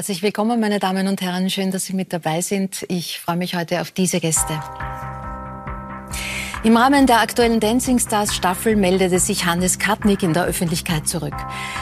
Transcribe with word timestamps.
Herzlich 0.00 0.22
willkommen, 0.22 0.60
meine 0.60 0.78
Damen 0.78 1.08
und 1.08 1.20
Herren. 1.20 1.50
Schön, 1.50 1.72
dass 1.72 1.84
Sie 1.84 1.92
mit 1.92 2.10
dabei 2.10 2.40
sind. 2.40 2.86
Ich 2.88 3.20
freue 3.20 3.36
mich 3.36 3.54
heute 3.54 3.82
auf 3.82 3.90
diese 3.90 4.18
Gäste. 4.18 4.58
Im 6.64 6.74
Rahmen 6.74 7.06
der 7.06 7.20
aktuellen 7.20 7.60
Dancing 7.60 7.98
Stars 7.98 8.34
Staffel 8.34 8.76
meldete 8.76 9.18
sich 9.18 9.44
Hannes 9.44 9.78
Katnick 9.78 10.22
in 10.22 10.32
der 10.32 10.44
Öffentlichkeit 10.44 11.06
zurück. 11.06 11.34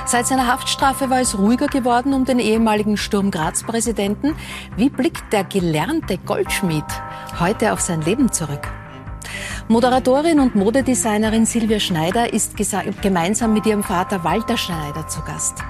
Seit 0.04 0.26
seiner 0.26 0.48
Haftstrafe 0.48 1.10
war 1.10 1.20
es 1.20 1.38
ruhiger 1.38 1.68
geworden 1.68 2.12
um 2.12 2.24
den 2.24 2.40
ehemaligen 2.40 2.96
Sturm 2.96 3.30
Graz 3.30 3.62
Präsidenten. 3.62 4.34
Wie 4.76 4.90
blickt 4.90 5.32
der 5.32 5.44
gelernte 5.44 6.18
Goldschmied 6.18 6.86
heute 7.38 7.72
auf 7.72 7.80
sein 7.80 8.02
Leben 8.02 8.32
zurück? 8.32 8.66
Moderatorin 9.68 10.40
und 10.40 10.56
Modedesignerin 10.56 11.46
Silvia 11.46 11.78
Schneider 11.78 12.32
ist 12.32 12.54
gemeinsam 13.00 13.52
mit 13.52 13.64
ihrem 13.64 13.84
Vater 13.84 14.24
Walter 14.24 14.56
Schneider 14.56 15.06
zu 15.06 15.22
Gast 15.22 15.62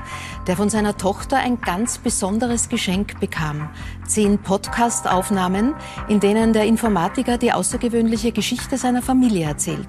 der 0.48 0.56
von 0.56 0.70
seiner 0.70 0.96
Tochter 0.96 1.36
ein 1.36 1.60
ganz 1.60 1.98
besonderes 1.98 2.70
Geschenk 2.70 3.20
bekam. 3.20 3.68
Zehn 4.06 4.38
Podcast-Aufnahmen, 4.38 5.74
in 6.08 6.20
denen 6.20 6.54
der 6.54 6.64
Informatiker 6.64 7.36
die 7.36 7.52
außergewöhnliche 7.52 8.32
Geschichte 8.32 8.78
seiner 8.78 9.02
Familie 9.02 9.46
erzählt 9.46 9.86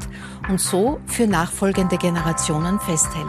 und 0.49 0.59
so 0.59 0.99
für 1.05 1.27
nachfolgende 1.27 1.97
Generationen 1.97 2.79
festhält. 2.81 3.25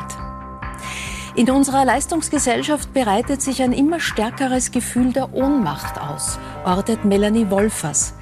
In 1.37 1.48
unserer 1.48 1.85
Leistungsgesellschaft 1.85 2.93
bereitet 2.93 3.41
sich 3.41 3.62
ein 3.62 3.73
immer 3.73 4.01
stärkeres 4.01 4.73
Gefühl 4.73 5.12
der 5.12 5.33
Ohnmacht 5.33 6.01
aus, 6.01 6.41
ortet 6.65 7.05
Melanie 7.05 7.49
Wolfers. 7.49 8.15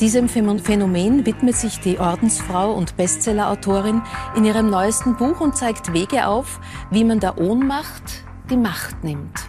Diesem 0.00 0.30
Phänomen 0.30 1.26
widmet 1.26 1.56
sich 1.56 1.80
die 1.80 1.98
Ordensfrau 1.98 2.72
und 2.72 2.96
Bestsellerautorin 2.96 4.00
in 4.34 4.46
ihrem 4.46 4.70
neuesten 4.70 5.16
Buch 5.16 5.40
und 5.40 5.56
zeigt 5.58 5.92
Wege 5.92 6.26
auf, 6.26 6.58
wie 6.90 7.04
man 7.04 7.20
der 7.20 7.38
Ohnmacht 7.38 8.23
die 8.50 8.56
Macht 8.56 9.02
nimmt. 9.04 9.48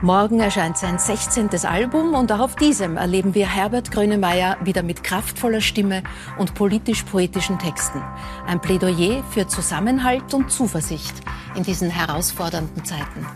Morgen 0.00 0.38
erscheint 0.38 0.78
sein 0.78 0.98
16. 0.98 1.50
Album 1.64 2.14
und 2.14 2.30
auch 2.30 2.38
auf 2.38 2.54
diesem 2.54 2.96
erleben 2.96 3.34
wir 3.34 3.48
Herbert 3.48 3.90
Grönemeyer 3.90 4.56
wieder 4.62 4.84
mit 4.84 5.02
kraftvoller 5.02 5.60
Stimme 5.60 6.04
und 6.38 6.54
politisch-poetischen 6.54 7.58
Texten. 7.58 8.00
Ein 8.46 8.60
Plädoyer 8.60 9.24
für 9.30 9.48
Zusammenhalt 9.48 10.32
und 10.34 10.52
Zuversicht 10.52 11.14
in 11.56 11.64
diesen 11.64 11.90
herausfordernden 11.90 12.84
Zeiten. 12.84 13.26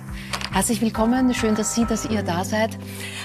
Herzlich 0.53 0.83
willkommen, 0.83 1.33
schön, 1.33 1.55
dass 1.55 1.75
Sie, 1.75 1.87
dass 1.87 2.05
ihr 2.05 2.23
da 2.23 2.45
seid. 2.45 2.75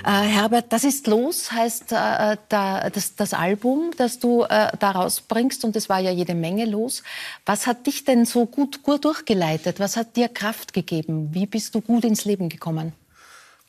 Äh, 0.05 0.09
Herbert, 0.09 0.71
das 0.71 0.85
ist 0.85 1.07
los, 1.07 1.51
heißt 1.51 1.91
äh, 1.91 2.37
da, 2.47 2.89
das, 2.89 3.15
das, 3.15 3.33
Album, 3.33 3.91
das 3.97 4.19
du 4.19 4.43
äh, 4.43 4.69
da 4.79 4.91
rausbringst 4.91 5.65
und 5.65 5.75
es 5.75 5.89
war 5.89 5.99
ja 5.99 6.09
jede 6.09 6.35
Menge 6.35 6.65
los. 6.65 7.03
Was 7.45 7.67
hat 7.67 7.85
dich 7.85 8.05
denn 8.05 8.25
so 8.25 8.45
gut, 8.45 8.81
gut 8.81 9.03
durchgeleitet? 9.03 9.79
Was 9.79 9.97
hat 9.97 10.15
dir 10.15 10.29
Kraft 10.29 10.73
gegeben? 10.73 11.29
Wie 11.33 11.45
bist 11.45 11.75
du 11.75 11.81
gut 11.81 12.05
ins 12.05 12.23
Leben 12.23 12.47
gekommen? 12.47 12.93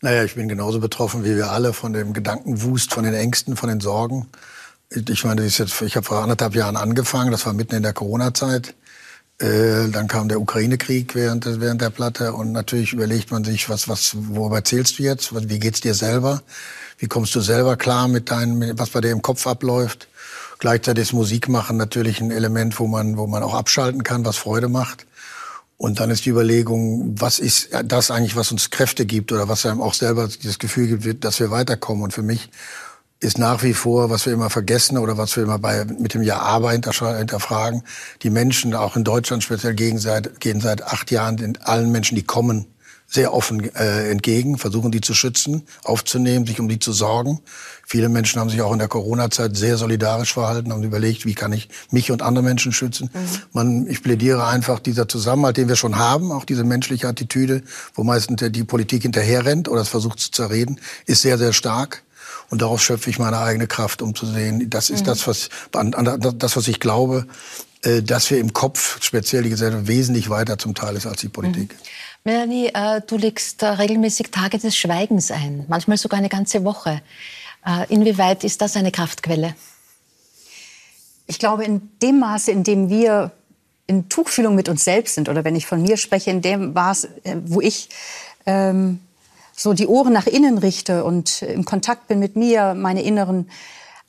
Naja, 0.00 0.22
ich 0.22 0.36
bin 0.36 0.48
genauso 0.48 0.78
betroffen 0.78 1.24
wie 1.24 1.34
wir 1.34 1.50
alle 1.50 1.72
von 1.72 1.92
dem 1.92 2.12
Gedankenwust, 2.12 2.94
von 2.94 3.02
den 3.02 3.14
Ängsten, 3.14 3.56
von 3.56 3.68
den 3.68 3.80
Sorgen. 3.80 4.28
Ich 4.90 5.24
meine, 5.24 5.44
ich 5.44 5.58
habe 5.60 6.02
vor 6.02 6.22
anderthalb 6.22 6.54
Jahren 6.54 6.76
angefangen, 6.76 7.32
das 7.32 7.44
war 7.44 7.52
mitten 7.52 7.74
in 7.74 7.82
der 7.82 7.92
Corona-Zeit. 7.92 8.74
Äh, 9.40 9.88
dann 9.90 10.08
kam 10.08 10.28
der 10.28 10.40
Ukraine-Krieg 10.40 11.14
während, 11.14 11.46
während 11.60 11.80
der 11.80 11.90
Platte 11.90 12.32
und 12.32 12.50
natürlich 12.50 12.92
überlegt 12.92 13.30
man 13.30 13.44
sich, 13.44 13.68
was, 13.68 13.88
was, 13.88 14.16
worüber 14.16 14.56
erzählst 14.56 14.98
du 14.98 15.04
jetzt? 15.04 15.32
Wie 15.48 15.58
geht's 15.60 15.80
dir 15.80 15.94
selber? 15.94 16.42
Wie 16.98 17.06
kommst 17.06 17.34
du 17.36 17.40
selber 17.40 17.76
klar 17.76 18.08
mit 18.08 18.30
deinem, 18.30 18.76
was 18.76 18.90
bei 18.90 19.00
dir 19.00 19.12
im 19.12 19.22
Kopf 19.22 19.46
abläuft? 19.46 20.08
Gleichzeitig 20.58 21.02
ist 21.02 21.12
Musik 21.12 21.48
machen 21.48 21.76
natürlich 21.76 22.20
ein 22.20 22.32
Element, 22.32 22.80
wo 22.80 22.88
man, 22.88 23.16
wo 23.16 23.28
man 23.28 23.44
auch 23.44 23.54
abschalten 23.54 24.02
kann, 24.02 24.24
was 24.24 24.36
Freude 24.36 24.68
macht. 24.68 25.06
Und 25.76 26.00
dann 26.00 26.10
ist 26.10 26.26
die 26.26 26.30
Überlegung, 26.30 27.14
was 27.20 27.38
ist 27.38 27.68
das 27.84 28.10
eigentlich, 28.10 28.34
was 28.34 28.50
uns 28.50 28.70
Kräfte 28.70 29.06
gibt 29.06 29.30
oder 29.30 29.48
was 29.48 29.64
einem 29.64 29.80
auch 29.80 29.94
selber 29.94 30.28
das 30.42 30.58
Gefühl 30.58 30.98
gibt, 30.98 31.24
dass 31.24 31.38
wir 31.38 31.52
weiterkommen. 31.52 32.02
Und 32.02 32.12
für 32.12 32.22
mich 32.22 32.50
ist 33.20 33.38
nach 33.38 33.62
wie 33.62 33.74
vor, 33.74 34.10
was 34.10 34.26
wir 34.26 34.32
immer 34.32 34.50
vergessen 34.50 34.96
oder 34.98 35.18
was 35.18 35.36
wir 35.36 35.42
immer 35.42 35.58
bei, 35.58 35.84
mit 35.84 36.14
dem 36.14 36.22
Jahr 36.22 36.42
Aber 36.42 36.72
hinterfragen, 36.72 37.82
die 38.22 38.30
Menschen, 38.30 38.74
auch 38.74 38.96
in 38.96 39.04
Deutschland 39.04 39.42
speziell, 39.42 39.74
gegen 39.74 39.98
seit, 39.98 40.40
gehen 40.40 40.60
seit 40.60 40.82
acht 40.82 41.10
Jahren 41.10 41.36
den, 41.36 41.58
allen 41.62 41.90
Menschen, 41.90 42.14
die 42.14 42.22
kommen, 42.22 42.66
sehr 43.10 43.32
offen 43.32 43.74
äh, 43.74 44.10
entgegen, 44.10 44.58
versuchen 44.58 44.90
die 44.90 45.00
zu 45.00 45.14
schützen, 45.14 45.62
aufzunehmen, 45.82 46.46
sich 46.46 46.60
um 46.60 46.68
die 46.68 46.78
zu 46.78 46.92
sorgen. 46.92 47.40
Viele 47.86 48.10
Menschen 48.10 48.38
haben 48.38 48.50
sich 48.50 48.60
auch 48.60 48.72
in 48.72 48.78
der 48.78 48.88
Corona-Zeit 48.88 49.56
sehr 49.56 49.78
solidarisch 49.78 50.34
verhalten, 50.34 50.72
haben 50.72 50.82
überlegt, 50.82 51.24
wie 51.24 51.34
kann 51.34 51.54
ich 51.54 51.70
mich 51.90 52.10
und 52.10 52.20
andere 52.20 52.44
Menschen 52.44 52.70
schützen. 52.70 53.08
Mhm. 53.14 53.28
Man, 53.52 53.86
ich 53.86 54.02
plädiere 54.02 54.46
einfach 54.46 54.78
dieser 54.78 55.08
Zusammenhalt, 55.08 55.56
den 55.56 55.68
wir 55.68 55.76
schon 55.76 55.96
haben, 55.96 56.30
auch 56.30 56.44
diese 56.44 56.64
menschliche 56.64 57.08
Attitüde, 57.08 57.62
wo 57.94 58.04
meistens 58.04 58.42
die 58.50 58.64
Politik 58.64 59.02
hinterherrennt 59.02 59.70
oder 59.70 59.80
es 59.80 59.88
versucht 59.88 60.20
zu 60.20 60.30
zerreden, 60.30 60.78
ist 61.06 61.22
sehr, 61.22 61.38
sehr 61.38 61.54
stark. 61.54 62.02
Und 62.50 62.62
daraus 62.62 62.82
schöpfe 62.82 63.10
ich 63.10 63.18
meine 63.18 63.38
eigene 63.38 63.66
Kraft, 63.66 64.00
um 64.00 64.14
zu 64.14 64.26
sehen, 64.26 64.70
das 64.70 64.90
ist 64.90 65.02
mhm. 65.02 65.06
das, 65.06 65.26
was, 65.26 65.48
das, 65.72 66.56
was 66.56 66.68
ich 66.68 66.80
glaube, 66.80 67.26
äh, 67.82 68.02
dass 68.02 68.30
wir 68.30 68.38
im 68.38 68.52
Kopf, 68.52 69.02
speziell 69.02 69.42
die 69.42 69.50
Gesellschaft, 69.50 69.86
wesentlich 69.86 70.30
weiter 70.30 70.58
zum 70.58 70.74
Teil 70.74 70.96
ist 70.96 71.06
als 71.06 71.20
die 71.20 71.28
Politik. 71.28 71.72
Mhm. 71.72 71.78
Melanie, 72.24 72.70
äh, 72.74 73.00
du 73.06 73.16
legst 73.16 73.62
äh, 73.62 73.66
regelmäßig 73.66 74.30
Tage 74.30 74.58
des 74.58 74.76
Schweigens 74.76 75.30
ein, 75.30 75.64
manchmal 75.68 75.96
sogar 75.96 76.18
eine 76.18 76.28
ganze 76.28 76.64
Woche. 76.64 77.02
Inwieweit 77.88 78.44
ist 78.44 78.62
das 78.62 78.76
eine 78.76 78.92
Kraftquelle? 78.92 79.54
Ich 81.26 81.38
glaube, 81.38 81.64
in 81.64 81.90
dem 82.00 82.20
Maße, 82.20 82.50
in 82.50 82.62
dem 82.62 82.88
wir 82.88 83.32
in 83.86 84.08
Tuchfühlung 84.08 84.54
mit 84.54 84.70
uns 84.70 84.84
selbst 84.84 85.16
sind, 85.16 85.28
oder 85.28 85.44
wenn 85.44 85.56
ich 85.56 85.66
von 85.66 85.82
mir 85.82 85.98
spreche, 85.98 86.30
in 86.30 86.40
dem 86.40 86.72
Maße, 86.72 87.08
wo 87.44 87.60
ich 87.60 87.90
ähm, 88.46 89.00
so 89.58 89.74
die 89.74 89.88
Ohren 89.88 90.12
nach 90.12 90.26
innen 90.26 90.56
richte 90.56 91.04
und 91.04 91.42
im 91.42 91.64
Kontakt 91.64 92.06
bin 92.06 92.20
mit 92.20 92.36
mir, 92.36 92.74
meine 92.74 93.02
inneren 93.02 93.50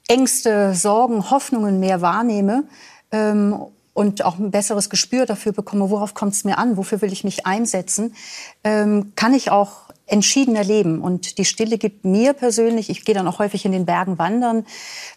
Ängste, 0.08 0.76
Sorgen, 0.76 1.32
Hoffnungen 1.32 1.80
mehr 1.80 2.02
wahrnehme 2.02 2.66
ähm, 3.12 3.60
und 3.94 4.24
auch 4.24 4.38
ein 4.38 4.52
besseres 4.52 4.92
Gespür 4.92 5.26
dafür 5.26 5.52
bekomme, 5.52 5.90
worauf 5.90 6.14
kommt 6.14 6.34
es 6.34 6.44
mir 6.44 6.60
an, 6.60 6.78
wofür 6.78 7.02
will 7.02 7.12
ich 7.12 7.24
mich 7.24 7.48
einsetzen, 7.48 8.16
ähm, 8.64 9.14
kann 9.16 9.34
ich 9.34 9.50
auch 9.50 9.89
entschiedener 10.10 10.64
leben. 10.64 11.02
Und 11.02 11.38
die 11.38 11.46
Stille 11.46 11.78
gibt 11.78 12.06
mir 12.06 12.34
persönlich, 12.34 12.90
ich 12.90 13.06
gehe 13.06 13.16
dann 13.16 13.28
auch 13.28 13.40
häufig 13.40 13.66
in 13.66 13.72
den 13.72 13.86
Bergen 13.86 14.18
wandern, 14.18 14.66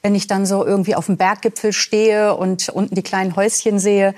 wenn 0.02 0.14
ich 0.14 0.26
dann 0.26 0.46
so 0.46 0.64
irgendwie 0.64 0.94
auf 0.94 1.06
dem 1.06 1.16
Berggipfel 1.16 1.72
stehe 1.72 2.36
und 2.36 2.68
unten 2.68 2.94
die 2.94 3.02
kleinen 3.02 3.36
Häuschen 3.36 3.78
sehe, 3.78 4.14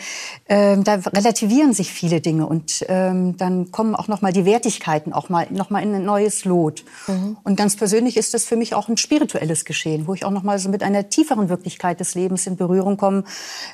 ähm, 0.49 0.85
da 0.85 0.95
relativieren 0.95 1.73
sich 1.73 1.93
viele 1.93 2.21
Dinge 2.21 2.47
und 2.47 2.85
ähm, 2.89 3.37
dann 3.37 3.71
kommen 3.71 3.95
auch 3.95 4.09
noch 4.09 4.23
mal 4.23 4.33
die 4.33 4.45
Wertigkeiten 4.45 5.13
auch 5.13 5.29
mal 5.29 5.47
noch 5.51 5.71
mal 5.71 5.83
in 5.83 5.95
ein 5.95 6.05
neues 6.05 6.45
Lot. 6.45 6.85
Mhm. 7.07 7.37
Und 7.45 7.57
ganz 7.57 7.77
persönlich 7.77 8.17
ist 8.17 8.35
das 8.35 8.45
für 8.45 8.57
mich 8.57 8.75
auch 8.75 8.89
ein 8.89 8.97
spirituelles 8.97 9.65
Geschehen, 9.65 10.07
wo 10.07 10.15
ich 10.15 10.25
auch 10.25 10.31
noch 10.31 10.43
mal 10.43 10.59
so 10.59 10.69
mit 10.69 10.83
einer 10.83 11.09
tieferen 11.09 11.49
Wirklichkeit 11.49 12.01
des 12.01 12.15
Lebens 12.15 12.47
in 12.47 12.57
Berührung 12.57 12.97
komme, 12.97 13.25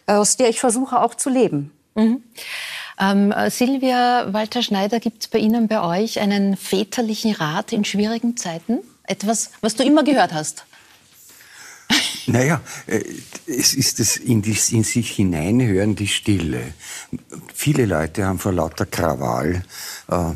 aus 0.06 0.36
der 0.36 0.48
ich 0.48 0.60
versuche 0.60 1.00
auch 1.00 1.14
zu 1.14 1.30
leben. 1.30 1.72
Mhm. 1.94 2.22
Ähm, 3.00 3.32
äh, 3.32 3.50
Silvia 3.50 4.32
Walter-Schneider, 4.32 5.00
gibt 5.00 5.22
es 5.22 5.28
bei 5.28 5.38
Ihnen, 5.38 5.68
bei 5.68 5.80
euch 5.80 6.20
einen 6.20 6.56
väterlichen 6.56 7.32
Rat 7.32 7.72
in 7.72 7.84
schwierigen 7.84 8.36
Zeiten? 8.36 8.80
Etwas, 9.04 9.50
was 9.62 9.74
du 9.74 9.84
immer 9.84 10.04
gehört 10.04 10.32
hast? 10.32 10.64
Naja, 12.26 12.60
äh, 12.86 13.02
es 13.46 13.74
ist 13.74 13.98
das 13.98 14.16
in, 14.16 14.42
die, 14.42 14.56
in 14.70 14.84
sich 14.84 15.10
hineinhören, 15.10 15.96
die 15.96 16.06
Stille. 16.06 16.74
Viele 17.52 17.86
Leute 17.86 18.26
haben 18.26 18.38
vor 18.38 18.52
lauter 18.52 18.86
Krawall 18.86 19.64
äh, 20.08 20.32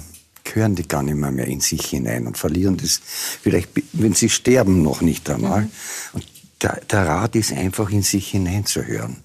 hören 0.53 0.75
die 0.75 0.89
gar 0.89 1.03
nicht 1.03 1.17
mehr, 1.17 1.31
mehr 1.31 1.47
in 1.47 1.61
sich 1.61 1.87
hinein 1.87 2.27
und 2.27 2.39
verlieren 2.39 2.77
das 2.77 3.01
vielleicht, 3.43 3.71
wenn 3.93 4.15
sie 4.15 4.31
sterben, 4.31 4.83
noch 4.83 5.03
nicht 5.03 5.29
einmal. 5.29 5.63
Mhm. 5.63 5.71
Und 6.15 6.27
der, 6.63 6.81
der 6.91 7.07
Rat 7.07 7.37
ist 7.37 7.53
einfach 7.53 7.91
in 7.91 8.03
sich 8.03 8.31
hineinzuhören 8.31 9.23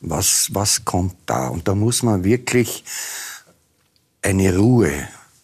was, 0.00 0.48
was 0.52 0.84
kommt 0.84 1.16
da? 1.26 1.48
Und 1.48 1.68
da 1.68 1.74
muss 1.74 2.02
man 2.02 2.24
wirklich 2.24 2.84
eine 4.22 4.56
Ruhe 4.56 4.92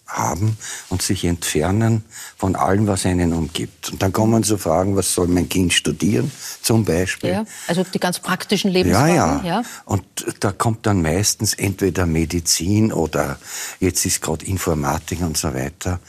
haben 0.07 0.57
und 0.89 1.03
sich 1.03 1.25
entfernen 1.25 2.05
von 2.37 2.55
allem, 2.55 2.87
was 2.87 3.05
einen 3.07 3.33
umgibt. 3.33 3.91
Und 3.91 4.03
dann 4.03 4.13
kommen 4.13 4.45
so 4.45 4.57
Fragen, 4.57 4.97
was 4.97 5.13
soll 5.13 5.27
mein 5.27 5.49
Kind 5.49 5.73
studieren, 5.73 6.31
zum 6.63 6.85
Beispiel. 6.85 7.31
Ja, 7.31 7.45
also 7.67 7.83
die 7.83 7.99
ganz 7.99 8.21
praktischen 8.21 8.71
Lebensfragen. 8.71 9.17
Ja, 9.17 9.43
ja, 9.43 9.45
ja. 9.45 9.63
Und 9.85 10.05
da 10.41 10.53
kommt 10.53 10.87
dann 10.87 11.03
meistens 11.03 11.55
entweder 11.55 12.07
Medizin 12.07 12.93
oder 12.93 13.39
jetzt 13.81 14.07
ist 14.07 14.23
gerade 14.23 14.47
Informatik 14.47 15.21
und 15.23 15.37
so 15.37 15.53
weiter. 15.53 16.01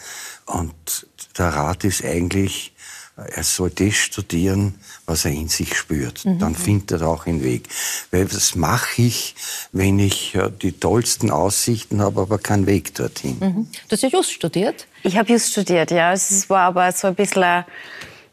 Und 0.46 1.08
der 1.38 1.50
Rat 1.50 1.84
ist 1.84 2.04
eigentlich, 2.04 2.74
er 3.16 3.44
soll 3.44 3.72
das 3.72 3.96
studieren, 3.96 4.76
was 5.08 5.26
er 5.26 5.32
in 5.32 5.48
sich 5.48 5.76
spürt. 5.76 6.26
Mhm. 6.26 6.38
Dann 6.38 6.54
findet 6.54 7.02
er 7.02 7.08
auch 7.08 7.26
einen 7.26 7.44
Weg. 7.44 7.70
Weil 8.12 8.32
was 8.32 8.56
mache 8.56 9.02
ich, 9.02 9.36
wenn 9.72 9.98
ich 9.98 10.38
die 10.62 10.74
tollsten 10.74 11.32
Aussichten 11.32 12.02
habe, 12.02 12.22
aber 12.22 12.38
keinen 12.38 12.68
Weg 12.68 12.94
dorthin? 12.94 13.38
Mhm. 13.40 13.68
Du 13.88 13.94
hast 13.94 14.04
ja 14.04 14.10
Just 14.10 14.32
studiert? 14.32 14.86
Ich 15.04 15.18
habe 15.18 15.32
Just 15.32 15.52
studiert, 15.52 15.92
ja. 15.92 16.12
Es 16.12 16.50
war 16.50 16.62
aber 16.64 16.92
so 16.92 17.08
ein 17.08 17.16
bisschen 17.16 17.64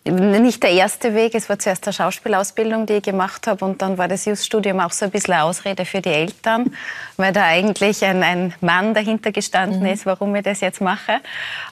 nicht 0.04 0.62
der 0.62 0.70
erste 0.70 1.14
Weg. 1.14 1.34
Es 1.34 1.48
war 1.48 1.58
zuerst 1.58 1.86
eine 1.86 1.94
Schauspielausbildung, 1.94 2.84
die 2.86 2.94
ich 2.94 3.02
gemacht 3.02 3.46
habe. 3.46 3.64
Und 3.64 3.80
dann 3.80 3.96
war 3.96 4.06
das 4.06 4.26
Just-Studium 4.26 4.80
auch 4.80 4.92
so 4.92 5.06
ein 5.06 5.10
bisschen 5.10 5.34
eine 5.34 5.44
Ausrede 5.44 5.86
für 5.86 6.02
die 6.02 6.10
Eltern, 6.10 6.72
weil 7.16 7.32
da 7.32 7.44
eigentlich 7.44 8.04
ein, 8.04 8.22
ein 8.22 8.54
Mann 8.60 8.92
dahinter 8.92 9.32
gestanden 9.32 9.80
mhm. 9.80 9.86
ist, 9.86 10.04
warum 10.04 10.34
ich 10.34 10.42
das 10.42 10.60
jetzt 10.60 10.80
mache. 10.82 11.20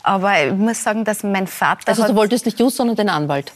Aber 0.03 0.47
ich 0.47 0.53
muss 0.55 0.83
sagen, 0.83 1.05
dass 1.05 1.23
mein 1.23 1.47
Vater. 1.47 1.89
Also, 1.89 2.07
du 2.07 2.15
wolltest 2.15 2.47
nicht 2.47 2.59
Just, 2.59 2.77
sondern 2.77 2.97
den 2.97 3.11
Anwalt? 3.11 3.53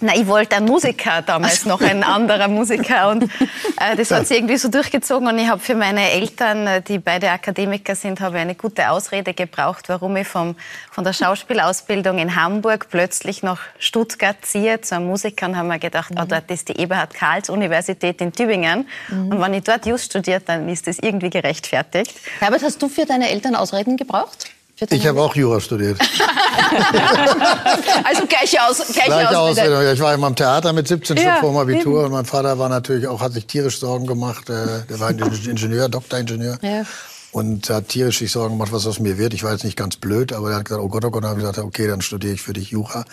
Na, 0.00 0.14
ich 0.14 0.26
wollte 0.26 0.56
einen 0.56 0.66
Musiker 0.66 1.22
damals 1.22 1.64
noch, 1.64 1.80
ein 1.80 2.02
anderer 2.02 2.48
Musiker. 2.48 3.08
Und 3.08 3.24
äh, 3.24 3.96
das 3.96 4.10
hat 4.10 4.26
sich 4.26 4.38
irgendwie 4.38 4.58
so 4.58 4.68
durchgezogen. 4.68 5.26
Und 5.26 5.38
ich 5.38 5.48
habe 5.48 5.58
für 5.58 5.74
meine 5.74 6.10
Eltern, 6.10 6.66
äh, 6.66 6.82
die 6.82 6.98
beide 6.98 7.30
Akademiker 7.30 7.94
sind, 7.94 8.20
habe 8.20 8.36
ich 8.36 8.42
eine 8.42 8.54
gute 8.54 8.90
Ausrede 8.90 9.32
gebraucht, 9.32 9.88
warum 9.88 10.16
ich 10.16 10.28
vom, 10.28 10.54
von 10.90 11.02
der 11.02 11.14
Schauspielausbildung 11.14 12.18
in 12.18 12.36
Hamburg 12.36 12.88
plötzlich 12.90 13.42
nach 13.42 13.60
Stuttgart 13.78 14.36
ziehe 14.42 14.82
zu 14.82 14.96
einem 14.96 15.06
Musiker. 15.06 15.46
Und 15.46 15.56
haben 15.56 15.68
wir 15.68 15.78
gedacht, 15.78 16.10
mhm. 16.10 16.20
oh, 16.20 16.24
dort 16.28 16.50
ist 16.50 16.68
die 16.68 16.78
Eberhard-Karls-Universität 16.78 18.20
in 18.20 18.32
Tübingen. 18.32 18.86
Mhm. 19.08 19.32
Und 19.32 19.40
wenn 19.40 19.54
ich 19.54 19.64
dort 19.64 19.86
just 19.86 20.06
studiert, 20.06 20.42
dann 20.46 20.68
ist 20.68 20.86
das 20.86 20.98
irgendwie 20.98 21.30
gerechtfertigt. 21.30 22.14
Herbert, 22.40 22.62
hast 22.62 22.82
du 22.82 22.88
für 22.88 23.06
deine 23.06 23.30
Eltern 23.30 23.54
Ausreden 23.54 23.96
gebraucht? 23.96 24.50
Ich 24.90 25.06
habe 25.06 25.22
auch 25.22 25.34
Jura 25.34 25.58
studiert. 25.58 25.98
also 28.04 28.26
gleiche, 28.26 28.62
Aus, 28.62 28.76
gleiche, 28.76 29.06
gleiche 29.06 29.38
Ausbildung. 29.38 29.92
Ich 29.92 30.00
war 30.00 30.12
immer 30.12 30.26
am 30.26 30.36
Theater 30.36 30.74
mit 30.74 30.86
17 30.86 31.16
ja, 31.16 31.22
schon 31.22 31.40
vor 31.40 31.50
dem 31.50 31.56
Abitur. 31.56 32.00
Eben. 32.00 32.06
Und 32.06 32.12
mein 32.12 32.24
Vater 32.26 32.58
war 32.58 32.68
natürlich 32.68 33.06
auch, 33.06 33.22
hat 33.22 33.32
sich 33.32 33.46
tierisch 33.46 33.78
Sorgen 33.78 34.06
gemacht. 34.06 34.50
Äh, 34.50 34.82
der 34.88 35.00
war 35.00 35.10
Ingenieur, 35.10 35.88
Doktoringenieur. 35.88 36.58
Ja. 36.60 36.84
Und 37.32 37.70
hat 37.70 37.88
tierisch 37.88 38.18
sich 38.18 38.30
Sorgen 38.30 38.54
gemacht, 38.54 38.72
was 38.72 38.86
aus 38.86 38.98
mir 38.98 39.16
wird. 39.16 39.32
Ich 39.32 39.44
war 39.44 39.52
jetzt 39.52 39.64
nicht 39.64 39.76
ganz 39.76 39.96
blöd, 39.96 40.34
aber 40.34 40.50
er 40.50 40.56
hat 40.56 40.66
gesagt, 40.66 40.82
oh 40.82 40.88
Gott, 40.88 41.04
oh 41.06 41.10
Gott. 41.10 41.16
Und 41.16 41.22
dann 41.22 41.30
habe 41.30 41.40
ich 41.40 41.46
gesagt, 41.46 41.66
okay, 41.66 41.86
dann 41.86 42.02
studiere 42.02 42.34
ich 42.34 42.42
für 42.42 42.52
dich 42.52 42.70
Jura. 42.70 43.06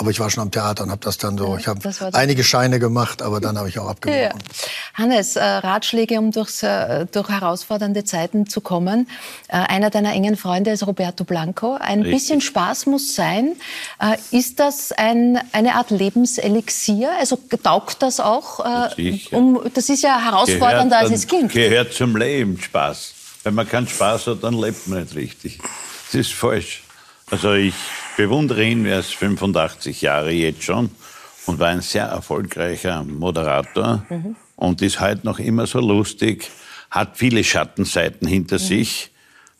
Aber 0.00 0.12
ich 0.12 0.20
war 0.20 0.30
schon 0.30 0.42
am 0.42 0.52
Theater 0.52 0.84
und 0.84 0.92
habe 0.92 1.00
das 1.04 1.18
dann 1.18 1.36
so. 1.36 1.56
Ich 1.56 1.66
habe 1.66 1.80
einige 2.12 2.44
Scheine 2.44 2.78
gemacht, 2.78 3.20
aber 3.20 3.40
dann 3.40 3.58
habe 3.58 3.68
ich 3.68 3.80
auch 3.80 3.88
abgebrochen. 3.88 4.22
Ja. 4.22 4.32
Hannes, 4.94 5.34
äh, 5.34 5.42
Ratschläge, 5.42 6.20
um 6.20 6.30
durchs, 6.30 6.62
äh, 6.62 7.06
durch 7.10 7.28
herausfordernde 7.28 8.04
Zeiten 8.04 8.46
zu 8.46 8.60
kommen. 8.60 9.08
Äh, 9.48 9.56
einer 9.56 9.90
deiner 9.90 10.12
engen 10.12 10.36
Freunde 10.36 10.70
ist 10.70 10.86
Roberto 10.86 11.24
Blanco. 11.24 11.74
Ein 11.80 12.02
Richtig. 12.02 12.14
bisschen 12.14 12.40
Spaß 12.40 12.86
muss 12.86 13.16
sein. 13.16 13.56
Äh, 14.00 14.16
ist 14.30 14.60
das 14.60 14.92
ein, 14.92 15.40
eine 15.50 15.74
Art 15.74 15.90
Lebenselixier? 15.90 17.10
Also 17.18 17.36
taugt 17.60 18.00
das 18.00 18.20
auch? 18.20 18.60
Äh, 18.96 19.18
um, 19.32 19.60
das 19.74 19.88
ist 19.88 20.04
ja 20.04 20.20
herausfordernder, 20.24 20.98
als 20.98 21.10
es 21.10 21.26
klingt. 21.26 21.52
Gehört 21.52 21.92
zum 21.92 22.16
Leben 22.16 22.60
Spaß. 22.60 23.14
Wenn 23.42 23.54
man 23.54 23.68
keinen 23.68 23.88
Spaß 23.88 24.28
hat, 24.28 24.44
dann 24.44 24.54
lebt 24.54 24.86
man 24.86 25.00
nicht 25.02 25.16
richtig. 25.16 25.58
Das 26.06 26.14
ist 26.14 26.32
falsch. 26.32 26.84
Also 27.30 27.52
ich 27.52 27.74
bewundere 28.16 28.64
ihn, 28.64 28.86
er 28.86 29.00
ist 29.00 29.14
85 29.14 30.00
Jahre 30.00 30.30
jetzt 30.30 30.62
schon 30.62 30.90
und 31.46 31.58
war 31.58 31.68
ein 31.68 31.82
sehr 31.82 32.06
erfolgreicher 32.06 33.04
Moderator 33.04 34.04
mhm. 34.08 34.36
und 34.56 34.80
ist 34.80 35.00
heute 35.00 35.26
noch 35.26 35.38
immer 35.38 35.66
so 35.66 35.78
lustig, 35.78 36.50
hat 36.90 37.18
viele 37.18 37.44
Schattenseiten 37.44 38.26
hinter 38.26 38.56
mhm. 38.56 38.62
sich, 38.62 39.10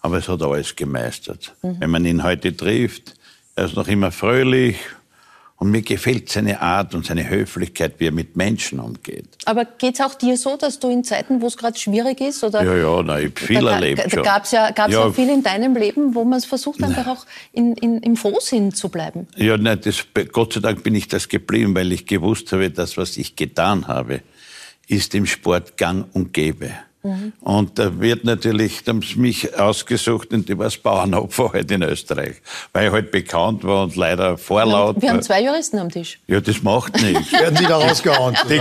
aber 0.01 0.17
es 0.17 0.29
hat 0.29 0.43
alles 0.43 0.77
gemeistert. 0.77 1.55
Mhm. 1.63 1.77
Wenn 1.79 1.91
man 1.91 2.05
ihn 2.07 2.23
heute 2.23 2.57
trifft, 2.57 3.15
er 3.55 3.67
ist 3.67 3.77
noch 3.77 3.89
immer 3.89 4.13
fröhlich, 4.13 4.77
und 5.59 5.73
mir 5.73 5.83
gefällt 5.83 6.29
seine 6.29 6.61
Art 6.61 6.95
und 6.95 7.05
seine 7.05 7.29
Höflichkeit, 7.29 7.95
wie 7.99 8.07
er 8.07 8.13
mit 8.13 8.37
Menschen 8.37 8.79
umgeht. 8.79 9.27
Aber 9.45 9.65
geht 9.65 9.95
es 9.95 10.01
auch 10.01 10.15
dir 10.15 10.37
so, 10.37 10.57
dass 10.57 10.79
du 10.79 10.89
in 10.89 11.03
Zeiten, 11.03 11.43
wo 11.43 11.49
es 11.49 11.57
gerade 11.57 11.77
schwierig 11.77 12.21
ist? 12.21 12.45
Oder 12.45 12.63
ja, 12.63 12.77
ja, 12.77 13.03
na, 13.03 13.19
ich 13.19 13.27
habe 13.27 13.41
viel 13.41 13.61
da, 13.61 13.73
erlebt 13.73 14.13
Da 14.13 14.23
gab 14.23 14.45
es 14.45 14.53
ja, 14.53 14.71
gab's 14.71 14.95
ja. 14.95 15.07
ja 15.07 15.13
viel 15.13 15.29
in 15.29 15.43
deinem 15.43 15.75
Leben, 15.75 16.15
wo 16.15 16.25
man 16.25 16.39
es 16.39 16.45
versucht, 16.45 16.83
einfach 16.83 17.09
auch 17.09 17.27
in, 17.53 17.75
in, 17.75 17.99
im 17.99 18.17
Frohsinn 18.17 18.73
zu 18.73 18.89
bleiben. 18.89 19.27
Ja, 19.37 19.57
nein, 19.57 19.81
das, 19.83 20.05
Gott 20.33 20.53
sei 20.53 20.61
Dank 20.61 20.85
bin 20.85 20.95
ich 20.95 21.09
das 21.09 21.29
geblieben, 21.29 21.75
weil 21.75 21.91
ich 21.93 22.07
gewusst 22.07 22.53
habe, 22.53 22.71
das, 22.71 22.97
was 22.97 23.17
ich 23.17 23.35
getan 23.35 23.89
habe, 23.89 24.23
ist 24.87 25.15
im 25.17 25.27
Sport 25.27 25.77
gang 25.77 26.07
und 26.13 26.33
gäbe. 26.33 26.71
Mhm. 27.03 27.33
Und 27.41 27.79
da 27.79 28.01
wird 28.01 28.25
natürlich, 28.25 28.83
da 28.83 28.91
haben 28.91 29.03
sie 29.03 29.19
mich 29.19 29.57
ausgesucht 29.57 30.33
und 30.33 30.51
ich 30.51 30.59
war 30.59 30.65
das 30.65 30.77
Bauernopfer 30.77 31.53
halt 31.53 31.71
in 31.71 31.83
Österreich, 31.83 32.37
weil 32.73 32.89
ich 32.89 32.93
halt 32.93 33.13
bekannt 33.13 33.63
war 33.63 33.85
und 33.85 33.95
leider 33.95 34.37
vorlaut. 34.37 35.01
Wir 35.01 35.11
haben 35.11 35.23
zwei 35.23 35.43
Juristen 35.43 35.79
am 35.79 35.91
Tisch. 35.91 36.19
Ja, 36.27 36.41
das 36.41 36.63
macht 36.63 37.01
nichts. 37.01 37.33
Werden 37.39 37.57
Sie 37.57 37.67
da 37.67 37.79
rausgehauen? 37.79 38.37
Die, 38.49 38.61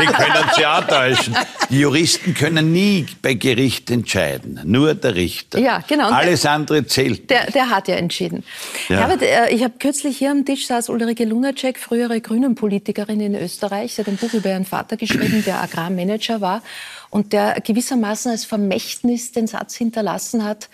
die 0.00 0.06
können 0.06 0.50
Sie 0.56 0.66
auch 0.66 0.84
täuschen. 0.86 1.36
Die 1.70 1.80
Juristen 1.80 2.34
können 2.34 2.72
nie 2.72 3.06
bei 3.22 3.34
Gericht 3.34 3.90
entscheiden, 3.90 4.60
nur 4.64 4.94
der 4.94 5.14
Richter. 5.14 5.60
Ja, 5.60 5.82
genau. 5.86 6.08
Und 6.08 6.14
Alles 6.14 6.42
der, 6.42 6.50
andere 6.52 6.86
zählt. 6.86 7.30
Der, 7.30 7.50
der 7.50 7.70
hat 7.70 7.86
ja 7.86 7.94
entschieden. 7.94 8.42
Ja. 8.88 8.98
Herbert, 8.98 9.22
äh, 9.22 9.50
ich 9.50 9.62
habe 9.62 9.74
kürzlich 9.78 10.18
hier 10.18 10.32
am 10.32 10.44
Tisch 10.44 10.66
saß 10.66 10.88
Ulrike 10.88 11.24
Lunacek, 11.24 11.78
frühere 11.78 12.20
Grünen-Politikerin 12.20 13.20
in 13.20 13.34
Österreich. 13.36 13.94
Sie 13.94 14.02
hat 14.02 14.08
ein 14.08 14.16
Buch 14.16 14.32
über 14.32 14.50
ihren 14.50 14.64
Vater 14.64 14.96
geschrieben, 14.96 15.44
der 15.46 15.62
Agrarmanager 15.62 16.40
war 16.40 16.62
und 17.10 17.32
der 17.32 17.60
gewissermaßen 17.60 18.30
als 18.30 18.44
Vermächtnis 18.44 19.32
den 19.32 19.46
Satz 19.46 19.74
hinterlassen 19.74 20.44
hat, 20.44 20.68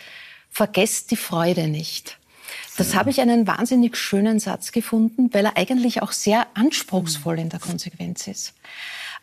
vergesst 0.51 1.11
die 1.11 1.17
Freude 1.17 1.69
nicht. 1.69 2.19
Das 2.77 2.95
habe 2.95 3.11
ich 3.11 3.21
einen 3.21 3.47
wahnsinnig 3.47 3.97
schönen 3.97 4.39
Satz 4.39 4.73
gefunden, 4.73 5.33
weil 5.33 5.45
er 5.45 5.57
eigentlich 5.57 6.03
auch 6.03 6.13
sehr 6.13 6.47
anspruchsvoll 6.55 7.39
in 7.39 7.49
der 7.49 7.61
Konsequenz 7.61 8.27
ist. 8.27 8.55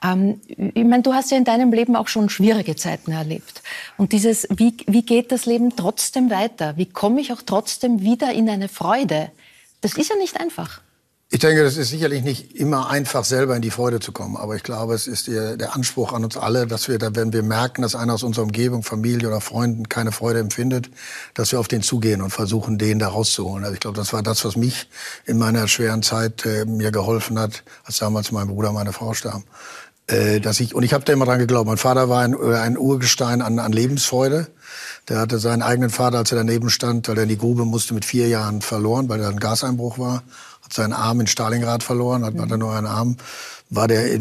Ähm, 0.04 0.40
ich 0.48 0.84
meine, 0.84 1.04
du 1.04 1.14
hast 1.14 1.32
ja 1.32 1.38
in 1.38 1.44
deinem 1.44 1.74
Leben 1.74 1.96
auch 1.96 2.08
schon 2.08 2.30
schwierige 2.30 2.76
Zeiten 2.76 3.12
erlebt. 3.12 3.64
Und 3.98 4.12
dieses, 4.12 4.48
wie, 4.52 4.78
wie 4.88 5.04
geht 5.04 5.32
das 5.32 5.46
Leben 5.46 5.76
trotzdem 5.76 6.30
weiter? 6.30 6.78
Wie 6.78 6.86
komme 6.86 7.22
ich 7.22 7.34
auch 7.34 7.42
trotzdem 7.42 8.02
wieder 8.02 8.32
in 8.32 8.50
eine 8.50 8.70
Freude? 8.70 9.32
Das 9.82 9.96
ist 9.96 10.10
ja 10.10 10.16
nicht 10.16 10.40
einfach. 10.40 10.82
Ich 11.31 11.38
denke, 11.38 11.64
das 11.64 11.78
ist 11.78 11.90
sicherlich 11.90 12.24
nicht 12.24 12.56
immer 12.56 12.90
einfach, 12.90 13.24
selber 13.24 13.56
in 13.56 13.62
die 13.62 13.70
Freude 13.70 14.00
zu 14.00 14.12
kommen. 14.12 14.36
Aber 14.36 14.56
ich 14.56 14.64
glaube, 14.64 14.96
es 14.96 15.06
ist 15.06 15.28
der, 15.28 15.76
Anspruch 15.76 16.12
an 16.12 16.24
uns 16.24 16.38
alle, 16.38 16.66
dass 16.66 16.88
wir, 16.88 16.98
da, 16.98 17.16
wenn 17.16 17.31
wir 17.31 17.44
merken, 17.44 17.84
dass 17.84 17.94
einer 17.94 18.16
aus 18.16 18.24
unserer 18.24 18.46
Umgebung, 18.46 18.81
Familie 18.81 19.28
oder 19.28 19.40
Freunden 19.40 19.88
keine 19.88 20.12
Freude 20.12 20.40
empfindet, 20.40 20.90
dass 21.36 21.52
wir 21.52 21.60
auf 21.60 21.68
den 21.68 21.84
zugehen 21.84 22.24
und 22.24 22.31
versuchen, 22.31 22.80
den 22.80 22.98
da 22.98 23.10
rauszuholen. 23.10 23.64
Also 23.64 23.76
ich 23.76 23.80
glaube, 23.80 23.96
das 23.96 24.12
war 24.12 24.24
das, 24.24 24.44
was 24.44 24.56
mich 24.56 24.90
in 25.28 25.38
meiner 25.38 25.68
schweren 25.68 26.02
Zeit 26.02 26.48
äh, 26.48 26.66
mir 26.66 26.90
geholfen 26.92 27.38
hat, 27.38 27.64
als 27.84 27.98
damals 28.00 28.32
mein 28.32 28.48
Bruder, 28.48 28.72
meine 28.72 28.92
Frau 28.92 29.14
starb. 29.14 29.44
Äh, 30.08 30.40
dass 30.40 30.60
ich, 30.60 30.74
und 30.74 30.82
ich 30.82 30.94
habe 30.94 31.06
da 31.06 31.14
immer 31.14 31.25
dran 31.25 31.38
geglaubt. 31.38 31.68
Mein 31.68 31.78
Vater 31.78 32.10
war 32.10 32.24
ein, 32.24 32.34
äh, 32.34 32.56
ein 32.56 32.75
Urgestein 32.75 33.44
an, 33.44 33.60
an 33.60 33.72
Lebensfreude. 33.72 34.48
Der 35.08 35.20
hatte 35.20 35.38
seinen 35.38 35.62
eigenen 35.62 35.92
Vater, 35.92 36.18
als 36.18 36.32
er 36.32 36.40
daneben 36.40 36.72
stand, 36.72 37.08
weil 37.08 37.18
er 37.18 37.24
in 37.24 37.30
die 37.30 37.38
Grube 37.38 37.66
musste, 37.66 37.94
mit 37.94 38.04
vier 38.04 38.28
Jahren 38.28 38.64
verloren, 38.64 39.10
weil 39.10 39.22
er 39.22 39.30
ein 39.30 39.40
Gaseinbruch 39.40 40.00
war 40.00 40.24
hat 40.69 40.74
seinen 40.74 40.94
Arm 40.94 41.19
in 41.19 41.27
Stalingrad 41.27 41.83
verloren, 41.83 42.24
hat, 42.24 42.36
mhm. 42.36 42.42
hatte 42.42 42.57
nur 42.57 42.74
einen 42.74 42.88
Arm, 42.88 43.18
war 43.70 43.88
der 43.88 44.13
äh, 44.13 44.17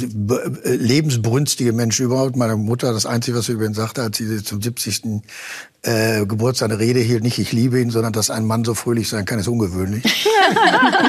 lebensbrünstige 0.64 1.73
Mensch 1.73 2.00
überhaupt. 2.00 2.37
Meine 2.37 2.56
Mutter, 2.56 2.92
das 2.92 3.06
Einzige, 3.06 3.38
was 3.38 3.46
sie 3.46 3.52
über 3.52 3.64
ihn 3.64 3.75
sagte, 3.75 4.02
als 4.02 4.18
sie 4.18 4.42
zum 4.42 4.61
70. 4.61 5.23
Äh, 5.82 6.26
Geburtstag 6.26 6.70
eine 6.70 6.80
Rede 6.80 7.00
hielt, 7.00 7.23
nicht 7.23 7.38
ich 7.38 7.52
liebe 7.52 7.80
ihn, 7.80 7.90
sondern 7.90 8.12
dass 8.12 8.30
ein 8.30 8.44
Mann 8.44 8.64
so 8.64 8.75
fröhlich 8.75 9.08
sein 9.08 9.25
kann, 9.25 9.38
ist 9.38 9.46
ungewöhnlich. 9.46 10.04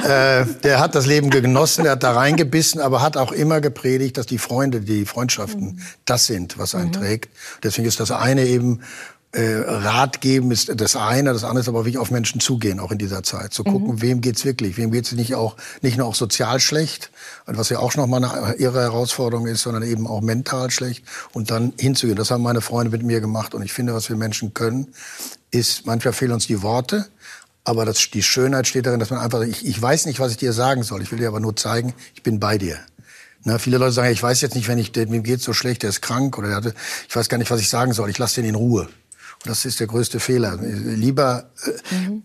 äh, 0.04 0.46
der 0.64 0.80
hat 0.80 0.94
das 0.94 1.06
Leben 1.06 1.30
genossen, 1.32 1.84
der 1.84 1.94
hat 1.94 2.04
da 2.04 2.12
reingebissen, 2.12 2.80
aber 2.80 3.02
hat 3.02 3.18
auch 3.18 3.32
immer 3.32 3.62
gepredigt, 3.62 4.18
dass 4.18 4.28
die 4.28 4.38
Freunde, 4.38 4.82
die 4.82 5.06
Freundschaften, 5.06 5.64
mhm. 5.64 5.80
das 6.06 6.28
sind, 6.28 6.58
was 6.58 6.76
einen 6.76 6.90
mhm. 6.90 6.94
trägt. 6.94 7.30
Deswegen 7.64 7.88
ist 7.88 8.00
das 8.00 8.12
eine 8.12 8.46
eben 8.46 8.82
äh, 9.32 9.58
Rat 9.58 10.22
geben 10.22 10.52
ist 10.52 10.72
das 10.82 10.96
eine, 10.96 11.34
das 11.34 11.44
andere 11.44 11.62
ist 11.62 11.68
aber 11.68 11.86
wirklich 11.86 12.00
auf 12.00 12.10
Menschen 12.10 12.42
zugehen, 12.42 12.80
auch 12.80 12.92
in 12.92 12.98
dieser 12.98 13.22
Zeit. 13.22 13.54
Zu 13.54 13.64
gucken, 13.64 13.96
mhm. 13.96 14.02
wem 14.02 14.22
geht's 14.22 14.44
wirklich, 14.44 14.78
wem 14.78 14.92
geht's 14.92 15.12
nicht 15.12 15.36
auch 15.36 15.56
nicht 15.82 15.98
nur 15.98 16.08
auch 16.08 16.16
sozial 16.16 16.60
schlecht, 16.60 17.12
was 17.46 17.70
ja 17.70 17.78
auch 17.80 17.96
noch 17.96 18.08
mal 18.08 18.24
eine 18.24 18.56
ihre 18.56 18.82
Herausforderung 18.82 19.46
ist, 19.46 19.62
sondern 19.62 19.84
eben 19.84 20.08
auch 20.08 20.22
mental 20.22 20.72
schlecht 20.72 21.06
und 21.32 21.52
dann 21.52 21.74
hinzugehen. 21.80 22.18
Das 22.18 22.32
haben 22.32 22.42
meine 22.42 22.62
Freunde 22.62 22.92
mit 22.92 23.04
mir 23.04 23.22
gemacht 23.22 23.54
und 23.54 23.62
ich 23.62 23.72
finde, 23.72 23.94
was 23.94 24.10
wir 24.10 24.16
Menschen 24.16 24.56
können, 24.56 24.88
ist 25.52 25.86
manchmal 25.86 26.14
fehlen 26.14 26.32
uns 26.32 26.48
die 26.48 26.64
Worte, 26.64 27.06
aber 27.64 27.86
das, 27.86 28.10
die 28.12 28.24
Schönheit 28.24 28.68
steht 28.68 28.88
darin, 28.88 29.00
dass 29.00 29.12
man 29.12 29.20
einfach, 29.20 29.42
ich, 29.42 29.64
ich 29.64 29.80
weiß 29.80 30.08
nicht, 30.08 30.20
was 30.20 30.32
ich 30.32 30.38
dir 30.38 30.54
sagen 30.54 30.82
soll, 30.82 31.04
ich 31.04 31.12
will 31.12 31.20
dir 31.20 31.28
aber 31.28 31.40
nur 31.40 31.56
zeigen, 31.56 31.94
ich 32.16 32.24
bin 32.24 32.40
bei 32.40 32.58
dir. 32.58 32.80
Na, 33.44 33.60
viele 33.60 33.78
Leute 33.78 33.92
sagen, 33.92 34.12
ich 34.12 34.22
weiß 34.22 34.42
jetzt 34.42 34.56
nicht, 34.56 34.68
wenn 34.68 34.80
ich, 34.80 34.92
dem 34.92 35.24
geht's 35.24 35.44
so 35.44 35.54
schlecht, 35.54 35.84
der 35.84 35.92
ist 35.92 36.02
krank 36.02 36.38
oder 36.38 36.48
der 36.48 36.58
hatte, 36.58 36.74
ich 37.08 37.16
weiß 37.16 37.30
gar 37.30 37.38
nicht, 37.38 37.52
was 37.52 37.62
ich 37.62 37.70
sagen 37.70 37.94
soll, 37.94 38.10
ich 38.10 38.18
lasse 38.18 38.42
den 38.42 38.50
in 38.50 38.56
Ruhe. 38.56 38.90
Das 39.46 39.66
ist 39.66 39.80
der 39.80 39.88
größte 39.88 40.20
Fehler. 40.20 40.58
Lieber 40.62 41.50
äh, 41.66 41.96
mhm. 41.96 42.24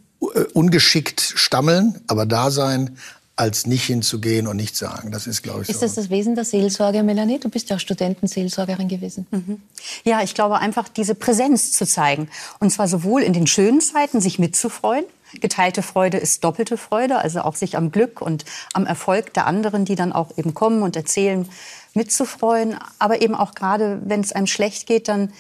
ungeschickt 0.53 1.21
stammeln, 1.21 2.01
aber 2.07 2.27
da 2.27 2.51
sein, 2.51 2.97
als 3.37 3.67
nicht 3.67 3.85
hinzugehen 3.85 4.47
und 4.47 4.57
nichts 4.57 4.79
sagen. 4.79 5.11
Das 5.11 5.27
ist, 5.27 5.43
glaube 5.43 5.63
ich, 5.63 5.69
Ist 5.69 5.81
so. 5.81 5.87
das 5.87 5.95
das 5.95 6.11
Wesen 6.11 6.37
der 6.37 6.45
Seelsorge, 6.45 7.03
Melanie? 7.03 7.41
Du 7.41 7.49
bist 7.49 7.69
ja 7.69 7.77
auch 7.77 7.81
Studentenseelsorgerin 7.81 8.87
gewesen. 8.87 9.27
Mhm. 9.33 9.61
Ja, 10.05 10.23
ich 10.23 10.35
glaube 10.35 10.59
einfach, 10.59 10.89
diese 10.89 11.17
Präsenz 11.17 11.73
zu 11.73 11.85
zeigen. 11.85 12.29
Und 12.61 12.71
zwar 12.71 12.87
sowohl 12.87 13.23
in 13.23 13.33
den 13.33 13.49
schönen 13.49 13.81
Zeiten, 13.81 14.21
sich 14.21 14.39
mitzufreuen. 14.39 15.05
Geteilte 15.41 15.83
Freude 15.83 16.19
ist 16.19 16.45
doppelte 16.45 16.77
Freude, 16.77 17.19
also 17.19 17.41
auch 17.41 17.57
sich 17.57 17.77
am 17.77 17.91
Glück 17.91 18.21
und 18.21 18.45
am 18.73 18.87
Erfolg 18.87 19.35
der 19.35 19.49
anderen, 19.49 19.85
die 19.85 19.97
dann 19.97 20.13
auch 20.13 20.39
eben 20.39 20.55
kommen 20.55 20.83
und 20.83 20.95
erzählen, 20.95 21.49
mitzufreuen. 21.95 22.77
Aber 23.01 23.21
eben 23.21 23.35
auch 23.35 23.57
gerade, 23.57 24.01
wenn 24.05 24.21
es 24.21 24.31
einem 24.31 24.47
schlecht 24.47 24.87
geht, 24.87 25.09
dann 25.09 25.33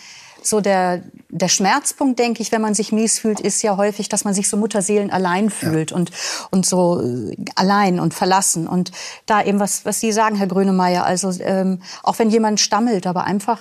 so 0.46 0.60
der, 0.60 1.02
der 1.28 1.48
Schmerzpunkt, 1.48 2.18
denke 2.18 2.42
ich, 2.42 2.52
wenn 2.52 2.60
man 2.60 2.74
sich 2.74 2.92
mies 2.92 3.18
fühlt, 3.18 3.40
ist 3.40 3.62
ja 3.62 3.76
häufig, 3.76 4.08
dass 4.08 4.24
man 4.24 4.34
sich 4.34 4.48
so 4.48 4.56
Mutterseelen 4.56 5.10
allein 5.10 5.50
fühlt 5.50 5.90
ja. 5.90 5.96
und, 5.96 6.10
und 6.50 6.66
so 6.66 7.00
äh, 7.00 7.36
allein 7.56 8.00
und 8.00 8.14
verlassen. 8.14 8.66
Und 8.66 8.92
da 9.26 9.42
eben, 9.42 9.60
was, 9.60 9.84
was 9.84 10.00
Sie 10.00 10.12
sagen, 10.12 10.36
Herr 10.36 10.46
Grönemeyer, 10.46 11.04
also 11.04 11.30
ähm, 11.40 11.82
auch 12.02 12.18
wenn 12.18 12.30
jemand 12.30 12.60
stammelt, 12.60 13.06
aber 13.06 13.24
einfach 13.24 13.58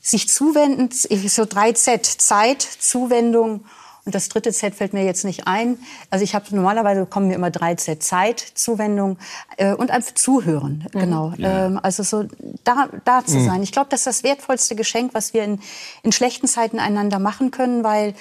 sich 0.00 0.28
zuwenden, 0.28 0.90
so 0.90 1.46
drei 1.46 1.72
Z, 1.72 2.04
Zeit, 2.04 2.60
Zuwendung 2.60 3.64
und 4.04 4.14
das 4.14 4.28
dritte 4.28 4.52
Z 4.52 4.74
fällt 4.74 4.92
mir 4.92 5.04
jetzt 5.04 5.24
nicht 5.24 5.46
ein. 5.46 5.78
Also 6.10 6.24
ich 6.24 6.34
habe 6.34 6.44
normalerweise 6.54 7.06
kommen 7.06 7.28
mir 7.28 7.34
immer 7.34 7.50
drei 7.50 7.74
Z 7.74 8.02
Zeit, 8.02 8.40
Zuwendung 8.40 9.18
äh, 9.56 9.72
und 9.72 9.90
einfach 9.90 10.14
zuhören. 10.14 10.86
Mhm. 10.92 11.00
Genau. 11.00 11.32
Ja. 11.38 11.66
Ähm, 11.66 11.80
also 11.82 12.02
so 12.02 12.24
da, 12.64 12.88
da 13.04 13.24
zu 13.24 13.38
mhm. 13.38 13.46
sein. 13.46 13.62
Ich 13.62 13.72
glaube, 13.72 13.88
das 13.90 14.00
ist 14.00 14.06
das 14.06 14.22
wertvollste 14.22 14.76
Geschenk, 14.76 15.14
was 15.14 15.32
wir 15.32 15.44
in, 15.44 15.60
in 16.02 16.12
schlechten 16.12 16.46
Zeiten 16.46 16.78
einander 16.78 17.18
machen 17.18 17.50
können, 17.50 17.82
weil 17.82 18.14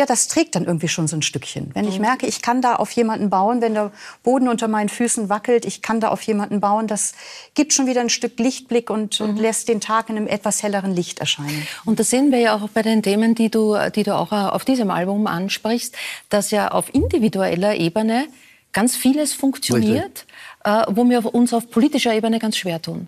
ja, 0.00 0.06
das 0.06 0.28
trägt 0.28 0.54
dann 0.54 0.64
irgendwie 0.64 0.88
schon 0.88 1.06
so 1.08 1.14
ein 1.14 1.20
Stückchen. 1.20 1.72
Wenn 1.74 1.86
ich 1.86 1.96
mhm. 1.96 2.06
merke, 2.06 2.26
ich 2.26 2.40
kann 2.40 2.62
da 2.62 2.76
auf 2.76 2.90
jemanden 2.92 3.28
bauen, 3.28 3.60
wenn 3.60 3.74
der 3.74 3.92
Boden 4.22 4.48
unter 4.48 4.66
meinen 4.66 4.88
Füßen 4.88 5.28
wackelt, 5.28 5.66
ich 5.66 5.82
kann 5.82 6.00
da 6.00 6.08
auf 6.08 6.22
jemanden 6.22 6.58
bauen, 6.58 6.86
das 6.86 7.12
gibt 7.54 7.74
schon 7.74 7.86
wieder 7.86 8.00
ein 8.00 8.08
Stück 8.08 8.38
Lichtblick 8.38 8.88
und, 8.88 9.20
und 9.20 9.34
mhm. 9.34 9.40
lässt 9.42 9.68
den 9.68 9.82
Tag 9.82 10.08
in 10.08 10.16
einem 10.16 10.26
etwas 10.26 10.62
helleren 10.62 10.94
Licht 10.94 11.18
erscheinen. 11.18 11.66
Und 11.84 12.00
das 12.00 12.08
sehen 12.08 12.32
wir 12.32 12.38
ja 12.38 12.56
auch 12.56 12.70
bei 12.70 12.80
den 12.80 13.02
Themen, 13.02 13.34
die 13.34 13.50
du, 13.50 13.76
die 13.94 14.02
du 14.02 14.16
auch 14.16 14.32
äh, 14.32 14.36
auf 14.36 14.64
diesem 14.64 14.90
Album 14.90 15.26
ansprichst, 15.26 15.94
dass 16.30 16.50
ja 16.50 16.70
auf 16.70 16.94
individueller 16.94 17.74
Ebene 17.74 18.26
ganz 18.72 18.96
vieles 18.96 19.34
funktioniert, 19.34 20.24
äh, 20.64 20.84
wo 20.88 21.04
wir 21.10 21.34
uns 21.34 21.52
auf 21.52 21.70
politischer 21.70 22.14
Ebene 22.14 22.38
ganz 22.38 22.56
schwer 22.56 22.80
tun. 22.80 23.06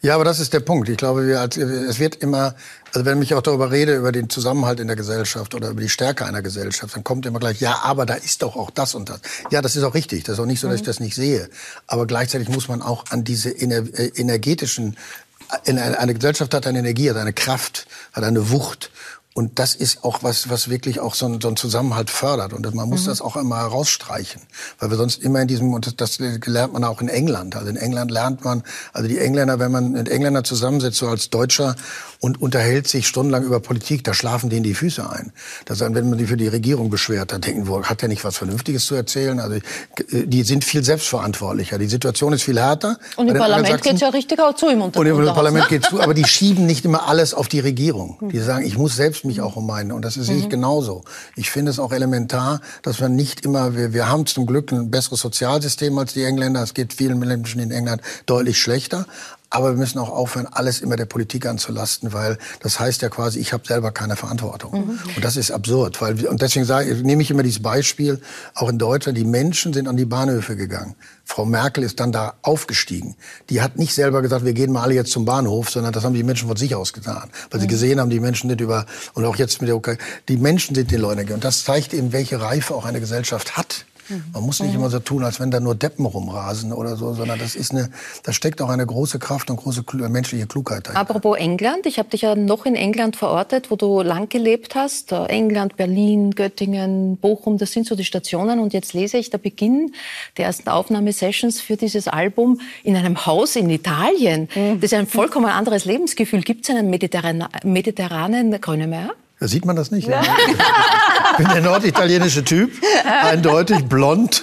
Ja, 0.00 0.14
aber 0.14 0.24
das 0.24 0.40
ist 0.40 0.52
der 0.52 0.60
Punkt. 0.60 0.88
Ich 0.88 0.96
glaube, 0.96 1.26
wir, 1.26 1.40
es 1.42 1.98
wird 1.98 2.16
immer, 2.16 2.54
also 2.92 3.04
wenn 3.04 3.20
ich 3.20 3.34
auch 3.34 3.42
darüber 3.42 3.70
rede, 3.70 3.96
über 3.96 4.12
den 4.12 4.30
Zusammenhalt 4.30 4.80
in 4.80 4.86
der 4.86 4.96
Gesellschaft 4.96 5.54
oder 5.54 5.70
über 5.70 5.80
die 5.80 5.88
Stärke 5.88 6.24
einer 6.24 6.42
Gesellschaft, 6.42 6.94
dann 6.94 7.04
kommt 7.04 7.26
immer 7.26 7.40
gleich, 7.40 7.60
ja, 7.60 7.80
aber 7.82 8.06
da 8.06 8.14
ist 8.14 8.42
doch 8.42 8.56
auch 8.56 8.70
das 8.70 8.94
und 8.94 9.08
das. 9.08 9.20
Ja, 9.50 9.60
das 9.60 9.76
ist 9.76 9.82
auch 9.82 9.94
richtig. 9.94 10.24
Das 10.24 10.34
ist 10.34 10.40
auch 10.40 10.46
nicht 10.46 10.60
so, 10.60 10.68
dass 10.68 10.76
ich 10.76 10.82
mhm. 10.82 10.86
das 10.86 11.00
nicht 11.00 11.14
sehe. 11.14 11.48
Aber 11.86 12.06
gleichzeitig 12.06 12.48
muss 12.48 12.68
man 12.68 12.82
auch 12.82 13.04
an 13.10 13.24
diese 13.24 13.50
äh, 13.50 14.10
energetischen, 14.14 14.96
eine 15.64 16.14
Gesellschaft 16.14 16.52
hat 16.52 16.66
eine 16.66 16.78
Energie, 16.78 17.08
hat 17.08 17.16
eine 17.16 17.32
Kraft, 17.32 17.86
hat 18.12 18.22
eine 18.22 18.50
Wucht. 18.50 18.90
Und 19.38 19.60
das 19.60 19.76
ist 19.76 20.02
auch 20.02 20.24
was, 20.24 20.50
was 20.50 20.68
wirklich 20.68 20.98
auch 20.98 21.14
so 21.14 21.26
ein, 21.26 21.40
so 21.40 21.46
ein 21.46 21.54
Zusammenhalt 21.54 22.10
fördert. 22.10 22.52
Und 22.52 22.74
man 22.74 22.88
muss 22.88 23.04
mhm. 23.04 23.10
das 23.10 23.20
auch 23.20 23.36
immer 23.36 23.58
herausstreichen. 23.58 24.42
Weil 24.80 24.90
wir 24.90 24.96
sonst 24.96 25.22
immer 25.22 25.40
in 25.40 25.46
diesem, 25.46 25.72
und 25.74 25.86
das, 25.86 25.94
das 25.94 26.18
lernt 26.18 26.72
man 26.72 26.82
auch 26.82 27.00
in 27.00 27.08
England. 27.08 27.54
Also 27.54 27.68
in 27.68 27.76
England 27.76 28.10
lernt 28.10 28.44
man, 28.44 28.64
also 28.92 29.06
die 29.06 29.20
Engländer, 29.20 29.60
wenn 29.60 29.70
man 29.70 29.92
mit 29.92 30.08
Engländern 30.08 30.42
zusammensetzt, 30.42 30.98
so 30.98 31.06
als 31.06 31.30
Deutscher, 31.30 31.76
und 32.20 32.40
unterhält 32.40 32.88
sich 32.88 33.06
stundenlang 33.06 33.44
über 33.44 33.60
Politik, 33.60 34.02
da 34.04 34.12
schlafen 34.12 34.50
denen 34.50 34.64
die 34.64 34.74
Füße 34.74 35.08
ein. 35.08 35.32
Das 35.64 35.80
wenn 35.80 36.10
man 36.10 36.18
sich 36.18 36.28
für 36.28 36.36
die 36.36 36.48
Regierung 36.48 36.90
beschwert, 36.90 37.32
dann 37.32 37.40
denken, 37.40 37.68
wo, 37.68 37.82
hat 37.84 38.02
der 38.02 38.08
nicht 38.08 38.24
was 38.24 38.36
Vernünftiges 38.36 38.86
zu 38.86 38.94
erzählen? 38.94 39.38
Also 39.38 39.60
die 40.10 40.42
sind 40.42 40.64
viel 40.64 40.82
selbstverantwortlicher. 40.82 41.78
Die 41.78 41.86
Situation 41.86 42.32
ist 42.32 42.42
viel 42.42 42.58
härter. 42.58 42.98
Und 43.16 43.28
im 43.28 43.36
Parlament 43.36 43.82
geht 43.82 43.94
es 43.94 44.00
ja 44.00 44.08
richtig 44.08 44.40
auch 44.40 44.54
zu 44.54 44.68
im 44.68 44.82
Unternehmen. 44.82 45.16
Und 45.16 45.28
im 45.28 45.34
Parlament 45.34 45.70
ne? 45.70 45.78
geht 45.78 45.84
zu, 45.84 46.00
aber 46.00 46.14
die 46.14 46.24
schieben 46.26 46.66
nicht 46.66 46.84
immer 46.84 47.08
alles 47.08 47.34
auf 47.34 47.48
die 47.48 47.60
Regierung. 47.60 48.18
Die 48.32 48.38
sagen, 48.40 48.66
ich 48.66 48.76
muss 48.76 48.96
selbst 48.96 49.24
mich 49.24 49.40
auch 49.40 49.56
um 49.56 49.66
meinen. 49.66 49.92
Und 49.92 50.04
das 50.04 50.14
sehe 50.14 50.36
ich 50.36 50.46
mhm. 50.46 50.50
genauso. 50.50 51.04
Ich 51.36 51.50
finde 51.50 51.70
es 51.70 51.78
auch 51.78 51.92
elementar, 51.92 52.60
dass 52.82 53.00
man 53.00 53.14
nicht 53.14 53.44
immer, 53.44 53.76
wir, 53.76 53.92
wir 53.92 54.08
haben 54.08 54.26
zum 54.26 54.46
Glück 54.46 54.72
ein 54.72 54.90
besseres 54.90 55.20
Sozialsystem 55.20 55.96
als 55.98 56.14
die 56.14 56.24
Engländer. 56.24 56.62
Es 56.62 56.74
geht 56.74 56.92
vielen 56.92 57.18
Menschen 57.20 57.60
in 57.60 57.70
England 57.70 58.02
deutlich 58.26 58.58
schlechter. 58.58 59.06
Aber 59.50 59.70
wir 59.70 59.78
müssen 59.78 59.98
auch 59.98 60.10
aufhören, 60.10 60.46
alles 60.46 60.80
immer 60.80 60.96
der 60.96 61.06
Politik 61.06 61.46
anzulasten, 61.46 62.12
weil 62.12 62.36
das 62.60 62.78
heißt 62.78 63.00
ja 63.00 63.08
quasi, 63.08 63.38
ich 63.38 63.54
habe 63.54 63.66
selber 63.66 63.92
keine 63.92 64.14
Verantwortung. 64.14 64.72
Mhm. 64.72 64.98
Und 65.16 65.24
das 65.24 65.36
ist 65.36 65.50
absurd. 65.50 66.00
Weil, 66.02 66.26
und 66.26 66.42
deswegen 66.42 66.66
sage, 66.66 66.94
nehme 66.96 67.22
ich 67.22 67.30
immer 67.30 67.42
dieses 67.42 67.62
Beispiel, 67.62 68.20
auch 68.54 68.68
in 68.68 68.78
Deutschland, 68.78 69.16
die 69.16 69.24
Menschen 69.24 69.72
sind 69.72 69.88
an 69.88 69.96
die 69.96 70.04
Bahnhöfe 70.04 70.54
gegangen. 70.54 70.96
Frau 71.24 71.46
Merkel 71.46 71.82
ist 71.84 71.98
dann 71.98 72.12
da 72.12 72.34
aufgestiegen. 72.42 73.16
Die 73.48 73.62
hat 73.62 73.78
nicht 73.78 73.94
selber 73.94 74.20
gesagt, 74.20 74.44
wir 74.44 74.52
gehen 74.52 74.70
mal 74.70 74.82
alle 74.82 74.94
jetzt 74.94 75.12
zum 75.12 75.24
Bahnhof, 75.24 75.70
sondern 75.70 75.92
das 75.92 76.04
haben 76.04 76.14
die 76.14 76.22
Menschen 76.22 76.48
von 76.48 76.56
sich 76.56 76.74
aus 76.74 76.92
getan. 76.92 77.30
Weil 77.50 77.60
sie 77.60 77.66
mhm. 77.66 77.70
gesehen 77.70 78.00
haben, 78.00 78.10
die 78.10 78.20
Menschen 78.20 78.50
sind 78.50 78.60
über, 78.60 78.84
und 79.14 79.24
auch 79.24 79.36
jetzt 79.36 79.62
mit 79.62 79.68
der 79.68 79.76
Ukraine, 79.76 80.00
die 80.28 80.36
Menschen 80.36 80.74
sind 80.74 80.90
den 80.90 81.00
Leuten. 81.00 81.32
Und 81.32 81.44
das 81.44 81.64
zeigt 81.64 81.94
eben, 81.94 82.12
welche 82.12 82.40
Reife 82.40 82.74
auch 82.74 82.84
eine 82.84 83.00
Gesellschaft 83.00 83.56
hat. 83.56 83.86
Man 84.32 84.42
muss 84.42 84.60
nicht 84.60 84.74
immer 84.74 84.90
so 84.90 84.98
tun, 84.98 85.24
als 85.24 85.40
wenn 85.40 85.50
da 85.50 85.60
nur 85.60 85.74
Deppen 85.74 86.06
rumrasen 86.06 86.72
oder 86.72 86.96
so, 86.96 87.14
sondern 87.14 87.38
das 87.38 87.54
ist 87.54 87.72
eine, 87.72 87.90
da 88.22 88.32
steckt 88.32 88.62
auch 88.62 88.68
eine 88.68 88.86
große 88.86 89.18
Kraft 89.18 89.50
und 89.50 89.56
große 89.56 89.84
menschliche 90.08 90.46
Klugheit 90.46 90.86
dahinter. 90.86 91.00
Apropos 91.00 91.36
England, 91.38 91.86
ich 91.86 91.98
habe 91.98 92.08
dich 92.08 92.22
ja 92.22 92.34
noch 92.34 92.66
in 92.66 92.74
England 92.74 93.16
verortet, 93.16 93.70
wo 93.70 93.76
du 93.76 94.02
lang 94.02 94.28
gelebt 94.28 94.74
hast. 94.74 95.12
England, 95.12 95.76
Berlin, 95.76 96.32
Göttingen, 96.32 97.16
Bochum, 97.16 97.58
das 97.58 97.72
sind 97.72 97.86
so 97.86 97.94
die 97.94 98.04
Stationen. 98.04 98.60
Und 98.60 98.72
jetzt 98.72 98.94
lese 98.94 99.18
ich 99.18 99.30
der 99.30 99.38
Beginn 99.38 99.92
der 100.36 100.46
ersten 100.46 100.68
Aufnahmesessions 100.68 101.60
für 101.60 101.76
dieses 101.76 102.08
Album 102.08 102.60
in 102.84 102.96
einem 102.96 103.26
Haus 103.26 103.56
in 103.56 103.68
Italien. 103.70 104.48
Mhm. 104.54 104.80
Das 104.80 104.92
ist 104.92 104.98
ein 104.98 105.06
vollkommen 105.06 105.50
anderes 105.50 105.84
Lebensgefühl. 105.84 106.42
Gibt 106.42 106.68
es 106.68 106.74
einen 106.74 106.90
mediterranen, 106.90 107.46
mediterranen 107.64 108.60
Grönemeyer? 108.60 109.14
Da 109.40 109.46
sieht 109.46 109.64
man 109.64 109.76
das 109.76 109.92
nicht. 109.92 110.08
Ja. 110.08 110.20
Ich 110.20 111.36
bin 111.36 111.48
der 111.48 111.62
norditalienische 111.62 112.42
Typ, 112.42 112.72
eindeutig 113.22 113.84
blond, 113.84 114.42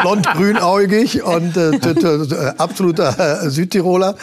blond 0.00 0.26
grünäugig 0.32 1.22
und 1.22 1.56
äh, 1.56 2.54
absoluter 2.56 3.50
Südtiroler. 3.50 4.16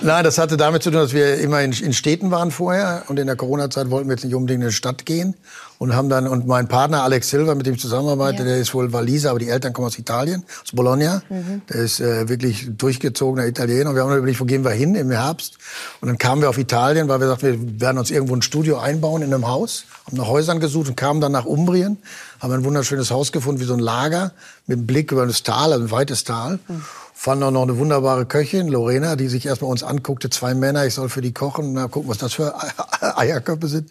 Nein, 0.00 0.24
das 0.24 0.38
hatte 0.38 0.56
damit 0.56 0.82
zu 0.82 0.90
tun, 0.90 0.98
dass 1.00 1.12
wir 1.12 1.36
immer 1.36 1.62
in, 1.62 1.72
in 1.72 1.92
Städten 1.92 2.32
waren 2.32 2.50
vorher 2.50 3.04
und 3.06 3.20
in 3.20 3.28
der 3.28 3.36
Corona-Zeit 3.36 3.90
wollten 3.90 4.08
wir 4.08 4.16
jetzt 4.16 4.24
nicht 4.24 4.34
unbedingt 4.34 4.62
in 4.62 4.66
eine 4.66 4.72
Stadt 4.72 5.06
gehen 5.06 5.36
und 5.82 5.96
haben 5.96 6.08
dann 6.08 6.28
und 6.28 6.46
mein 6.46 6.68
Partner 6.68 7.02
Alex 7.02 7.30
Silva, 7.30 7.56
mit 7.56 7.66
dem 7.66 7.74
ich 7.74 7.80
zusammenarbeite, 7.80 8.38
ja. 8.38 8.44
der 8.44 8.58
ist 8.58 8.72
wohl 8.72 8.92
Waliser, 8.92 9.30
aber 9.30 9.40
die 9.40 9.48
Eltern 9.48 9.72
kommen 9.72 9.88
aus 9.88 9.98
Italien, 9.98 10.44
aus 10.62 10.70
Bologna. 10.70 11.22
Mhm. 11.28 11.62
Der 11.68 11.80
ist 11.80 11.98
äh, 11.98 12.28
wirklich 12.28 12.68
durchgezogener 12.78 13.48
Italiener. 13.48 13.90
Und 13.90 13.96
wir 13.96 14.02
haben 14.02 14.10
dann 14.10 14.18
überlegt, 14.18 14.38
wo 14.38 14.44
gehen 14.44 14.62
wir 14.62 14.70
hin 14.70 14.94
im 14.94 15.10
Herbst? 15.10 15.58
Und 16.00 16.06
dann 16.06 16.18
kamen 16.18 16.40
wir 16.40 16.50
auf 16.50 16.56
Italien, 16.56 17.08
weil 17.08 17.18
wir 17.18 17.26
sagten, 17.26 17.72
wir 17.72 17.80
werden 17.80 17.98
uns 17.98 18.12
irgendwo 18.12 18.36
ein 18.36 18.42
Studio 18.42 18.78
einbauen 18.78 19.22
in 19.22 19.34
einem 19.34 19.48
Haus, 19.48 19.86
haben 20.06 20.18
nach 20.18 20.28
Häusern 20.28 20.60
gesucht 20.60 20.88
und 20.88 20.96
kamen 20.96 21.20
dann 21.20 21.32
nach 21.32 21.46
Umbrien, 21.46 21.98
haben 22.38 22.52
ein 22.52 22.64
wunderschönes 22.64 23.10
Haus 23.10 23.32
gefunden, 23.32 23.60
wie 23.60 23.64
so 23.64 23.74
ein 23.74 23.80
Lager 23.80 24.30
mit 24.68 24.78
einem 24.78 24.86
Blick 24.86 25.10
über 25.10 25.26
das 25.26 25.42
Tal, 25.42 25.72
also 25.72 25.84
ein 25.84 25.90
weites 25.90 26.22
Tal. 26.22 26.60
Mhm 26.68 26.84
fanden 27.22 27.44
auch 27.44 27.52
noch 27.52 27.62
eine 27.62 27.78
wunderbare 27.78 28.26
Köchin, 28.26 28.66
Lorena, 28.66 29.14
die 29.14 29.28
sich 29.28 29.46
erstmal 29.46 29.70
uns 29.70 29.84
anguckte, 29.84 30.28
zwei 30.28 30.54
Männer, 30.54 30.86
ich 30.86 30.94
soll 30.94 31.08
für 31.08 31.20
die 31.20 31.32
kochen, 31.32 31.72
mal 31.72 31.86
gucken, 31.86 32.10
was 32.10 32.18
das 32.18 32.32
für 32.32 32.52
Eierköpfe 33.16 33.68
sind. 33.68 33.90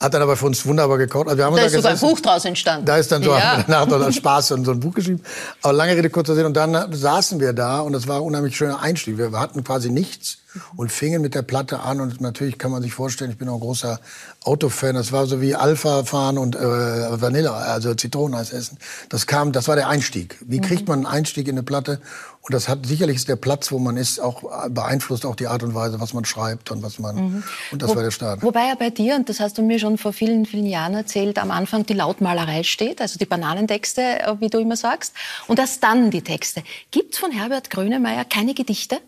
Hat 0.00 0.14
dann 0.14 0.20
aber 0.20 0.36
für 0.36 0.46
uns 0.46 0.66
wunderbar 0.66 0.98
gekocht. 0.98 1.28
Also 1.28 1.38
wir 1.38 1.44
haben 1.44 1.54
da 1.54 1.62
ist 1.62 1.74
sogar 1.74 1.92
ein 1.92 2.00
Buch 2.00 2.18
draus 2.18 2.44
entstanden. 2.44 2.84
Da 2.84 2.96
ist 2.96 3.12
dann 3.12 3.22
so 3.22 3.30
ja. 3.30 3.62
danach 3.68 3.86
noch 3.86 4.10
Spaß 4.10 4.50
und 4.50 4.64
so 4.64 4.72
ein 4.72 4.80
Buch 4.80 4.94
geschrieben. 4.94 5.22
Aber 5.62 5.74
lange 5.74 5.96
Rede, 5.96 6.10
kurzer 6.10 6.34
Sinn. 6.34 6.44
Und 6.44 6.54
dann 6.54 6.92
saßen 6.92 7.38
wir 7.38 7.52
da 7.52 7.78
und 7.78 7.92
das 7.92 8.08
war 8.08 8.16
ein 8.16 8.22
unheimlich 8.22 8.56
schöner 8.56 8.82
Einstieg. 8.82 9.16
Wir 9.16 9.30
hatten 9.30 9.62
quasi 9.62 9.88
nichts 9.88 10.38
und 10.76 10.90
fingen 10.90 11.22
mit 11.22 11.34
der 11.34 11.42
Platte 11.42 11.80
an. 11.80 12.00
Und 12.00 12.20
natürlich 12.20 12.58
kann 12.58 12.70
man 12.70 12.82
sich 12.82 12.94
vorstellen, 12.94 13.30
ich 13.30 13.38
bin 13.38 13.48
auch 13.48 13.54
ein 13.54 13.60
großer 13.60 14.00
Autofan. 14.42 14.94
Das 14.96 15.12
war 15.12 15.26
so 15.26 15.40
wie 15.40 15.54
Alpha 15.54 16.04
fahren 16.04 16.36
und 16.36 16.56
äh, 16.56 16.60
Vanilla, 16.60 17.52
also 17.52 17.94
Zitroneneis 17.94 18.52
essen. 18.52 18.78
Das 19.08 19.26
kam, 19.26 19.52
das 19.52 19.68
war 19.68 19.76
der 19.76 19.88
Einstieg. 19.88 20.36
Wie 20.40 20.60
kriegt 20.60 20.88
man 20.88 21.00
einen 21.00 21.06
Einstieg 21.06 21.48
in 21.48 21.54
eine 21.54 21.62
Platte? 21.62 22.00
Und 22.46 22.54
das 22.54 22.68
hat 22.68 22.86
sicherlich 22.86 23.16
ist 23.16 23.28
der 23.28 23.34
Platz, 23.34 23.72
wo 23.72 23.80
man 23.80 23.96
ist, 23.96 24.20
auch 24.20 24.44
beeinflusst 24.70 25.26
auch 25.26 25.34
die 25.34 25.48
Art 25.48 25.64
und 25.64 25.74
Weise, 25.74 25.98
was 25.98 26.14
man 26.14 26.24
schreibt 26.24 26.70
und 26.70 26.80
was 26.80 27.00
man. 27.00 27.16
Mhm. 27.16 27.42
Und 27.72 27.82
das 27.82 27.90
wo, 27.90 27.96
war 27.96 28.04
der 28.04 28.12
Start. 28.12 28.40
Wobei 28.44 28.68
ja 28.68 28.76
bei 28.76 28.90
dir, 28.90 29.16
und 29.16 29.28
das 29.28 29.40
hast 29.40 29.58
du 29.58 29.62
mir 29.62 29.80
schon 29.80 29.98
vor 29.98 30.12
vielen, 30.12 30.46
vielen 30.46 30.66
Jahren 30.66 30.94
erzählt, 30.94 31.40
am 31.40 31.50
Anfang 31.50 31.84
die 31.86 31.94
Lautmalerei 31.94 32.62
steht, 32.62 33.00
also 33.00 33.18
die 33.18 33.26
Bananentexte, 33.26 34.00
äh, 34.00 34.36
wie 34.38 34.48
du 34.48 34.58
immer 34.58 34.76
sagst, 34.76 35.12
und 35.48 35.58
erst 35.58 35.82
dann 35.82 36.12
die 36.12 36.22
Texte. 36.22 36.62
Gibt's 36.92 37.18
von 37.18 37.32
Herbert 37.32 37.68
Grönemeyer 37.68 38.24
keine 38.24 38.54
Gedichte? 38.54 39.00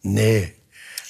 Nee, 0.00 0.54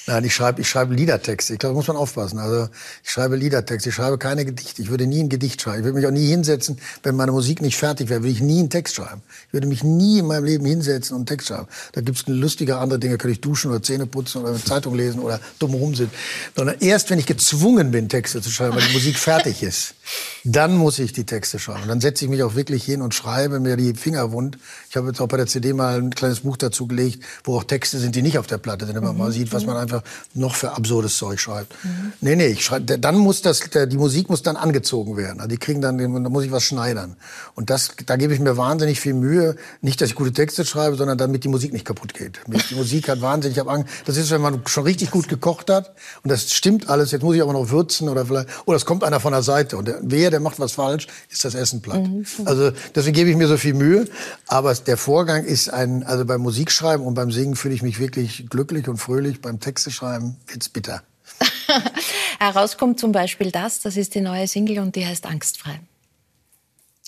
Nein, 0.07 0.23
ich 0.23 0.35
schreibe, 0.35 0.61
ich 0.61 0.69
schreibe 0.69 0.93
Liedertexte. 0.93 1.53
Ich 1.53 1.59
glaube, 1.59 1.73
da 1.73 1.77
muss 1.77 1.87
man 1.87 1.97
aufpassen. 1.97 2.37
Also 2.37 2.69
ich 3.03 3.09
schreibe 3.09 3.35
Liedertexte. 3.35 3.89
Ich 3.89 3.95
schreibe 3.95 4.19
keine 4.19 4.45
Gedichte. 4.45 4.79
Ich 4.83 4.89
würde 4.89 5.07
nie 5.07 5.21
ein 5.21 5.29
Gedicht 5.29 5.59
schreiben. 5.61 5.79
Ich 5.79 5.83
würde 5.85 5.97
mich 5.97 6.05
auch 6.05 6.11
nie 6.11 6.27
hinsetzen, 6.27 6.77
wenn 7.01 7.15
meine 7.15 7.31
Musik 7.31 7.59
nicht 7.61 7.75
fertig 7.75 8.09
wäre, 8.09 8.21
würde 8.21 8.31
ich 8.31 8.41
nie 8.41 8.59
einen 8.59 8.69
Text 8.69 8.95
schreiben. 8.95 9.23
Ich 9.47 9.53
würde 9.53 9.65
mich 9.65 9.83
nie 9.83 10.19
in 10.19 10.27
meinem 10.27 10.43
Leben 10.43 10.63
hinsetzen 10.65 11.15
und 11.15 11.21
einen 11.21 11.25
Text 11.25 11.47
schreiben. 11.47 11.67
Da 11.93 12.01
gibt 12.01 12.19
es 12.19 12.27
lustige 12.27 12.77
andere 12.77 12.99
Dinge. 12.99 13.17
Könnte 13.17 13.33
ich 13.33 13.41
duschen 13.41 13.71
oder 13.71 13.81
Zähne 13.81 14.05
putzen 14.05 14.41
oder 14.41 14.49
eine 14.49 14.63
Zeitung 14.63 14.93
lesen 14.93 15.21
oder 15.21 15.39
dumm 15.57 15.73
rumsitzen. 15.73 16.15
Sondern 16.55 16.75
erst, 16.81 17.09
wenn 17.09 17.17
ich 17.17 17.25
gezwungen 17.25 17.89
bin, 17.89 18.07
Texte 18.07 18.41
zu 18.41 18.51
schreiben, 18.51 18.75
weil 18.75 18.83
die 18.83 18.93
Musik 18.93 19.17
fertig 19.17 19.63
ist, 19.63 19.94
dann 20.43 20.77
muss 20.77 20.99
ich 20.99 21.13
die 21.13 21.25
Texte 21.25 21.57
schreiben. 21.57 21.83
Und 21.83 21.87
dann 21.87 22.01
setze 22.01 22.25
ich 22.25 22.31
mich 22.31 22.43
auch 22.43 22.55
wirklich 22.55 22.83
hin 22.83 23.01
und 23.01 23.13
schreibe 23.13 23.59
mir 23.59 23.77
die 23.77 23.95
Finger 23.95 24.31
wund. 24.31 24.57
Ich 24.89 24.97
habe 24.97 25.07
jetzt 25.07 25.19
auch 25.19 25.27
bei 25.27 25.37
der 25.37 25.47
CD 25.47 25.73
mal 25.73 25.97
ein 25.97 26.13
kleines 26.13 26.41
Buch 26.41 26.57
dazu 26.57 26.85
gelegt, 26.85 27.23
wo 27.43 27.57
auch 27.57 27.63
Texte 27.63 27.97
sind, 27.97 28.15
die 28.15 28.21
nicht 28.21 28.37
auf 28.37 28.47
der 28.47 28.59
Platte 28.59 28.85
sind. 28.85 28.95
Wenn 28.95 29.03
man 29.03 29.13
mhm. 29.13 29.19
mal 29.19 29.31
sieht, 29.31 29.51
was 29.51 29.65
man 29.65 29.77
einfach 29.77 29.95
einfach 29.95 30.09
noch 30.33 30.55
für 30.55 30.71
absurdes 30.71 31.17
Zeug 31.17 31.39
schreibt. 31.39 31.73
Mhm. 31.83 32.13
Nee, 32.21 32.35
nee, 32.35 32.47
ich 32.47 32.65
schreibe, 32.65 32.97
dann 32.99 33.17
muss 33.17 33.41
das, 33.41 33.61
die 33.61 33.97
Musik 33.97 34.29
muss 34.29 34.43
dann 34.43 34.57
angezogen 34.57 35.17
werden. 35.17 35.39
Also 35.39 35.49
die 35.49 35.57
kriegen 35.57 35.81
dann, 35.81 35.97
da 35.97 36.29
muss 36.29 36.43
ich 36.43 36.51
was 36.51 36.63
schneidern. 36.63 37.15
Und 37.55 37.69
das, 37.69 37.91
da 38.05 38.15
gebe 38.15 38.33
ich 38.33 38.39
mir 38.39 38.57
wahnsinnig 38.57 38.99
viel 38.99 39.13
Mühe. 39.13 39.55
Nicht, 39.81 40.01
dass 40.01 40.09
ich 40.09 40.15
gute 40.15 40.33
Texte 40.33 40.65
schreibe, 40.65 40.95
sondern 40.95 41.17
damit 41.17 41.43
die 41.43 41.47
Musik 41.47 41.73
nicht 41.73 41.85
kaputt 41.85 42.13
geht. 42.13 42.39
Die 42.47 42.75
Musik 42.75 43.07
hat 43.09 43.21
wahnsinnig, 43.21 43.57
ich 43.57 43.59
habe 43.59 43.71
Angst, 43.71 43.89
das 44.05 44.17
ist, 44.17 44.31
wenn 44.31 44.41
man 44.41 44.61
schon 44.65 44.83
richtig 44.83 45.11
gut 45.11 45.27
gekocht 45.27 45.69
hat 45.69 45.93
und 46.23 46.31
das 46.31 46.51
stimmt 46.51 46.89
alles, 46.89 47.11
jetzt 47.11 47.23
muss 47.23 47.35
ich 47.35 47.41
aber 47.41 47.53
noch 47.53 47.69
würzen 47.69 48.09
oder 48.09 48.25
vielleicht, 48.25 48.49
oder 48.65 48.77
es 48.77 48.85
kommt 48.85 49.03
einer 49.03 49.19
von 49.19 49.31
der 49.31 49.43
Seite 49.43 49.77
und 49.77 49.89
der, 50.01 50.25
wer, 50.25 50.31
der 50.31 50.39
macht 50.39 50.59
was 50.59 50.73
falsch, 50.73 51.07
ist 51.29 51.45
das 51.45 51.55
Essen 51.55 51.81
platt. 51.81 52.01
Mhm. 52.01 52.25
Also 52.45 52.71
deswegen 52.93 53.15
gebe 53.15 53.29
ich 53.29 53.35
mir 53.35 53.47
so 53.47 53.57
viel 53.57 53.73
Mühe. 53.73 54.07
Aber 54.47 54.73
der 54.73 54.97
Vorgang 54.97 55.43
ist 55.43 55.69
ein, 55.69 56.03
also 56.03 56.25
beim 56.25 56.41
Musikschreiben 56.41 57.05
und 57.05 57.13
beim 57.13 57.31
Singen 57.31 57.55
fühle 57.55 57.73
ich 57.73 57.81
mich 57.81 57.99
wirklich 57.99 58.47
glücklich 58.49 58.87
und 58.87 58.97
fröhlich. 58.97 59.41
Beim 59.41 59.59
Texteschreiben 59.59 60.37
wird's 60.47 60.69
bitter. 60.69 61.03
Herauskommt 62.39 62.99
zum 62.99 63.11
Beispiel 63.11 63.51
das, 63.51 63.81
das 63.81 63.97
ist 63.97 64.15
die 64.15 64.21
neue 64.21 64.47
Single 64.47 64.79
und 64.79 64.95
die 64.95 65.05
heißt 65.05 65.25
Angstfrei. 65.25 65.79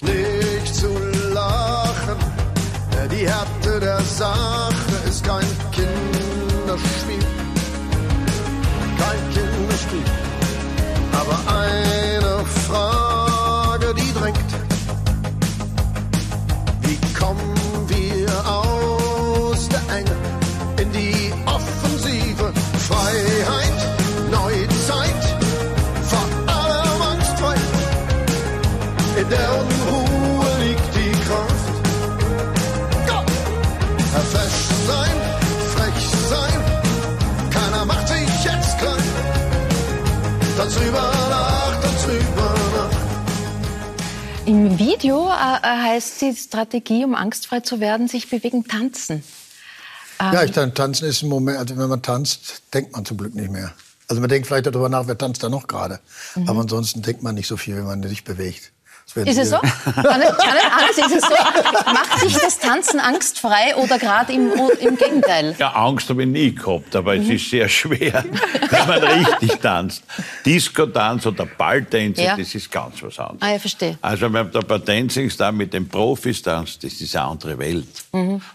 Nicht 0.01 0.75
zu 0.75 0.87
lachen, 1.33 2.17
die 3.11 3.27
Härte 3.27 3.79
der 3.79 4.01
Sache 4.01 5.07
ist 5.07 5.23
kein 5.23 5.45
Kinderspiel. 5.71 7.25
Kein 8.97 9.33
Kinderspiel, 9.33 10.03
aber 11.13 11.39
eine 11.51 12.36
Frage, 12.67 13.93
die 13.93 14.13
drängt. 14.13 14.51
Wie 16.81 16.99
kommen 17.17 17.55
wir 17.87 18.27
aus 18.45 19.69
der 19.69 19.83
Enge 19.95 20.15
in 20.81 20.91
die 20.91 21.33
Offensive? 21.45 22.51
Freiheit, 22.89 23.79
Neuzeit, 24.31 25.23
vor 26.11 26.27
allem 26.53 27.01
angstfrei. 27.13 27.55
In 29.21 29.29
der 29.29 29.49
Unruhe 29.61 30.49
liegt 30.59 30.95
die 30.95 31.11
Kraft. 31.25 31.73
Ja. 33.07 33.23
Verfecht 34.11 34.87
sein, 34.87 35.15
Im 44.47 44.79
Video 44.79 45.27
äh, 45.27 45.59
heißt 45.61 46.21
die 46.21 46.33
Strategie, 46.33 47.03
um 47.03 47.15
angstfrei 47.15 47.59
zu 47.59 47.81
werden, 47.81 48.07
sich 48.07 48.29
bewegen, 48.29 48.65
tanzen. 48.65 49.21
Ja, 50.21 50.41
ich 50.41 50.51
dann 50.51 50.73
tanzen 50.73 51.05
ist 51.05 51.21
ein 51.21 51.27
Moment, 51.27 51.57
also 51.57 51.75
wenn 51.75 51.89
man 51.89 52.01
tanzt, 52.01 52.63
denkt 52.73 52.93
man 52.93 53.03
zum 53.03 53.17
Glück 53.17 53.35
nicht 53.35 53.51
mehr. 53.51 53.73
Also 54.07 54.21
man 54.21 54.29
denkt 54.29 54.47
vielleicht 54.47 54.65
darüber 54.65 54.87
nach, 54.87 55.05
wer 55.05 55.17
tanzt 55.17 55.43
da 55.43 55.49
noch 55.49 55.67
gerade. 55.67 55.99
Mhm. 56.35 56.47
Aber 56.47 56.61
ansonsten 56.61 57.01
denkt 57.01 57.23
man 57.23 57.35
nicht 57.35 57.47
so 57.47 57.57
viel, 57.57 57.75
wenn 57.75 57.83
man 57.83 58.01
sich 58.03 58.23
bewegt. 58.23 58.71
Ist 59.15 59.37
es 59.39 59.49
so? 59.49 59.57
Kann, 59.57 60.03
kann, 60.03 60.21
Hannes, 60.21 60.97
ist 60.97 61.15
es 61.15 61.21
so? 61.23 61.33
Macht 61.93 62.19
sich 62.19 62.33
das 62.37 62.59
Tanzen 62.59 62.99
angstfrei 62.99 63.73
oder 63.77 63.97
gerade 63.97 64.33
im, 64.33 64.51
im 64.79 64.97
Gegenteil? 64.97 65.55
Ja, 65.57 65.71
Angst 65.73 66.09
habe 66.09 66.23
ich 66.23 66.29
nie 66.29 66.53
gehabt, 66.53 66.93
aber 66.95 67.15
es 67.15 67.27
ist 67.27 67.49
sehr 67.49 67.67
schwer, 67.69 68.23
wenn 68.69 68.87
man 68.87 68.99
richtig 69.03 69.59
tanzt. 69.61 70.03
Disco-Tanz 70.45 71.25
oder 71.25 71.45
Balltänze, 71.45 72.21
Ja. 72.21 72.35
das 72.37 72.53
ist 72.53 72.69
ganz 72.69 73.01
was 73.01 73.17
anderes. 73.17 73.41
Ah, 73.41 73.51
ja, 73.53 73.59
verstehe. 73.59 73.97
Also 74.01 74.23
wenn 74.25 74.31
man 74.33 74.51
da 74.51 74.59
bei 74.59 74.77
Dancing 74.77 75.29
Star 75.29 75.51
mit 75.51 75.73
den 75.73 75.87
Profis 75.87 76.41
tanzt, 76.41 76.83
das 76.83 76.93
ist 77.01 77.15
eine 77.15 77.25
andere 77.25 77.57
Welt. 77.57 77.87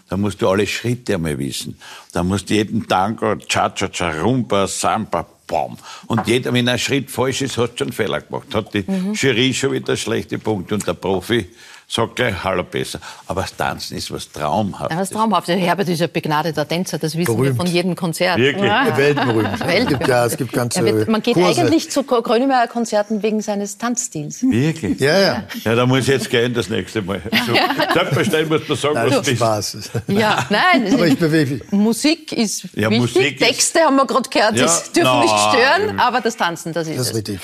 Da 0.07 0.17
musst 0.17 0.41
du 0.41 0.47
alle 0.49 0.67
Schritte 0.67 1.15
einmal 1.15 1.37
wissen. 1.39 1.77
Da 2.13 2.23
musst 2.23 2.49
du 2.49 2.53
jeden 2.53 2.87
Tango, 2.87 3.35
Cha-Cha-Cha, 3.35 4.11
Rumba, 4.21 4.67
Samba, 4.67 5.25
Bam. 5.53 5.77
Und 6.07 6.25
jeder, 6.25 6.51
wenn 6.51 6.67
ein 6.67 6.79
Schritt 6.79 7.11
falsch 7.11 7.43
ist, 7.43 7.59
hat 7.59 7.77
schon 7.77 7.89
einen 7.89 7.93
Fehler 7.93 8.21
gemacht. 8.21 8.47
Hat 8.55 8.73
die 8.73 8.83
Jury 9.13 9.53
schon 9.53 9.73
wieder 9.73 9.95
schlechte 9.95 10.39
Punkte 10.39 10.73
und 10.73 10.87
der 10.87 10.95
Profi 10.95 11.45
sagt 11.93 12.15
gleich, 12.15 12.43
hallo 12.43 12.63
besser. 12.63 12.99
Aber 13.27 13.41
das 13.41 13.55
Tanzen 13.55 13.97
ist 13.97 14.11
was 14.11 14.31
Traumhaftes. 14.31 14.95
Ja, 14.95 15.01
was 15.01 15.09
traumhaft. 15.09 15.47
Der 15.47 15.57
Herbert 15.57 15.89
ist 15.89 15.99
ja 15.99 16.07
begnadeter 16.07 16.67
Tänzer, 16.67 16.97
das 16.97 17.15
wissen 17.17 17.29
wir 17.31 17.35
Berühmt. 17.43 17.57
von 17.57 17.67
jedem 17.67 17.95
Konzert. 17.95 18.37
Wirklich? 18.37 18.63
Ja. 18.65 18.97
Weltberühmt. 18.97 19.89
Gibt, 19.89 20.07
ja, 20.07 20.25
es 20.25 20.37
gibt 20.37 20.51
ganze 20.53 20.83
wird, 20.83 21.07
man 21.07 21.21
geht 21.21 21.35
Kurse. 21.35 21.61
eigentlich 21.61 21.91
zu 21.91 22.03
Grönemeyer-Konzerten 22.03 23.21
wegen 23.23 23.41
seines 23.41 23.77
Tanzstils. 23.77 24.41
Wirklich? 24.43 24.99
Ja, 24.99 25.19
ja. 25.19 25.43
Ja, 25.63 25.75
da 25.75 25.85
muss 25.85 25.99
ich 25.99 26.07
jetzt 26.07 26.29
gehen 26.29 26.53
das 26.53 26.69
nächste 26.69 27.01
Mal. 27.01 27.21
So, 27.45 27.53
Selbstverständlich 27.93 28.49
musst 28.49 28.69
du 28.69 28.75
sagen, 28.75 28.93
Nein, 28.95 29.05
was 29.07 29.15
das 29.17 29.25
du 29.25 29.31
ist 29.31 29.39
bist. 29.39 29.41
Spaß. 29.41 29.77
Ja, 30.07 30.45
nein. 30.49 30.93
Aber 30.93 31.07
ich 31.07 31.17
bewege 31.17 31.55
mich. 31.55 31.71
Musik 31.71 32.31
ist 32.31 32.63
Ja, 32.73 32.89
wichtig. 32.89 32.99
Musik 33.15 33.41
ist- 33.41 33.47
Texte 33.47 33.79
haben 33.81 33.95
wir 33.95 34.05
gerade 34.05 34.29
gehört, 34.29 34.55
Ja, 34.55 34.63
das 34.63 34.91
dürfen 34.91 35.19
nicht 35.21 35.35
stören, 35.49 35.99
aber 35.99 36.21
das 36.21 36.37
Tanzen, 36.37 36.73
das 36.73 36.87
ist 36.87 36.97
Das 36.97 37.07
ist 37.07 37.11
es. 37.11 37.17
richtig. 37.17 37.39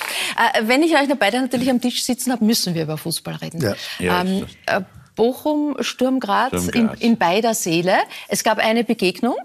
Äh, 0.56 0.62
wenn 0.68 0.82
ich 0.84 0.94
euch 0.96 1.08
noch 1.08 1.18
beide 1.18 1.40
natürlich 1.42 1.70
am 1.70 1.80
Tisch 1.82 2.04
sitzen 2.04 2.32
habe, 2.32 2.44
müssen 2.46 2.74
wir 2.74 2.84
über 2.84 2.98
Fußball 2.98 3.36
reden. 3.36 3.62
Ja. 3.62 3.74
Ja, 4.00 4.24
ähm, 4.42 4.48
äh, 4.66 4.82
Bochum, 5.16 5.76
Sturm 5.82 6.20
Graz, 6.20 6.50
Sturm 6.50 6.70
in, 6.70 6.88
Graz. 6.88 7.00
in 7.00 7.18
beider 7.18 7.54
Seele. 7.54 7.98
Es 8.28 8.44
gab 8.44 8.58
eine 8.58 8.84
Begegnung, 8.84 9.38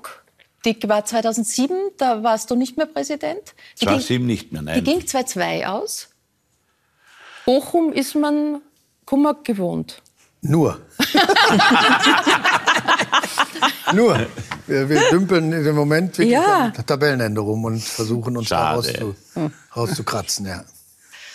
die 0.64 0.76
war 0.88 1.04
2007, 1.04 1.76
da 1.98 2.22
warst 2.22 2.50
du 2.50 2.54
nicht 2.56 2.76
mehr 2.76 2.86
Präsident. 2.86 3.54
Die 3.80 3.86
ging- 3.86 3.94
2007 4.00 4.26
nicht 4.26 4.52
mehr, 4.52 4.60
Die 4.62 4.66
nein. 4.66 4.84
ging 4.84 5.00
2-2 5.00 5.66
aus. 5.66 6.08
Bochum 7.44 7.92
ist 7.92 8.14
man 8.14 8.60
Kummer 9.04 9.34
gewohnt. 9.42 10.00
Nur. 10.40 10.80
Nur. 13.94 14.26
Wir, 14.66 14.88
wir 14.88 15.10
dümpeln 15.10 15.52
im 15.52 15.74
Moment 15.76 16.16
wirklich 16.18 16.32
Ja. 16.32 16.70
Tabellenende 16.86 17.40
rum 17.40 17.64
und 17.64 17.82
versuchen 17.82 18.36
uns 18.36 18.48
da 18.48 18.82
Schade. 18.82 19.00
rauszu, 19.00 19.14
rauszukratzen. 19.76 20.46
Ja. 20.46 20.64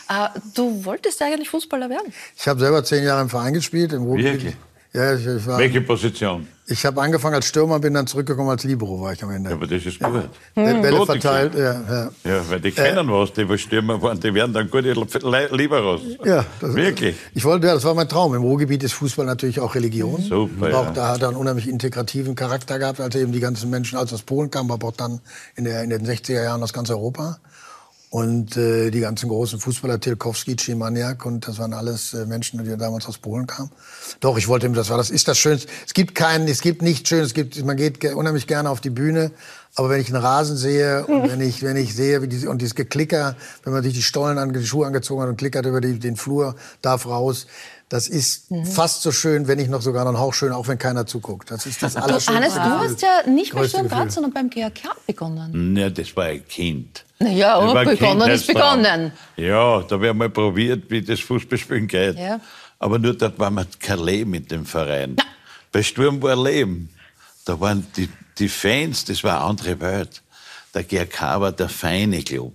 Äh, 0.09 0.29
du 0.55 0.83
wolltest 0.85 1.21
eigentlich 1.21 1.49
Fußballer 1.49 1.89
werden. 1.89 2.11
Ich 2.37 2.47
habe 2.47 2.59
selber 2.59 2.83
zehn 2.83 3.03
Jahre 3.03 3.21
im 3.21 3.29
Verein 3.29 3.53
gespielt. 3.53 3.93
Im 3.93 4.03
Ruhrgebiet. 4.03 4.33
Wirklich? 4.33 4.55
Ja, 4.91 5.13
ich, 5.13 5.25
ich, 5.25 5.45
war- 5.45 5.59
Welche 5.59 5.81
Position? 5.81 6.47
ich 6.65 6.83
habe 6.83 6.99
angefangen 7.01 7.35
als 7.35 7.45
Stürmer, 7.45 7.79
bin 7.79 7.93
dann 7.93 8.07
zurückgekommen 8.07 8.49
als 8.49 8.63
Libero, 8.63 8.99
war 9.01 9.13
ich 9.13 9.23
am 9.23 9.29
Ende. 9.29 9.51
Ja, 9.51 9.55
aber 9.55 9.67
das 9.67 9.85
ist 9.85 9.99
gut. 9.99 10.29
Bälle 10.55 10.89
Gute 10.97 11.05
verteilt. 11.05 11.53
Ja, 11.53 11.73
ja. 11.73 12.09
Ja, 12.23 12.49
weil 12.49 12.59
die 12.59 12.71
kennen 12.71 13.07
was, 13.11 13.31
die 13.33 13.47
was 13.47 13.61
Stürmer 13.61 14.01
waren, 14.01 14.19
die 14.19 14.33
werden 14.33 14.51
dann 14.51 14.67
gute 14.69 14.93
Liberos. 14.93 16.01
Ja, 16.25 16.43
das, 16.59 16.73
Wirklich? 16.73 17.15
Ich 17.35 17.45
wollte, 17.45 17.67
ja, 17.67 17.75
das 17.75 17.83
war 17.83 17.93
mein 17.93 18.09
Traum. 18.09 18.33
Im 18.33 18.41
Ruhrgebiet 18.41 18.81
ist 18.83 18.93
Fußball 18.93 19.27
natürlich 19.27 19.59
auch 19.59 19.75
Religion. 19.75 20.23
Super, 20.23 20.67
Auch 20.79 20.85
ja. 20.85 20.91
da 20.91 21.07
hat 21.09 21.21
er 21.21 21.27
einen 21.29 21.37
unheimlich 21.37 21.67
integrativen 21.69 22.33
Charakter 22.33 22.79
gehabt, 22.79 22.99
als 22.99 23.15
eben 23.15 23.31
die 23.31 23.39
ganzen 23.39 23.69
Menschen, 23.69 23.95
als 23.97 24.11
aus 24.11 24.23
Polen 24.23 24.49
kamen, 24.49 24.71
aber 24.71 24.87
auch 24.87 24.95
dann 24.97 25.21
in, 25.55 25.65
der, 25.65 25.83
in 25.83 25.91
den 25.91 26.03
60er 26.05 26.43
Jahren 26.43 26.63
aus 26.63 26.73
ganz 26.73 26.89
Europa. 26.89 27.37
Und 28.11 28.57
äh, 28.57 28.89
die 28.89 29.01
ganzen 29.01 29.29
großen 29.29 29.59
Fußballer, 29.59 29.99
Tilkowski, 29.99 30.55
Cimaniak, 30.55 31.27
und 31.27 31.47
das 31.47 31.59
waren 31.59 31.73
alles 31.73 32.15
äh, 32.15 32.25
Menschen, 32.25 32.63
die 32.63 32.75
damals 32.75 33.05
aus 33.05 33.19
Polen 33.19 33.45
kamen. 33.45 33.69
Doch, 34.19 34.35
ich 34.39 34.47
wollte, 34.47 34.67
das 34.71 34.89
war 34.89 34.97
das 34.97 35.11
ist 35.11 35.27
das 35.27 35.37
Schönste. 35.37 35.67
Es 35.85 35.93
gibt 35.93 36.15
keinen, 36.15 36.47
es 36.47 36.61
gibt 36.61 36.81
nichts 36.81 37.07
Schönes. 37.07 37.27
Es 37.27 37.33
gibt, 37.35 37.63
man 37.63 37.77
geht 37.77 37.99
ge- 37.99 38.13
unheimlich 38.13 38.47
gerne 38.47 38.71
auf 38.71 38.81
die 38.81 38.89
Bühne, 38.89 39.29
aber 39.75 39.91
wenn 39.91 40.01
ich 40.01 40.07
einen 40.11 40.23
Rasen 40.23 40.57
sehe 40.57 41.05
und 41.05 41.29
wenn 41.29 41.39
ich, 41.39 41.61
wenn 41.61 41.77
ich 41.77 41.95
sehe, 41.95 42.23
wie 42.23 42.27
diese, 42.27 42.49
und 42.49 42.63
dieses 42.63 42.73
Geklicker, 42.73 43.35
wenn 43.63 43.73
man 43.73 43.83
sich 43.83 43.93
die 43.93 44.01
Stollen 44.01 44.39
an, 44.39 44.53
die 44.53 44.65
Schuhe 44.65 44.87
angezogen 44.87 45.21
hat 45.21 45.29
und 45.29 45.37
klickert 45.37 45.67
über 45.67 45.79
die, 45.79 45.99
den 45.99 46.15
Flur, 46.15 46.55
darf 46.81 47.05
raus. 47.05 47.45
Das 47.89 48.08
ist 48.08 48.45
fast 48.71 49.02
so 49.02 49.12
schön, 49.12 49.47
wenn 49.47 49.58
nicht 49.58 49.71
noch 49.71 49.82
sogar 49.82 50.06
noch 50.06 50.12
ein 50.12 50.19
Hauch 50.19 50.34
schön, 50.36 50.52
auch 50.52 50.67
wenn 50.67 50.78
keiner 50.78 51.08
zuguckt. 51.08 51.49
Das 51.49 51.65
ist 51.65 51.82
das 51.82 51.95
Du, 51.95 52.04
Allerschönste. 52.04 52.34
Hannes, 52.36 52.54
du 52.54 52.62
hast 52.62 53.02
ja 53.02 53.28
nicht 53.28 53.54
bei 53.54 53.67
Sturm 53.67 53.88
Graz, 53.89 54.13
sondern 54.13 54.32
beim 54.32 54.49
GAK 54.52 54.95
begonnen. 55.08 55.75
Ja, 55.75 55.89
das 55.89 56.15
war 56.15 56.25
ein 56.25 56.47
Kind. 56.47 57.04
Na 57.17 57.30
ja, 57.32 57.60
Das 57.60 57.73
war 57.73 57.82
ein 57.82 57.88
begonnen 57.89 58.30
ist 58.30 58.45
Kindheitstraum. 58.45 58.82
begonnen. 58.84 59.12
Ja, 59.38 59.82
da 59.82 59.95
haben 59.95 60.02
wir 60.04 60.13
mal 60.13 60.30
probiert, 60.30 60.84
wie 60.89 61.02
das 61.02 61.19
Fußballspielen 61.19 61.88
geht. 61.88 62.17
Ja. 62.19 62.39
Aber 62.78 62.99
nur 62.99 63.15
dort 63.15 63.39
war 63.39 63.49
man 63.49 63.65
kein 63.80 63.99
Leben 63.99 64.30
mit 64.32 64.52
dem 64.52 64.65
Verein. 64.67 65.15
Bei 65.71 65.82
Sturm 65.82 66.21
war 66.21 66.36
Leben. 66.41 66.89
Da 67.45 67.60
waren 67.60 67.88
die, 67.97 68.08
die 68.38 68.49
Fans, 68.49 69.04
das 69.06 69.23
war 69.23 69.38
eine 69.38 69.45
andere 69.49 69.80
Welt. 69.82 70.21
Der 70.75 70.84
GRK 70.84 71.41
war 71.41 71.52
der 71.52 71.69
feine 71.69 72.21
Club. 72.21 72.54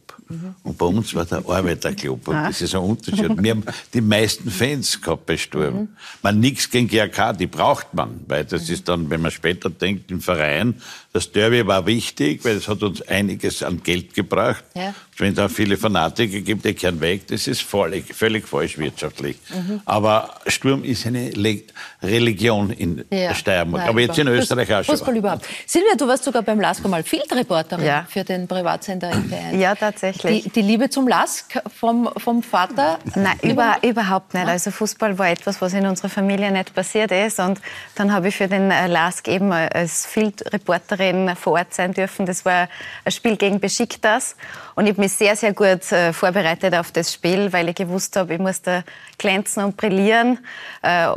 Und 0.62 0.78
bei 0.78 0.86
uns 0.86 1.14
war 1.14 1.24
der 1.24 1.38
Arbeiterclub. 1.38 2.28
Und 2.28 2.34
das 2.34 2.62
ist 2.62 2.74
ein 2.74 2.80
Unterschied. 2.80 3.42
Wir 3.42 3.50
haben 3.50 3.64
die 3.92 4.00
meisten 4.00 4.50
Fans 4.50 5.00
gehabt 5.00 5.26
bei 5.26 5.36
Sturm. 5.36 5.88
Man 6.22 6.40
nichts 6.40 6.70
gegen 6.70 6.88
GRK, 6.88 7.34
die 7.34 7.46
braucht 7.46 7.92
man. 7.94 8.20
Weil 8.26 8.44
das 8.44 8.68
ist 8.70 8.88
dann, 8.88 9.10
wenn 9.10 9.20
man 9.20 9.30
später 9.30 9.70
denkt, 9.70 10.10
im 10.10 10.20
Verein, 10.20 10.80
das 11.14 11.30
Derby 11.30 11.64
war 11.64 11.86
wichtig, 11.86 12.44
weil 12.44 12.56
es 12.56 12.66
hat 12.66 12.82
uns 12.82 13.00
einiges 13.02 13.62
an 13.62 13.80
Geld 13.84 14.14
gebracht. 14.14 14.64
Ja. 14.74 14.92
wenn 15.18 15.28
es 15.28 15.36
da 15.36 15.48
viele 15.48 15.76
Fanatiker 15.76 16.40
gibt, 16.40 16.64
die 16.64 16.74
kehren 16.74 17.00
weg, 17.00 17.28
das 17.28 17.46
ist 17.46 17.62
völlig, 17.62 18.12
völlig 18.12 18.48
falsch 18.48 18.78
wirtschaftlich. 18.78 19.36
Aber 19.84 20.34
Sturm 20.48 20.82
ist 20.82 21.06
eine 21.06 21.30
Le 21.30 21.62
Religion 22.02 22.70
in 22.70 23.04
Ja. 23.12 23.32
Steiermark, 23.32 23.82
Nein, 23.82 23.88
aber 23.90 24.00
jetzt 24.00 24.18
in 24.18 24.26
Österreich 24.26 24.74
auch 24.74 24.82
schon. 24.82 24.96
Fußball 24.96 25.16
überhaupt. 25.16 25.46
Silvia, 25.66 25.94
du 25.96 26.08
warst 26.08 26.24
sogar 26.24 26.42
beim 26.42 26.58
LASK 26.58 26.88
mal 26.88 27.04
Field-Reporterin 27.04 27.84
Ja. 27.86 28.06
für 28.10 28.24
den 28.24 28.48
Privatsender 28.48 29.10
RTL. 29.10 29.56
Ja, 29.60 29.76
tatsächlich. 29.76 30.42
Die, 30.42 30.48
die 30.50 30.62
Liebe 30.62 30.90
zum 30.90 31.06
LASK 31.06 31.62
vom, 31.78 32.10
vom 32.16 32.42
Vater? 32.42 32.98
Nein, 33.14 33.38
über, 33.42 33.76
überhaupt 33.82 34.34
nicht. 34.34 34.48
Also 34.48 34.72
Fußball 34.72 35.16
war 35.16 35.28
etwas, 35.30 35.60
was 35.62 35.74
in 35.74 35.86
unserer 35.86 36.08
Familie 36.08 36.50
nicht 36.50 36.74
passiert 36.74 37.12
ist. 37.12 37.38
Und 37.38 37.60
dann 37.94 38.12
habe 38.12 38.26
ich 38.28 38.34
für 38.36 38.48
den 38.48 38.72
äh, 38.72 38.88
LASK 38.88 39.28
eben 39.28 39.52
als 39.52 40.06
Field-Reporterin 40.06 41.03
vor 41.36 41.54
Ort 41.54 41.74
sein 41.74 41.92
dürfen. 41.92 42.26
Das 42.26 42.44
war 42.44 42.68
ein 43.04 43.12
Spiel 43.12 43.36
gegen 43.36 43.60
Besiktas. 43.60 44.36
Und 44.74 44.86
ich 44.86 44.92
habe 44.92 45.02
mich 45.02 45.12
sehr, 45.12 45.36
sehr 45.36 45.52
gut 45.52 45.90
äh, 45.92 46.12
vorbereitet 46.12 46.74
auf 46.74 46.92
das 46.92 47.12
Spiel, 47.12 47.52
weil 47.52 47.68
ich 47.68 47.74
gewusst 47.74 48.16
habe, 48.16 48.34
ich 48.34 48.40
muss 48.40 48.62
da 48.62 48.84
glänzen 49.18 49.64
und 49.64 49.76
brillieren. 49.76 50.38
Äh, 50.82 51.08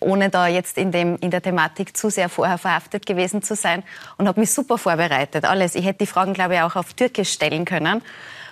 ohne 0.00 0.28
da 0.30 0.46
jetzt 0.46 0.78
in, 0.78 0.92
dem, 0.92 1.16
in 1.20 1.30
der 1.30 1.42
Thematik 1.42 1.96
zu 1.96 2.10
sehr 2.10 2.28
vorher 2.28 2.58
verhaftet 2.58 3.06
gewesen 3.06 3.42
zu 3.42 3.54
sein 3.54 3.82
und 4.18 4.28
habe 4.28 4.40
mich 4.40 4.52
super 4.52 4.78
vorbereitet. 4.78 5.44
Alles. 5.44 5.74
Ich 5.74 5.84
hätte 5.84 6.00
die 6.00 6.06
Fragen, 6.06 6.34
glaube 6.34 6.54
ich, 6.54 6.60
auch 6.60 6.76
auf 6.76 6.94
Türkisch 6.94 7.32
stellen 7.32 7.64
können. 7.64 8.02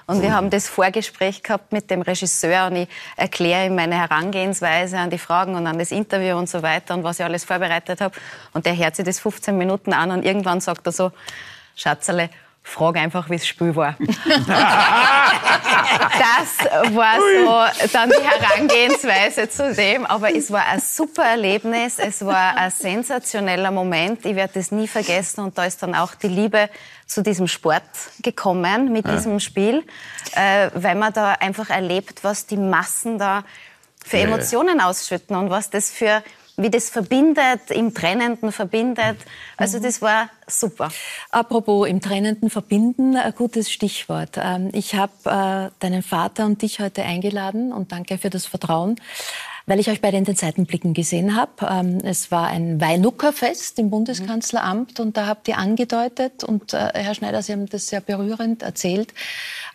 Und 0.07 0.21
wir 0.21 0.35
haben 0.35 0.51
das 0.51 0.69
Vorgespräch 0.69 1.43
gehabt 1.43 1.73
mit 1.73 1.91
dem 1.91 2.03
Regisseur 2.03 2.67
und 2.67 2.77
ich 2.77 2.89
erkläre 3.17 3.67
ihm 3.67 3.75
meine 3.75 3.97
Herangehensweise 3.97 4.99
an 4.99 5.09
die 5.09 5.19
Fragen 5.19 5.55
und 5.55 5.67
an 5.67 5.79
das 5.79 5.93
Interview 5.93 6.37
und 6.37 6.49
so 6.49 6.63
weiter 6.63 6.95
und 6.95 7.05
was 7.05 7.21
ich 7.21 7.25
alles 7.25 7.45
vorbereitet 7.45 8.03
habe. 8.03 8.15
Und 8.53 8.67
der 8.67 8.77
hört 8.77 8.97
sich 8.97 9.05
das 9.07 9.19
15 9.21 9.57
Minuten 9.57 9.95
an 9.95 10.11
und 10.11 10.25
irgendwann 10.25 10.61
sagt 10.61 10.87
er 10.87 10.93
so, 10.93 11.13
Schatzerle, 11.75 12.29
frag 12.65 12.97
einfach, 12.97 13.29
wie 13.31 13.37
das 13.37 13.47
Spiel 13.47 13.77
war. 13.77 13.97
das 14.01 14.17
war 16.95 17.17
so 17.21 17.89
dann 17.93 18.11
die 18.11 18.17
Herangehensweise 18.27 19.49
zu 19.49 19.73
dem. 19.75 20.07
Aber 20.07 20.35
es 20.35 20.51
war 20.51 20.67
ein 20.67 20.81
super 20.81 21.25
Erlebnis, 21.25 21.99
es 21.99 22.25
war 22.25 22.57
ein 22.57 22.71
sensationeller 22.71 23.71
Moment. 23.71 24.25
Ich 24.25 24.35
werde 24.35 24.55
das 24.55 24.73
nie 24.73 24.89
vergessen. 24.89 25.45
Und 25.45 25.59
da 25.59 25.67
ist 25.67 25.83
dann 25.83 25.95
auch 25.95 26.15
die 26.15 26.29
Liebe 26.29 26.71
zu 27.07 27.23
diesem 27.23 27.47
Sport 27.47 27.83
gekommen 28.23 28.91
mit 28.91 29.07
diesem 29.07 29.39
Spiel, 29.41 29.85
äh, 30.35 30.71
weil 30.75 30.95
man 30.95 31.13
da 31.13 31.33
einfach 31.33 31.69
erlebt, 31.69 32.25
was 32.25 32.47
die 32.47 32.57
Massen 32.57 33.19
da 33.19 33.45
für 34.05 34.17
Ja, 34.17 34.23
ja. 34.23 34.29
Emotionen 34.29 34.81
ausschütten 34.81 35.37
und 35.37 35.51
was 35.51 35.69
das 35.69 35.91
für 35.91 36.23
wie 36.57 36.71
das 36.71 36.89
verbindet, 36.91 37.71
im 37.71 37.95
Trennenden 37.95 38.53
verbindet. 38.53 39.17
Also 39.57 39.81
das 39.81 40.01
war 40.01 40.29
super. 40.47 40.91
Apropos 41.31 41.89
im 41.89 42.01
Trennenden 42.01 42.51
verbinden, 42.51 43.17
ein 43.17 43.35
gutes 43.35 43.71
Stichwort. 43.71 44.37
Ähm, 44.37 44.71
Ich 44.73 44.95
habe 44.95 45.13
äh, 45.25 45.71
deinen 45.81 46.03
Vater 46.03 46.47
und 46.47 46.63
dich 46.63 46.81
heute 46.81 47.03
eingeladen 47.03 47.73
und 47.73 47.93
danke 47.93 48.19
für 48.19 48.31
das 48.31 48.47
Vertrauen, 48.47 48.97
weil 49.67 49.81
ich 49.81 49.89
euch 49.89 50.01
beide 50.01 50.17
in 50.17 50.25
den 50.25 50.37
Seitenblicken 50.37 50.95
gesehen 50.95 51.35
habe. 51.35 51.53
Ähm, 51.69 51.99
Es 52.05 52.31
war 52.31 52.47
ein 52.49 52.81
Weinuckerfest 52.81 53.79
im 53.79 53.91
Bundeskanzleramt 53.91 55.01
und 55.01 55.17
da 55.17 55.27
habt 55.27 55.49
ihr 55.49 55.59
angedeutet 55.59 56.45
und 56.45 56.73
äh, 56.73 56.91
Herr 56.95 57.15
Schneider, 57.15 57.43
Sie 57.43 57.53
haben 57.53 57.67
das 57.67 57.89
sehr 57.89 58.01
berührend 58.01 58.63
erzählt, 58.63 59.13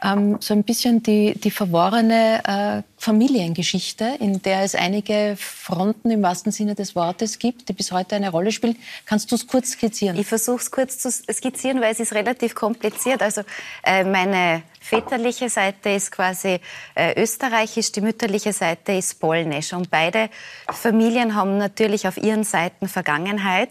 ähm, 0.04 0.38
so 0.40 0.54
ein 0.54 0.64
bisschen 0.64 1.04
die, 1.04 1.34
die 1.38 1.52
verworrene 1.52 2.44
äh, 2.46 2.84
Familiengeschichte, 2.98 4.18
in 4.20 4.42
der 4.42 4.62
es 4.64 4.76
einige 4.76 5.36
Fronten 5.38 6.10
im 6.12 6.22
wahrsten 6.22 6.52
Sinne 6.52 6.76
des 6.76 6.96
Wortes 6.96 7.40
gibt, 7.40 7.70
die 7.70 7.74
bis 7.74 7.92
heute 7.92 8.16
eine 8.16 8.30
Rolle 8.30 8.52
spielen. 8.52 8.78
Kannst 9.06 9.32
du 9.32 9.36
es 9.36 9.48
kurz 9.48 9.72
skizzieren? 9.72 10.18
Ich 10.18 10.28
versuche 10.28 10.62
es 10.62 10.72
kurz 10.72 11.00
zu 11.00 11.12
skizzieren, 11.12 11.82
weil 11.82 11.92
es 11.92 12.00
ist 12.00 12.14
relativ 12.14 12.56
kompliziert. 12.56 13.22
Also 13.22 13.42
äh, 13.84 14.04
meine 14.04 14.64
väterliche 14.80 15.50
Seite 15.50 15.90
ist 15.90 16.12
quasi 16.12 16.60
äh, 16.96 17.22
österreichisch, 17.22 17.92
die 17.92 18.02
mütterliche 18.02 18.54
Seite 18.54 18.94
ist 18.94 19.20
polnisch. 19.20 19.74
Und 19.74 19.90
beide 19.92 20.30
Familien 20.68 21.36
haben 21.36 21.58
natürlich 21.58 22.08
auf 22.08 22.18
ihren 22.18 22.44
Seiten 22.44 22.88
Vergangenheit. 22.88 23.70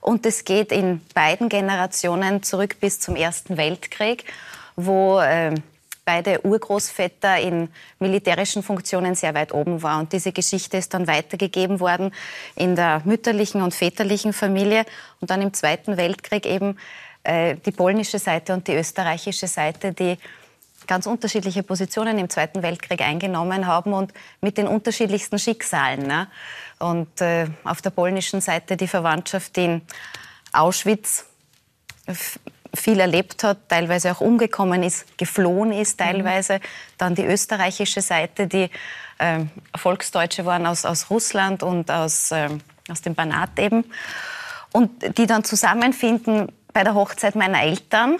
Und 0.00 0.26
es 0.26 0.44
geht 0.44 0.72
in 0.72 1.00
beiden 1.14 1.48
Generationen 1.48 2.42
zurück 2.42 2.76
bis 2.80 3.00
zum 3.00 3.16
Ersten 3.16 3.56
Weltkrieg, 3.56 4.24
wo 4.78 5.18
äh, 5.18 5.54
beide 6.04 6.44
Urgroßväter 6.46 7.38
in 7.38 7.68
militärischen 7.98 8.62
Funktionen 8.62 9.14
sehr 9.14 9.34
weit 9.34 9.52
oben 9.52 9.82
war. 9.82 9.98
Und 9.98 10.12
diese 10.12 10.32
Geschichte 10.32 10.76
ist 10.76 10.94
dann 10.94 11.06
weitergegeben 11.06 11.80
worden 11.80 12.14
in 12.54 12.76
der 12.76 13.02
mütterlichen 13.04 13.60
und 13.60 13.74
väterlichen 13.74 14.32
Familie. 14.32 14.86
Und 15.20 15.30
dann 15.30 15.42
im 15.42 15.52
Zweiten 15.52 15.96
Weltkrieg 15.96 16.46
eben 16.46 16.78
äh, 17.24 17.56
die 17.56 17.72
polnische 17.72 18.18
Seite 18.18 18.54
und 18.54 18.68
die 18.68 18.74
österreichische 18.74 19.48
Seite, 19.48 19.92
die 19.92 20.16
ganz 20.86 21.06
unterschiedliche 21.06 21.64
Positionen 21.64 22.18
im 22.18 22.30
Zweiten 22.30 22.62
Weltkrieg 22.62 23.00
eingenommen 23.02 23.66
haben 23.66 23.92
und 23.92 24.14
mit 24.40 24.56
den 24.58 24.68
unterschiedlichsten 24.68 25.38
Schicksalen. 25.38 26.06
Ne? 26.06 26.28
Und 26.78 27.20
äh, 27.20 27.48
auf 27.64 27.82
der 27.82 27.90
polnischen 27.90 28.40
Seite 28.40 28.76
die 28.76 28.88
Verwandtschaft, 28.88 29.58
in 29.58 29.82
Auschwitz 30.52 31.26
viel 32.78 33.00
erlebt 33.00 33.44
hat, 33.44 33.68
teilweise 33.68 34.12
auch 34.12 34.20
umgekommen 34.20 34.82
ist, 34.82 35.18
geflohen 35.18 35.72
ist 35.72 35.98
teilweise. 35.98 36.60
Dann 36.96 37.14
die 37.14 37.24
österreichische 37.24 38.00
Seite, 38.00 38.46
die 38.46 38.70
ähm, 39.18 39.50
Volksdeutsche 39.74 40.44
waren 40.44 40.66
aus, 40.66 40.84
aus 40.84 41.10
Russland 41.10 41.62
und 41.62 41.90
aus, 41.90 42.30
ähm, 42.32 42.60
aus 42.90 43.02
dem 43.02 43.14
Banat 43.14 43.58
eben. 43.58 43.84
Und 44.72 45.18
die 45.18 45.26
dann 45.26 45.44
zusammenfinden 45.44 46.52
bei 46.72 46.84
der 46.84 46.94
Hochzeit 46.94 47.34
meiner 47.34 47.62
Eltern. 47.62 48.18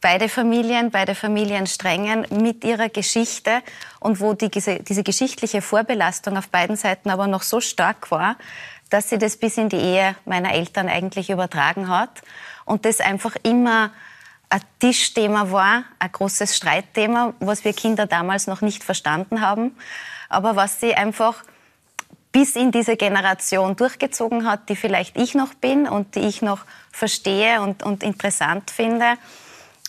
Beide 0.00 0.28
Familien, 0.28 0.90
beide 0.90 1.14
Familiensträngen 1.14 2.26
mit 2.30 2.64
ihrer 2.64 2.88
Geschichte 2.88 3.62
und 4.00 4.20
wo 4.20 4.34
die, 4.34 4.48
diese 4.50 5.04
geschichtliche 5.04 5.62
Vorbelastung 5.62 6.36
auf 6.36 6.48
beiden 6.48 6.74
Seiten 6.74 7.08
aber 7.08 7.28
noch 7.28 7.42
so 7.42 7.60
stark 7.60 8.10
war, 8.10 8.36
dass 8.90 9.08
sie 9.08 9.18
das 9.18 9.36
bis 9.36 9.56
in 9.58 9.68
die 9.68 9.76
Ehe 9.76 10.16
meiner 10.24 10.52
Eltern 10.52 10.88
eigentlich 10.88 11.30
übertragen 11.30 11.88
hat 11.88 12.22
und 12.64 12.84
das 12.84 13.00
einfach 13.00 13.36
immer 13.42 13.90
ein 14.48 14.60
Tischthema 14.78 15.50
war, 15.50 15.84
ein 15.98 16.12
großes 16.12 16.56
Streitthema, 16.56 17.34
was 17.40 17.64
wir 17.64 17.72
Kinder 17.72 18.06
damals 18.06 18.46
noch 18.46 18.60
nicht 18.60 18.84
verstanden 18.84 19.40
haben, 19.40 19.76
aber 20.28 20.56
was 20.56 20.80
sie 20.80 20.94
einfach 20.94 21.42
bis 22.32 22.56
in 22.56 22.70
diese 22.72 22.96
Generation 22.96 23.76
durchgezogen 23.76 24.46
hat, 24.46 24.68
die 24.68 24.76
vielleicht 24.76 25.18
ich 25.18 25.34
noch 25.34 25.54
bin 25.54 25.86
und 25.86 26.14
die 26.14 26.20
ich 26.20 26.42
noch 26.42 26.64
verstehe 26.90 27.60
und, 27.60 27.82
und 27.82 28.02
interessant 28.02 28.70
finde. 28.70 29.14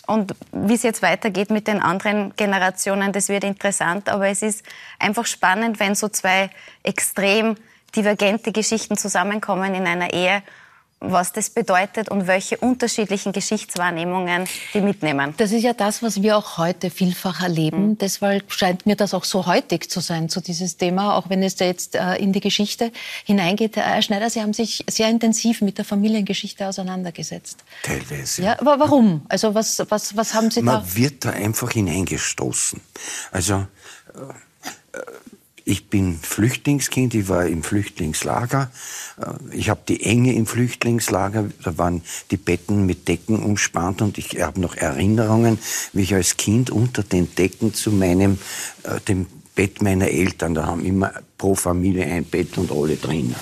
Und 0.05 0.35
wie 0.51 0.73
es 0.73 0.83
jetzt 0.83 1.01
weitergeht 1.01 1.49
mit 1.49 1.67
den 1.67 1.81
anderen 1.81 2.35
Generationen, 2.35 3.13
das 3.13 3.29
wird 3.29 3.45
interessant. 3.45 4.09
Aber 4.09 4.27
es 4.27 4.41
ist 4.41 4.65
einfach 4.99 5.25
spannend, 5.25 5.79
wenn 5.79 5.95
so 5.95 6.09
zwei 6.09 6.49
extrem 6.83 7.55
divergente 7.95 8.51
Geschichten 8.51 8.97
zusammenkommen 8.97 9.73
in 9.75 9.87
einer 9.87 10.11
Ehe, 10.11 10.43
was 11.03 11.33
das 11.33 11.49
bedeutet 11.49 12.09
und 12.09 12.27
welche 12.27 12.57
unterschiedlichen 12.57 13.33
Geschichtswahrnehmungen 13.33 14.45
die 14.73 14.81
mitnehmen. 14.81 15.33
Das 15.37 15.51
ist 15.51 15.63
ja 15.63 15.73
das, 15.73 16.01
was 16.01 16.21
wir 16.21 16.37
auch 16.37 16.57
heute 16.57 16.89
vielfach 16.89 17.41
erleben. 17.41 17.97
Deshalb 17.97 18.51
scheint 18.51 18.85
mir 18.85 18.95
das 18.95 19.13
auch 19.13 19.25
so 19.25 19.45
heutig 19.45 19.89
zu 19.89 19.99
sein, 19.99 20.29
zu 20.29 20.41
dieses 20.41 20.77
Thema, 20.77 21.15
auch 21.15 21.29
wenn 21.29 21.43
es 21.43 21.55
da 21.55 21.65
jetzt 21.65 21.95
äh, 21.95 22.15
in 22.15 22.31
die 22.31 22.39
Geschichte 22.39 22.91
hineingeht. 23.25 23.75
Herr 23.75 24.01
Schneider, 24.01 24.29
Sie 24.29 24.41
haben 24.41 24.53
sich 24.53 24.83
sehr 24.89 25.09
intensiv 25.09 25.61
mit 25.61 25.77
der 25.77 25.85
Familiengeschichte 25.85 26.67
auseinandergesetzt. 26.67 27.63
Teilweise. 27.83 28.43
Ja, 28.43 28.59
aber 28.59 28.79
warum? 28.79 29.25
Also 29.27 29.53
was, 29.53 29.83
was, 29.89 30.15
was 30.15 30.33
haben 30.33 30.51
Sie 30.51 30.61
da? 30.61 30.79
Man 30.79 30.95
wird 30.95 31.25
da 31.25 31.31
einfach 31.31 31.71
hineingestoßen. 31.71 32.79
Also 33.31 33.67
äh, 34.15 34.33
ich 35.65 35.89
bin 35.89 36.19
Flüchtlingskind, 36.21 37.13
ich 37.13 37.29
war 37.29 37.45
im 37.45 37.63
Flüchtlingslager. 37.63 38.71
Äh, 39.17 39.57
Ich 39.57 39.69
habe 39.69 39.81
die 39.87 40.03
Enge 40.03 40.33
im 40.33 40.45
Flüchtlingslager, 40.45 41.49
da 41.63 41.77
waren 41.77 42.01
die 42.31 42.37
Betten 42.37 42.85
mit 42.85 43.07
Decken 43.07 43.41
umspannt 43.41 44.01
und 44.01 44.17
ich 44.17 44.41
habe 44.41 44.59
noch 44.59 44.75
Erinnerungen, 44.75 45.59
wie 45.93 46.03
ich 46.03 46.13
als 46.13 46.37
Kind 46.37 46.69
unter 46.69 47.03
den 47.03 47.33
Decken 47.35 47.73
zu 47.73 47.91
meinem, 47.91 48.37
äh, 48.83 48.99
dem 49.01 49.27
Bett 49.55 49.81
meiner 49.81 50.07
Eltern, 50.07 50.55
da 50.55 50.65
haben 50.65 50.83
immer 50.83 51.13
pro 51.37 51.55
Familie 51.55 52.05
ein 52.05 52.25
Bett 52.25 52.57
und 52.57 52.71
alle 52.71 52.95
drinnen. 52.95 53.35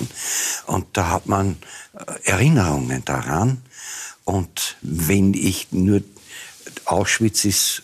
Und 0.66 0.86
da 0.92 1.10
hat 1.10 1.26
man 1.26 1.56
äh, 1.94 2.30
Erinnerungen 2.30 3.02
daran. 3.04 3.62
Und 4.24 4.76
wenn 4.82 5.34
ich 5.34 5.68
nur, 5.72 6.02
Auschwitz 6.84 7.44
ist 7.44 7.82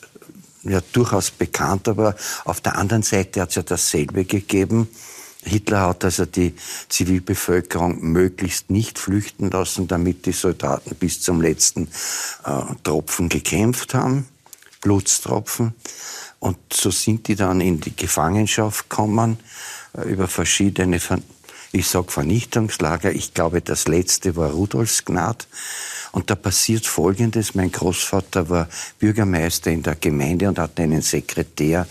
ja 0.68 0.81
durchaus 0.92 1.31
bekannt, 1.31 1.88
aber 1.88 2.14
auf 2.44 2.61
der 2.61 2.76
anderen 2.76 3.02
Seite 3.02 3.40
hat 3.40 3.50
es 3.50 3.54
ja 3.57 3.62
dasselbe 3.62 4.24
gegeben. 4.24 4.88
Hitler 5.44 5.88
hat 5.88 6.04
also 6.04 6.26
die 6.26 6.54
Zivilbevölkerung 6.88 8.02
möglichst 8.02 8.70
nicht 8.70 8.98
flüchten 8.98 9.50
lassen, 9.50 9.88
damit 9.88 10.26
die 10.26 10.33
Soldaten 10.33 10.94
bis 10.96 11.20
zum 11.20 11.40
letzten 11.40 11.88
äh, 12.44 12.61
Tropfen 12.83 13.28
gekämpft 13.28 13.94
haben, 13.94 14.26
Blutstropfen. 14.81 15.74
Und 16.40 16.59
so 16.72 16.90
sind 16.90 17.28
die 17.28 17.37
dann 17.37 17.61
in 17.61 17.81
die 17.81 17.94
Gefangenschaft 17.94 18.90
gekommen, 18.90 19.38
äh, 19.96 20.02
über 20.09 20.28
verschiedene 20.28 21.00
Ver 21.00 21.18
Ich 21.72 21.88
sag 21.88 22.11
Vernichtungslager. 22.11 23.12
Ich 23.12 23.35
glaube, 23.35 23.61
das 23.61 23.88
letzte 23.88 24.37
war 24.37 24.50
Rudolfsgnad. 24.50 25.46
Und 26.12 26.31
da 26.31 26.35
passiert 26.35 26.87
Folgendes. 26.87 27.54
Mein 27.54 27.70
Großvater 27.70 28.48
war 28.48 28.68
Bürgermeister 28.98 29.70
in 29.70 29.83
der 29.83 29.96
Gemeinde 29.96 30.48
und 30.48 30.59
hatte 30.59 30.83
einen 30.83 31.02
Sekretär, 31.02 31.87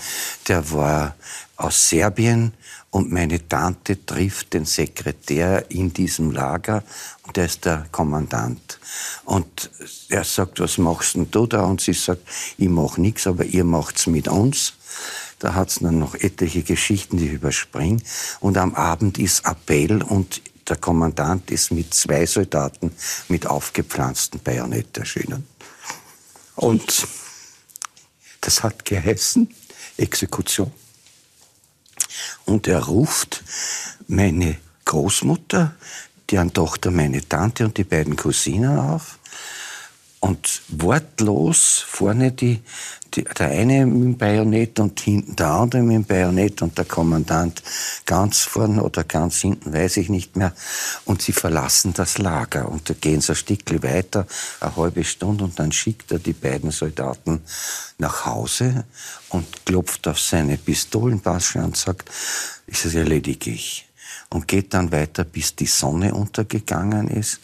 der 0.48 0.72
war 0.72 1.16
aus 1.56 1.90
Serbien 1.90 2.54
und 2.90 3.12
meine 3.12 3.48
Tante 3.48 4.06
trifft 4.06 4.54
den 4.54 4.66
Sekretär 4.66 5.70
in 5.70 5.94
diesem 5.94 6.32
Lager 6.32 6.84
und 7.24 7.36
der 7.36 7.46
ist 7.46 7.66
der 7.66 7.86
Kommandant. 7.92 8.80
Und 9.26 9.70
er 10.10 10.24
sagt, 10.24 10.60
was 10.60 10.78
machst 10.78 11.16
denn 11.16 11.30
du 11.30 11.46
da? 11.46 11.64
Und 11.64 11.82
sie 11.82 11.94
sagt, 11.94 12.22
ich 12.58 12.70
mach 12.70 12.98
nichts, 12.98 13.28
aber 13.28 13.46
ihr 13.46 13.64
macht's 13.64 14.08
mit 14.08 14.28
uns. 14.28 14.74
Da 15.40 15.54
hat's 15.54 15.80
dann 15.80 16.00
noch 16.00 16.16
etliche 16.16 16.64
Geschichten, 16.64 17.18
die 17.18 17.28
ich 17.28 17.34
überspringe. 17.34 18.02
Und 18.40 18.58
am 18.58 18.74
Abend 18.74 19.20
ist 19.20 19.46
Appell 19.46 20.02
und 20.02 20.42
der 20.68 20.78
Kommandant 20.78 21.52
ist 21.52 21.72
mit 21.72 21.94
zwei 21.94 22.26
Soldaten 22.26 22.92
mit 23.30 23.46
aufgepflanzten 23.46 24.42
Bajonett 24.42 24.98
erschienen. 24.98 25.48
Und 26.56 27.08
das 28.42 28.64
hat 28.64 28.84
geheißen 28.84 29.54
Exekution. 29.98 30.72
Und 32.46 32.68
er 32.68 32.84
ruft 32.86 33.44
meine 34.08 34.58
Großmutter, 34.86 35.76
deren 36.30 36.54
Tochter 36.54 36.92
meine 36.92 37.28
Tante 37.28 37.66
und 37.66 37.78
die 37.78 37.84
beiden 37.84 38.16
Cousinen 38.16 38.78
auf. 38.80 39.20
Und 40.28 40.62
wortlos 40.68 41.86
vorne 41.88 42.34
die, 42.34 42.60
die, 43.14 43.24
der 43.24 43.48
eine 43.48 43.86
mit 43.86 44.04
dem 44.04 44.18
Bajonett 44.18 44.78
und 44.78 45.00
hinten 45.00 45.38
der 45.38 45.48
andere 45.48 45.82
mit 45.82 45.96
dem 45.96 46.04
Bajonett 46.04 46.62
und 46.62 46.78
der 46.78 46.84
Kommandant 46.84 47.64
ganz 48.06 48.42
vorne 48.42 48.84
oder 48.84 49.06
ganz 49.06 49.38
hinten, 49.40 49.72
weiß 49.72 49.96
ich 49.96 50.10
nicht 50.10 50.36
mehr. 50.36 50.52
Und 51.06 51.22
sie 51.22 51.32
verlassen 51.32 51.94
das 51.94 52.18
Lager 52.18 52.68
und 52.68 52.90
da 52.90 52.94
gehen 52.94 53.22
sie 53.22 53.32
ein 53.32 53.36
Stückchen 53.38 53.82
weiter, 53.84 54.28
eine 54.60 54.76
halbe 54.76 55.06
Stunde 55.06 55.46
und 55.46 55.58
dann 55.58 55.72
schickt 55.72 56.12
er 56.12 56.20
die 56.20 56.34
beiden 56.34 56.72
Soldaten 56.72 57.42
nach 57.98 58.26
Hause 58.26 58.84
und 59.30 59.66
klopft 59.66 60.10
auf 60.10 60.20
seine 60.20 60.58
Pistolentasche 60.58 61.60
und 61.60 61.78
sagt, 61.78 62.12
es 62.68 62.94
erledige 62.94 63.52
ich 63.52 63.87
und 64.30 64.48
geht 64.48 64.74
dann 64.74 64.92
weiter, 64.92 65.24
bis 65.24 65.56
die 65.56 65.66
Sonne 65.66 66.14
untergegangen 66.14 67.08
ist. 67.08 67.40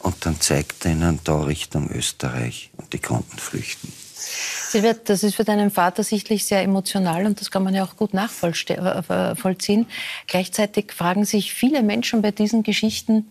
Und 0.00 0.26
dann 0.26 0.40
zeigt 0.40 0.84
er 0.84 0.92
ihnen 0.92 1.20
da 1.24 1.42
Richtung 1.42 1.90
Österreich 1.90 2.70
und 2.76 2.92
die 2.92 2.98
konnten 2.98 3.38
flüchten. 3.38 3.92
Silvia, 4.68 4.94
das 4.94 5.22
ist 5.22 5.36
für 5.36 5.44
deinen 5.44 5.70
Vater 5.70 6.02
sichtlich 6.02 6.44
sehr 6.44 6.62
emotional 6.62 7.26
und 7.26 7.40
das 7.40 7.50
kann 7.50 7.62
man 7.62 7.74
ja 7.74 7.84
auch 7.84 7.96
gut 7.96 8.14
nachvollziehen. 8.14 9.86
Gleichzeitig 10.26 10.92
fragen 10.92 11.24
sich 11.24 11.54
viele 11.54 11.82
Menschen 11.82 12.22
bei 12.22 12.30
diesen 12.32 12.62
Geschichten, 12.62 13.30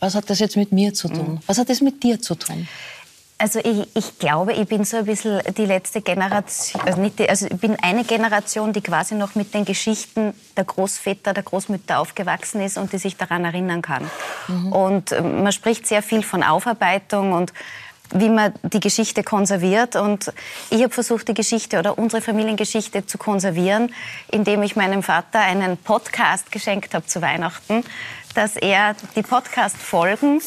was 0.00 0.16
hat 0.16 0.28
das 0.30 0.40
jetzt 0.40 0.56
mit 0.56 0.72
mir 0.72 0.94
zu 0.94 1.08
tun? 1.08 1.40
Was 1.46 1.58
hat 1.58 1.68
das 1.68 1.80
mit 1.80 2.02
dir 2.02 2.20
zu 2.20 2.34
tun? 2.34 2.66
Also 3.42 3.58
ich, 3.58 3.88
ich, 3.96 4.20
glaube, 4.20 4.52
ich 4.52 4.68
bin 4.68 4.84
so 4.84 4.98
ein 4.98 5.04
bisschen 5.04 5.42
die 5.56 5.64
letzte 5.64 6.00
Generation, 6.00 6.80
also, 6.82 7.00
nicht 7.00 7.18
die, 7.18 7.28
also 7.28 7.46
ich 7.46 7.56
bin 7.56 7.76
eine 7.82 8.04
Generation, 8.04 8.72
die 8.72 8.82
quasi 8.82 9.16
noch 9.16 9.34
mit 9.34 9.52
den 9.52 9.64
Geschichten 9.64 10.32
der 10.56 10.62
Großväter, 10.62 11.34
der 11.34 11.42
Großmütter 11.42 11.98
aufgewachsen 11.98 12.60
ist 12.60 12.78
und 12.78 12.92
die 12.92 12.98
sich 12.98 13.16
daran 13.16 13.44
erinnern 13.44 13.82
kann. 13.82 14.08
Mhm. 14.46 14.72
Und 14.72 15.10
ähm, 15.10 15.42
man 15.42 15.50
spricht 15.50 15.88
sehr 15.88 16.04
viel 16.04 16.22
von 16.22 16.44
Aufarbeitung 16.44 17.32
und 17.32 17.52
wie 18.14 18.28
man 18.28 18.52
die 18.62 18.78
Geschichte 18.78 19.24
konserviert. 19.24 19.96
Und 19.96 20.32
ich 20.70 20.80
habe 20.80 20.94
versucht, 20.94 21.26
die 21.26 21.34
Geschichte 21.34 21.80
oder 21.80 21.98
unsere 21.98 22.22
Familiengeschichte 22.22 23.06
zu 23.06 23.18
konservieren, 23.18 23.92
indem 24.30 24.62
ich 24.62 24.76
meinem 24.76 25.02
Vater 25.02 25.40
einen 25.40 25.78
Podcast 25.78 26.52
geschenkt 26.52 26.94
habe 26.94 27.06
zu 27.06 27.20
Weihnachten 27.22 27.82
dass 28.34 28.56
er 28.56 28.96
die 29.14 29.22
Podcast-Folgen 29.22 30.40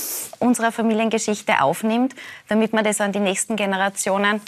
unserer 0.45 0.71
Familiengeschichte 0.71 1.62
aufnimmt, 1.62 2.15
damit 2.47 2.73
man 2.73 2.84
das 2.84 3.01
an 3.01 3.12
die 3.12 3.19
nächsten 3.19 3.55
Generationen, 3.55 4.41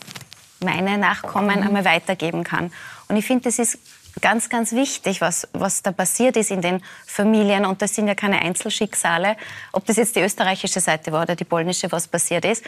meine 0.60 0.98
Nachkommen, 0.98 1.64
einmal 1.64 1.86
weitergeben 1.86 2.44
kann. 2.44 2.72
Und 3.08 3.18
ich 3.18 3.26
finde, 3.26 3.44
das 3.44 3.60
ist 3.60 3.80
ganz, 4.22 4.50
ganz 4.50 4.72
wichtig, 4.72 5.22
was, 5.22 5.48
was 5.54 5.84
da 5.84 5.92
passiert 5.92 6.38
ist 6.38 6.52
in 6.52 6.62
den 6.62 6.82
Familien. 7.06 7.66
Und 7.66 7.82
das 7.82 7.96
sind 7.96 8.08
ja 8.08 8.16
keine 8.16 8.40
Einzelschicksale, 8.40 9.38
ob 9.72 9.86
das 9.86 9.98
jetzt 9.98 10.16
die 10.16 10.22
österreichische 10.22 10.80
Seite 10.80 11.12
war 11.12 11.24
oder 11.24 11.36
die 11.36 11.46
polnische, 11.46 11.92
was 11.92 12.08
passiert 12.08 12.46
ist. 12.46 12.64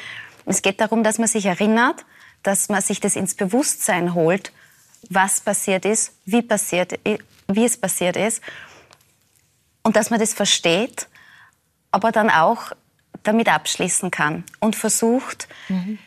Es 0.46 0.62
geht 0.62 0.80
darum, 0.80 1.04
dass 1.04 1.18
man 1.18 1.28
sich 1.28 1.46
erinnert, 1.46 2.06
dass 2.44 2.70
man 2.70 2.82
sich 2.82 3.00
das 3.00 3.16
ins 3.16 3.36
Bewusstsein 3.36 4.14
holt, 4.14 4.52
was 5.10 5.42
passiert 5.42 5.86
ist, 5.86 6.14
wie, 6.26 6.42
passiert, 6.42 7.00
wie 7.48 7.66
es 7.66 7.78
passiert 7.78 8.16
ist 8.16 8.42
und 9.84 9.96
dass 9.96 10.10
man 10.10 10.20
das 10.20 10.34
versteht, 10.34 11.08
aber 11.92 12.12
dann 12.12 12.30
auch 12.30 12.72
damit 13.24 13.50
abschließen 13.50 14.12
kann 14.12 14.44
und 14.60 14.76
versucht, 14.76 15.48
mhm. 15.68 16.00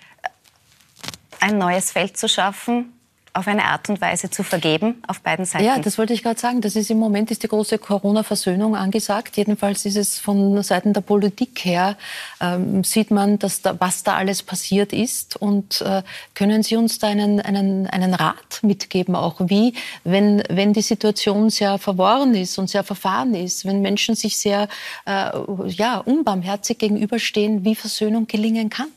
ein 1.40 1.58
neues 1.58 1.90
Feld 1.92 2.16
zu 2.16 2.28
schaffen, 2.28 2.92
auf 3.34 3.48
eine 3.48 3.64
Art 3.64 3.88
und 3.88 4.00
Weise 4.00 4.28
zu 4.28 4.42
vergeben 4.42 5.02
auf 5.06 5.20
beiden 5.20 5.46
Seiten. 5.46 5.64
Ja, 5.64 5.78
das 5.78 5.96
wollte 5.96 6.12
ich 6.12 6.22
gerade 6.22 6.38
sagen. 6.38 6.60
Das 6.60 6.76
ist 6.76 6.90
im 6.90 6.98
Moment 6.98 7.30
ist 7.30 7.42
die 7.42 7.48
große 7.48 7.78
Corona-Versöhnung 7.78 8.76
angesagt. 8.76 9.36
Jedenfalls 9.38 9.86
ist 9.86 9.96
es 9.96 10.18
von 10.18 10.62
Seiten 10.62 10.92
der 10.92 11.00
Politik 11.00 11.64
her 11.64 11.96
ähm, 12.40 12.84
sieht 12.84 13.10
man, 13.10 13.38
dass 13.38 13.62
da, 13.62 13.80
was 13.80 14.02
da 14.02 14.16
alles 14.16 14.42
passiert 14.42 14.92
ist. 14.92 15.36
Und 15.36 15.80
äh, 15.80 16.02
können 16.34 16.62
Sie 16.62 16.76
uns 16.76 16.98
da 16.98 17.08
einen, 17.08 17.40
einen, 17.40 17.86
einen 17.86 18.12
Rat 18.12 18.60
mitgeben, 18.62 19.16
auch 19.16 19.36
wie, 19.40 19.74
wenn 20.04 20.42
wenn 20.50 20.72
die 20.72 20.82
Situation 20.82 21.48
sehr 21.50 21.78
verworren 21.78 22.34
ist 22.34 22.58
und 22.58 22.68
sehr 22.68 22.84
verfahren 22.84 23.34
ist, 23.34 23.64
wenn 23.64 23.80
Menschen 23.80 24.14
sich 24.14 24.36
sehr 24.36 24.68
äh, 25.06 25.30
ja 25.68 25.98
unbarmherzig 25.98 26.78
gegenüberstehen, 26.78 27.64
wie 27.64 27.74
Versöhnung 27.74 28.26
gelingen 28.26 28.68
kann? 28.68 28.88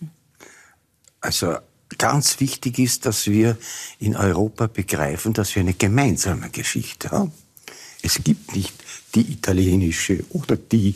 Also 1.21 1.55
ganz 1.97 2.39
wichtig 2.39 2.79
ist, 2.79 3.05
dass 3.05 3.27
wir 3.27 3.57
in 3.99 4.15
Europa 4.15 4.67
begreifen, 4.67 5.33
dass 5.33 5.55
wir 5.55 5.61
eine 5.61 5.73
gemeinsame 5.73 6.49
Geschichte 6.49 7.11
haben. 7.11 7.31
Es 8.01 8.19
gibt 8.23 8.55
nicht 8.55 8.73
die 9.15 9.31
italienische 9.31 10.23
oder 10.29 10.55
die, 10.55 10.95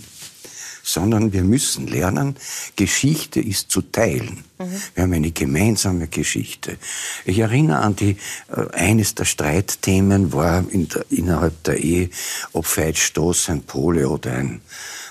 sondern 0.83 1.33
wir 1.33 1.43
müssen 1.43 1.87
lernen, 1.87 2.35
Geschichte 2.75 3.39
ist 3.39 3.71
zu 3.71 3.81
teilen. 3.81 4.43
Mhm. 4.57 4.81
Wir 4.95 5.03
haben 5.03 5.13
eine 5.13 5.31
gemeinsame 5.31 6.07
Geschichte. 6.07 6.77
Ich 7.25 7.39
erinnere 7.39 7.79
an 7.79 7.95
die, 7.95 8.17
äh, 8.49 8.69
eines 8.73 9.15
der 9.15 9.25
Streitthemen 9.25 10.33
war 10.33 10.65
in 10.69 10.87
der, 10.87 11.05
innerhalb 11.09 11.63
der 11.63 11.77
Ehe, 11.77 12.09
ob 12.53 12.65
Feitstoß 12.65 13.49
ein 13.49 13.63
Pole 13.63 14.09
oder 14.09 14.33
ein, 14.33 14.61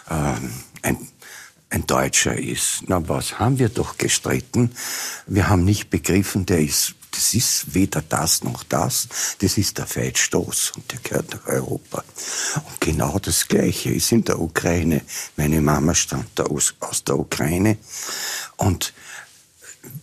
äh, 0.09 0.35
ein 0.83 0.99
ein 1.71 1.87
Deutscher 1.87 2.37
ist. 2.37 2.85
Na, 2.87 3.07
was 3.09 3.39
haben 3.39 3.59
wir 3.59 3.69
doch 3.69 3.99
gestritten? 3.99 4.71
Wir 5.27 5.49
haben 5.49 5.65
nicht 5.65 5.91
begriffen, 5.91 6.47
der 6.47 6.61
ist, 6.61 6.95
das 7.11 7.35
ist 7.35 7.75
weder 7.75 8.03
das 8.03 8.43
noch 8.43 8.63
das. 8.65 9.09
Das 9.41 9.59
ist 9.59 9.79
der 9.79 9.87
Feldstoß 9.87 10.73
und 10.77 10.91
der 10.93 10.99
gehört 11.01 11.33
nach 11.33 11.47
Europa. 11.47 12.05
Und 12.55 12.81
genau 12.81 13.19
das 13.19 13.49
Gleiche 13.49 13.91
ist 13.91 14.13
in 14.13 14.25
der 14.25 14.41
Ukraine. 14.41 15.03
Meine 15.37 15.61
Mama 15.61 15.95
stammt 15.95 16.41
aus, 16.41 16.75
aus 16.81 17.05
der 17.05 17.19
Ukraine 17.19 17.77
und 18.57 18.93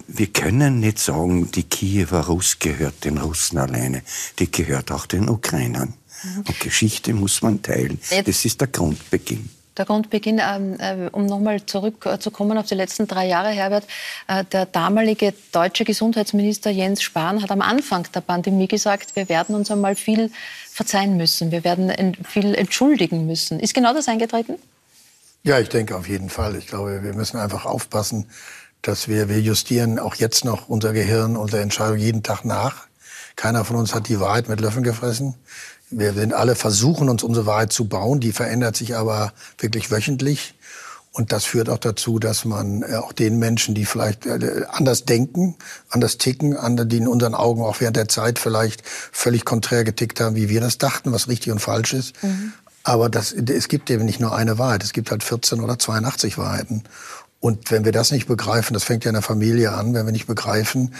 wir 0.07 0.27
können 0.27 0.79
nicht 0.79 0.99
sagen, 0.99 1.51
die 1.51 1.63
Kiewer 1.63 2.25
Russ 2.25 2.59
gehört 2.59 3.03
den 3.05 3.17
Russen 3.17 3.57
alleine. 3.57 4.03
Die 4.39 4.51
gehört 4.51 4.91
auch 4.91 5.05
den 5.05 5.29
Ukrainern. 5.29 5.93
Mhm. 6.23 6.37
Und 6.47 6.59
Geschichte 6.59 7.13
muss 7.13 7.41
man 7.41 7.61
teilen. 7.61 7.99
Das 8.25 8.45
ist 8.45 8.61
der 8.61 8.67
Grundbeginn. 8.67 9.49
Der 9.77 9.85
Grundbeginn, 9.85 10.39
ähm, 10.41 10.77
äh, 10.79 11.09
um 11.11 11.25
nochmal 11.25 11.65
zurückzukommen 11.65 12.57
auf 12.57 12.65
die 12.65 12.75
letzten 12.75 13.07
drei 13.07 13.27
Jahre, 13.27 13.49
Herbert, 13.49 13.85
äh, 14.27 14.45
der 14.45 14.65
damalige 14.65 15.33
deutsche 15.51 15.83
Gesundheitsminister 15.83 16.71
Jens 16.71 17.01
Spahn 17.01 17.41
hat 17.41 17.51
am 17.51 17.61
Anfang 17.61 18.07
der 18.13 18.21
Pandemie 18.21 18.67
gesagt, 18.67 19.15
wir 19.15 19.27
werden 19.27 19.53
uns 19.53 19.69
einmal 19.69 19.95
viel 19.95 20.31
verzeihen 20.71 21.17
müssen, 21.17 21.51
wir 21.51 21.63
werden 21.63 22.15
viel 22.23 22.55
entschuldigen 22.55 23.25
müssen. 23.27 23.59
Ist 23.59 23.73
genau 23.73 23.93
das 23.93 24.07
eingetreten? 24.07 24.55
Ja, 25.43 25.59
ich 25.59 25.69
denke 25.69 25.95
auf 25.95 26.07
jeden 26.07 26.29
Fall. 26.29 26.55
Ich 26.55 26.67
glaube, 26.67 27.03
wir 27.03 27.13
müssen 27.13 27.37
einfach 27.37 27.65
aufpassen, 27.65 28.29
dass 28.81 29.07
wir, 29.07 29.29
wir 29.29 29.41
justieren 29.41 29.99
auch 29.99 30.15
jetzt 30.15 30.45
noch 30.45 30.69
unser 30.69 30.93
Gehirn, 30.93 31.37
unsere 31.37 31.61
Entscheidung 31.61 31.97
jeden 31.97 32.23
Tag 32.23 32.45
nach. 32.45 32.87
Keiner 33.35 33.65
von 33.65 33.75
uns 33.75 33.93
hat 33.93 34.07
die 34.07 34.19
Wahrheit 34.19 34.47
mit 34.47 34.61
Löffeln 34.61 34.83
gefressen. 34.83 35.35
Wir 35.89 36.13
sind 36.13 36.33
alle 36.33 36.55
versuchen, 36.55 37.09
uns 37.09 37.23
unsere 37.23 37.45
Wahrheit 37.45 37.71
zu 37.71 37.85
bauen. 37.85 38.19
Die 38.19 38.31
verändert 38.31 38.75
sich 38.75 38.95
aber 38.95 39.33
wirklich 39.57 39.91
wöchentlich. 39.91 40.55
Und 41.15 41.31
das 41.31 41.45
führt 41.45 41.69
auch 41.69 41.77
dazu, 41.77 42.19
dass 42.19 42.43
man 42.43 42.81
äh, 42.81 42.95
auch 42.95 43.13
den 43.13 43.39
Menschen, 43.39 43.73
die 43.73 43.85
vielleicht 43.85 44.25
äh, 44.25 44.65
anders 44.67 45.05
denken, 45.05 45.55
anders 45.89 46.17
ticken, 46.17 46.57
die 46.89 46.97
in 46.97 47.07
unseren 47.07 47.35
Augen 47.35 47.61
auch 47.61 47.79
während 47.79 47.95
der 47.95 48.09
Zeit 48.09 48.37
vielleicht 48.37 48.83
völlig 48.85 49.45
konträr 49.45 49.85
getickt 49.85 50.19
haben, 50.19 50.35
wie 50.35 50.49
wir 50.49 50.59
das 50.59 50.77
dachten, 50.77 51.13
was 51.13 51.29
richtig 51.29 51.53
und 51.53 51.59
falsch 51.59 51.93
ist. 51.93 52.21
Mhm. 52.21 52.51
Aber 52.83 53.09
das, 53.09 53.31
es 53.31 53.69
gibt 53.69 53.89
eben 53.89 54.03
nicht 54.03 54.19
nur 54.19 54.35
eine 54.35 54.57
Wahrheit, 54.57 54.83
es 54.83 54.91
gibt 54.91 55.09
halt 55.09 55.23
14 55.23 55.61
oder 55.61 55.79
82 55.79 56.37
Wahrheiten. 56.37 56.83
Und 57.39 57.71
wenn 57.71 57.85
wir 57.85 57.93
das 57.93 58.11
nicht 58.11 58.27
begreifen, 58.27 58.73
das 58.73 58.83
fängt 58.83 59.05
ja 59.05 59.09
in 59.09 59.15
der 59.15 59.21
Familie 59.21 59.71
an, 59.71 59.93
wenn 59.93 60.05
wir 60.05 60.11
nicht 60.11 60.27
begreifen, 60.27 60.93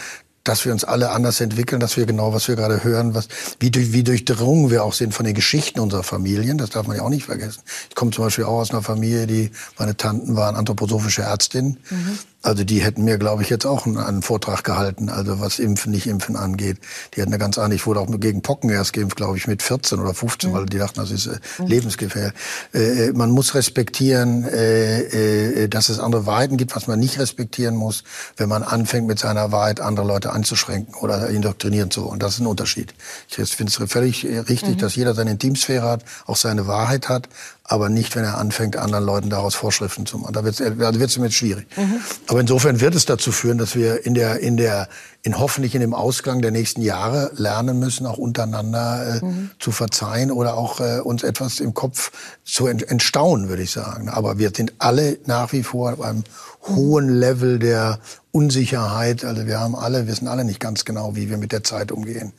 dass 0.48 0.64
wir 0.64 0.72
uns 0.72 0.84
alle 0.84 1.10
anders 1.10 1.40
entwickeln, 1.40 1.80
dass 1.80 1.96
wir 1.96 2.06
genau, 2.06 2.32
was 2.32 2.46
wir 2.46 2.56
gerade 2.56 2.84
hören, 2.84 3.14
was, 3.14 3.28
wie, 3.58 3.72
wie 3.92 4.04
durchdrungen 4.04 4.70
wir 4.70 4.84
auch 4.84 4.92
sind 4.92 5.12
von 5.12 5.26
den 5.26 5.34
Geschichten 5.34 5.80
unserer 5.80 6.04
Familien. 6.04 6.56
Das 6.56 6.70
darf 6.70 6.86
man 6.86 6.96
ja 6.96 7.02
auch 7.02 7.08
nicht 7.08 7.24
vergessen. 7.24 7.62
Ich 7.88 7.94
komme 7.94 8.12
zum 8.12 8.24
Beispiel 8.24 8.44
auch 8.44 8.60
aus 8.60 8.70
einer 8.70 8.82
Familie, 8.82 9.26
die, 9.26 9.50
meine 9.78 9.96
Tanten 9.96 10.36
waren 10.36 10.54
anthroposophische 10.54 11.22
Ärztinnen. 11.22 11.78
Mhm. 11.90 12.18
Also 12.46 12.62
die 12.62 12.78
hätten 12.78 13.02
mir, 13.02 13.18
glaube 13.18 13.42
ich, 13.42 13.50
jetzt 13.50 13.66
auch 13.66 13.86
einen, 13.86 13.98
einen, 13.98 14.22
Vortrag 14.22 14.62
gehalten, 14.62 15.08
also 15.08 15.40
was 15.40 15.58
Impfen, 15.58 15.90
nicht 15.90 16.06
Impfen 16.06 16.36
angeht. 16.36 16.78
Die 17.12 17.20
hätten 17.20 17.32
eine 17.32 17.40
ganz 17.40 17.58
andere, 17.58 17.74
ich 17.74 17.86
wurde 17.86 17.98
auch 17.98 18.06
gegen 18.20 18.40
Pocken 18.40 18.70
erst 18.70 18.92
geimpft, 18.92 19.16
glaube 19.16 19.36
ich, 19.36 19.48
mit 19.48 19.64
14 19.64 19.98
oder 19.98 20.14
15, 20.14 20.50
mhm. 20.50 20.54
weil 20.54 20.66
die 20.66 20.78
dachten, 20.78 21.00
das 21.00 21.10
ist 21.10 21.26
äh, 21.26 21.40
mhm. 21.58 21.66
lebensgefährlich. 21.66 22.34
Äh, 22.72 23.08
äh, 23.08 23.12
man 23.12 23.32
muss 23.32 23.56
respektieren, 23.56 24.44
äh, 24.44 25.64
äh, 25.64 25.68
dass 25.68 25.88
es 25.88 25.98
andere 25.98 26.24
Wahrheiten 26.26 26.56
gibt, 26.56 26.76
was 26.76 26.86
man 26.86 27.00
nicht 27.00 27.18
respektieren 27.18 27.74
muss, 27.74 28.04
wenn 28.36 28.48
man 28.48 28.62
anfängt, 28.62 29.08
mit 29.08 29.18
seiner 29.18 29.50
Wahrheit 29.50 29.80
andere 29.80 30.06
Leute 30.06 30.32
anzuschränken 30.32 30.94
oder 30.94 31.28
indoktrinieren 31.28 31.90
zu 31.90 32.04
wollen. 32.04 32.20
Das 32.20 32.34
ist 32.34 32.40
ein 32.40 32.46
Unterschied. 32.46 32.94
Ich 33.28 33.34
finde 33.34 33.72
es 33.72 33.90
völlig 33.90 34.24
äh, 34.24 34.38
richtig, 34.38 34.76
mhm. 34.76 34.78
dass 34.78 34.94
jeder 34.94 35.14
seine 35.14 35.32
Intimsphäre 35.32 35.88
hat, 35.88 36.04
auch 36.26 36.36
seine 36.36 36.68
Wahrheit 36.68 37.08
hat, 37.08 37.28
aber 37.68 37.88
nicht, 37.88 38.14
wenn 38.16 38.24
er 38.24 38.38
anfängt, 38.38 38.76
anderen 38.76 39.04
Leuten 39.04 39.30
daraus 39.30 39.54
Vorschriften 39.54 40.06
zu 40.06 40.18
machen. 40.18 40.32
Da 40.32 40.44
wird 40.44 40.60
es 40.60 40.60
also 40.60 41.00
wird's 41.00 41.18
mit 41.18 41.34
schwierig. 41.34 41.66
Mhm. 41.76 42.00
Aber 42.28 42.40
insofern 42.40 42.80
wird 42.80 42.94
es 42.94 43.06
dazu 43.06 43.32
führen, 43.32 43.58
dass 43.58 43.74
wir 43.74 44.06
in 44.06 44.14
der, 44.14 44.40
in 44.40 44.56
der, 44.56 44.88
in 45.26 45.40
hoffentlich 45.40 45.74
in 45.74 45.80
dem 45.80 45.92
Ausgang 45.92 46.40
der 46.40 46.52
nächsten 46.52 46.82
Jahre 46.82 47.32
lernen 47.34 47.80
müssen, 47.80 48.06
auch 48.06 48.16
untereinander 48.16 49.20
äh, 49.20 49.24
mhm. 49.24 49.50
zu 49.58 49.72
verzeihen 49.72 50.30
oder 50.30 50.56
auch 50.56 50.78
äh, 50.78 51.00
uns 51.00 51.24
etwas 51.24 51.58
im 51.58 51.74
Kopf 51.74 52.12
zu 52.44 52.68
entstaunen, 52.68 53.48
würde 53.48 53.64
ich 53.64 53.72
sagen. 53.72 54.08
Aber 54.08 54.38
wir 54.38 54.52
sind 54.54 54.74
alle 54.78 55.18
nach 55.26 55.52
wie 55.52 55.64
vor 55.64 55.96
beim 55.96 56.22
hohen 56.68 57.08
Level 57.08 57.58
der 57.58 57.98
Unsicherheit. 58.36 59.24
Also 59.24 59.46
wir 59.46 59.58
haben 59.58 59.74
alle, 59.74 60.06
wissen 60.06 60.28
alle 60.28 60.44
nicht 60.44 60.60
ganz 60.60 60.84
genau, 60.84 61.16
wie 61.16 61.30
wir 61.30 61.38
mit 61.38 61.52
der 61.52 61.64
Zeit 61.64 61.90
umgehen. 61.90 62.34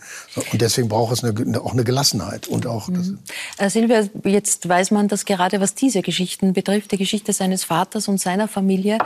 Und 0.51 0.61
deswegen 0.61 0.89
braucht 0.89 1.11
es 1.11 1.23
eine, 1.23 1.59
auch 1.59 1.73
eine 1.73 1.83
Gelassenheit 1.83 2.47
und 2.47 2.67
auch. 2.67 2.87
Mhm. 2.87 3.17
Äh, 3.57 3.71
Silvia, 3.71 4.03
jetzt 4.23 4.69
weiß 4.69 4.91
man, 4.91 5.07
dass 5.07 5.25
gerade 5.25 5.59
was 5.59 5.73
diese 5.73 6.03
Geschichten 6.03 6.53
betrifft, 6.53 6.91
die 6.91 6.97
Geschichte 6.97 7.33
seines 7.33 7.63
Vaters 7.63 8.07
und 8.07 8.21
seiner 8.21 8.47
Familie, 8.47 8.99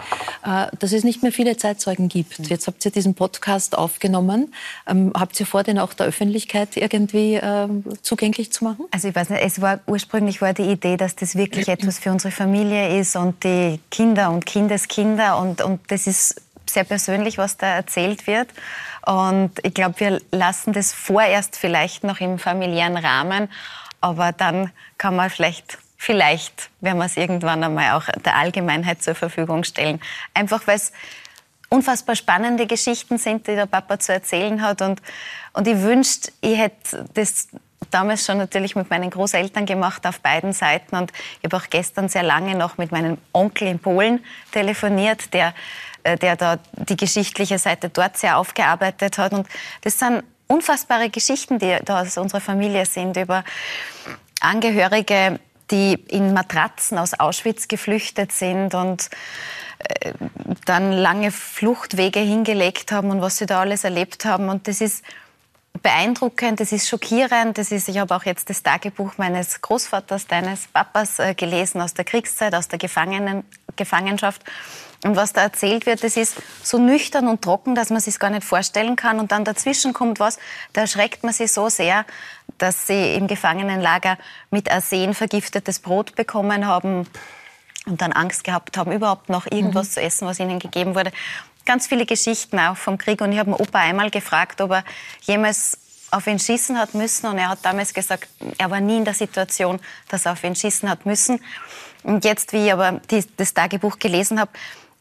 äh, 0.44 0.67
dass 0.78 0.91
es 0.91 1.06
nicht 1.06 1.24
mehr 1.24 1.32
viele 1.32 1.56
Zeitzeugen 1.56 2.10
gibt. 2.10 2.39
Mhm. 2.39 2.46
Jetzt 2.46 2.67
habt 2.67 2.84
ihr 2.84 2.91
diesen 2.91 3.13
Podcast 3.13 3.71
aufgenommen. 3.78 4.54
Ähm, 4.88 5.12
habt 5.16 5.40
ihr 5.40 5.46
vor, 5.46 5.64
den 5.64 5.80
auch 5.80 5.94
der 5.94 6.08
Öffentlichkeit 6.08 6.78
irgendwie 6.78 7.36
äh, 7.36 7.68
zugänglich 8.02 8.52
zu 8.52 8.64
machen? 8.64 8.86
Also 8.92 9.08
ich 9.08 9.16
weiß 9.16 9.30
nicht, 9.30 9.44
es 9.44 9.62
war 9.62 9.80
ursprünglich 9.88 10.42
war 10.42 10.54
die 10.54 10.64
Idee, 10.64 10.98
dass 10.98 11.16
das 11.16 11.36
wirklich 11.36 11.68
etwas 11.68 12.00
für 12.00 12.12
unsere 12.12 12.32
Familie 12.32 13.00
ist 13.00 13.16
und 13.16 13.44
die 13.44 13.80
Kinder 13.90 14.32
und 14.32 14.46
Kindeskinder 14.46 15.38
und, 15.40 15.62
und 15.62 15.80
das 15.90 16.08
ist 16.08 16.42
sehr 16.70 16.84
persönlich, 16.84 17.38
was 17.38 17.58
da 17.58 17.68
erzählt 17.68 18.28
wird. 18.28 18.48
Und 19.06 19.52
ich 19.64 19.74
glaube, 19.74 20.00
wir 20.00 20.22
lassen 20.32 20.74
das 20.74 20.94
vorerst 20.94 21.58
vielleicht 21.58 22.04
noch 22.04 22.20
im 22.20 22.40
familiären 22.40 22.98
Rahmen, 22.98 23.50
aber 24.00 24.32
dann 24.32 24.72
kann 24.98 25.16
man 25.16 25.30
vielleicht 25.30 25.78
vielleicht 26.02 26.72
werden 26.80 26.98
wir 26.98 27.06
es 27.06 27.16
irgendwann 27.16 27.64
einmal 27.64 27.92
auch 27.92 28.06
der 28.26 28.36
Allgemeinheit 28.36 29.04
zur 29.04 29.14
Verfügung 29.14 29.64
stellen. 29.64 30.02
Einfach 30.34 30.66
weil 30.66 30.78
es 30.78 30.94
unfassbar 31.72 32.16
spannende 32.16 32.68
Geschichten 32.68 33.18
sind, 33.18 33.48
die 33.48 33.56
der 33.56 33.66
Papa 33.66 33.98
zu 33.98 34.14
erzählen 34.14 34.62
hat. 34.62 34.82
Und, 34.82 35.02
und 35.54 35.68
ich 35.68 35.80
wünschte, 35.82 36.32
ich 36.42 36.58
hätte 36.58 37.06
das 37.14 37.48
damals 37.90 38.26
schon 38.26 38.38
natürlich 38.38 38.76
mit 38.76 38.90
meinen 38.90 39.10
Großeltern 39.10 39.66
gemacht 39.66 40.06
auf 40.06 40.20
beiden 40.20 40.54
Seiten. 40.54 40.96
Und 40.96 41.12
ich 41.40 41.46
habe 41.46 41.58
auch 41.58 41.70
gestern 41.70 42.10
sehr 42.10 42.24
lange 42.24 42.56
noch 42.56 42.78
mit 42.78 42.92
meinem 42.92 43.18
Onkel 43.34 43.68
in 43.68 43.80
Polen 43.80 44.24
telefoniert, 44.52 45.34
der 45.34 45.54
äh, 46.04 46.18
der 46.18 46.36
da 46.36 46.58
die 46.74 46.98
geschichtliche 46.98 47.58
Seite 47.58 47.90
dort 47.90 48.18
sehr 48.18 48.38
aufgearbeitet 48.38 49.18
hat. 49.18 49.34
Und 49.34 49.48
das 49.82 50.00
sind 50.00 50.24
unfassbare 50.48 51.10
Geschichten, 51.10 51.60
die 51.60 51.78
da 51.86 52.02
aus 52.02 52.18
unserer 52.18 52.42
Familie 52.42 52.86
sind, 52.86 53.18
über 53.18 53.44
Angehörige, 54.40 55.40
die 55.70 55.94
in 55.94 56.34
Matratzen 56.34 56.98
aus 56.98 57.14
Auschwitz 57.20 57.68
geflüchtet 57.68 58.32
sind 58.32 58.74
und 58.74 59.10
dann 60.65 60.91
lange 60.91 61.32
Fluchtwege 61.32 62.20
hingelegt 62.20 62.91
haben 62.91 63.10
und 63.10 63.22
was 63.22 63.38
sie 63.38 63.46
da 63.46 63.62
alles 63.62 63.84
erlebt 63.84 64.26
haben. 64.26 64.50
Und 64.50 64.67
das 64.67 64.82
ist 64.82 65.04
beeindruckend, 65.82 66.60
das 66.60 66.72
ist 66.72 66.88
schockierend. 66.88 67.58
Das 67.58 67.72
ist, 67.72 67.88
ich 67.89 67.98
habe 67.98 68.15
auch 68.15 68.24
jetzt 68.24 68.50
das 68.50 68.63
Tagebuch 68.63 69.13
meines 69.17 69.62
Großvaters, 69.62 70.28
deines 70.28 70.67
Papas 70.67 71.20
äh, 71.20 71.34
gelesen 71.34 71.82
aus 71.82 71.94
der 71.94 72.06
Kriegszeit, 72.06 72.54
aus 72.54 72.67
der 72.67 72.80
Gefangenen, 72.80 73.44
Gefangenschaft. 73.76 74.44
Und 75.04 75.15
was 75.15 75.34
da 75.34 75.41
erzählt 75.41 75.88
wird, 75.88 76.04
das 76.04 76.15
ist 76.15 76.36
so 76.62 76.78
nüchtern 76.78 77.28
und 77.28 77.41
trocken, 77.41 77.74
dass 77.74 77.89
man 77.89 78.00
sich 78.00 78.20
gar 78.20 78.30
nicht 78.30 78.44
vorstellen 78.44 78.96
kann. 78.96 79.20
Und 79.20 79.32
dann 79.32 79.44
dazwischen 79.44 79.94
kommt 79.94 80.20
was, 80.20 80.38
da 80.74 80.82
erschreckt 80.82 81.24
man 81.24 81.34
sich 81.34 81.52
so 81.52 81.70
sehr, 81.70 82.06
dass 82.60 82.86
sie 82.86 83.15
im 83.15 83.26
Gefangenenlager 83.26 84.20
mit 84.52 84.72
Arsen 84.72 85.15
vergiftetes 85.15 85.80
Brot 85.80 86.15
bekommen 86.15 86.67
haben 86.67 87.08
und 87.86 88.02
dann 88.02 88.12
Angst 88.12 88.44
gehabt 88.44 88.78
haben, 88.78 88.91
überhaupt 88.91 89.30
noch 89.30 89.46
irgendwas 89.46 89.89
mhm. 89.89 89.91
zu 89.91 90.02
essen, 90.02 90.28
was 90.28 90.39
ihnen 90.39 90.60
gegeben 90.60 90.96
wurde. 90.96 91.12
Ganz 91.65 91.88
viele 91.88 92.06
Geschichten 92.06 92.60
auch 92.60 92.78
vom 92.78 92.98
Krieg. 92.98 93.22
Und 93.22 93.32
ich 93.32 93.39
habe 93.39 93.52
den 93.52 93.60
Opa 93.60 93.80
einmal 93.80 94.10
gefragt, 94.10 94.62
ob 94.62 94.72
er 94.72 94.84
jemals 95.22 95.78
auf 96.12 96.28
ihn 96.28 96.39
schießen 96.39 96.78
hat 96.78 96.94
müssen. 96.94 97.28
Und 97.28 97.38
er 97.38 97.50
hat 97.50 97.60
damals 97.63 97.94
gesagt, 97.94 98.28
er 98.58 98.70
war 98.70 98.80
nie 98.80 98.98
in 98.98 99.06
der 99.06 99.13
Situation, 99.13 99.80
dass 100.10 100.26
er 100.26 100.34
auf 100.34 100.44
ihn 100.44 100.56
schießen 100.56 100.89
hat 100.89 101.06
müssen. 101.06 101.39
Und 102.04 102.26
jetzt, 102.26 102.54
wie 102.54 102.65
ich 102.65 102.74
aber 102.74 103.00
die, 103.10 103.24
das 103.38 103.54
Tagebuch 103.54 104.00
gelesen 104.00 104.39
habe, 104.39 104.52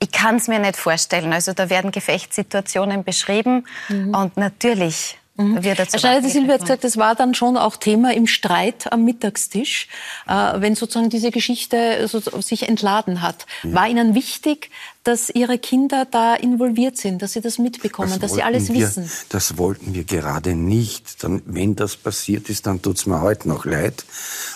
ich 0.03 0.11
kann 0.11 0.37
es 0.37 0.49
mir 0.49 0.59
nicht 0.59 0.77
vorstellen. 0.77 1.33
Also 1.33 1.53
da 1.53 1.69
werden 1.69 1.91
Gefechtssituationen 1.91 3.05
beschrieben 3.05 3.67
mhm. 3.89 4.15
und 4.15 4.37
natürlich 4.37 5.20
Mhm. 5.41 5.63
Herr 5.63 5.99
Schneider, 5.99 6.29
Silvia 6.29 6.55
hat 6.55 6.61
gesagt, 6.61 6.85
das 6.85 6.97
war 6.97 7.15
dann 7.15 7.35
schon 7.35 7.57
auch 7.57 7.77
Thema 7.77 8.13
im 8.13 8.27
Streit 8.27 8.93
am 8.93 9.05
Mittagstisch, 9.05 9.89
äh, 10.29 10.61
wenn 10.61 10.75
sozusagen 10.75 11.09
diese 11.09 11.31
Geschichte 11.31 12.07
so, 12.09 12.21
sich 12.41 12.69
entladen 12.69 13.23
hat. 13.23 13.47
Ja. 13.63 13.73
War 13.73 13.89
Ihnen 13.89 14.15
wichtig, 14.15 14.71
dass 15.03 15.31
Ihre 15.31 15.59
Kinder 15.59 16.05
da 16.05 16.35
involviert 16.35 16.99
sind, 16.99 17.23
dass 17.23 17.33
sie 17.33 17.41
das 17.41 17.59
mitbekommen, 17.59 18.11
das 18.11 18.21
dass 18.21 18.35
sie 18.35 18.43
alles 18.43 18.69
wir, 18.69 18.81
wissen? 18.81 19.11
Das 19.31 19.57
wollten 19.57 19.95
wir 19.95 20.05
gerade 20.05 20.55
nicht. 20.55 21.25
Dann, 21.25 21.43
wenn 21.47 21.75
das 21.75 21.97
passiert 21.97 22.51
ist, 22.51 22.67
dann 22.67 22.83
tut 22.83 22.99
es 22.99 23.07
mir 23.07 23.23
heute 23.23 23.49
noch 23.49 23.65
leid. 23.65 24.05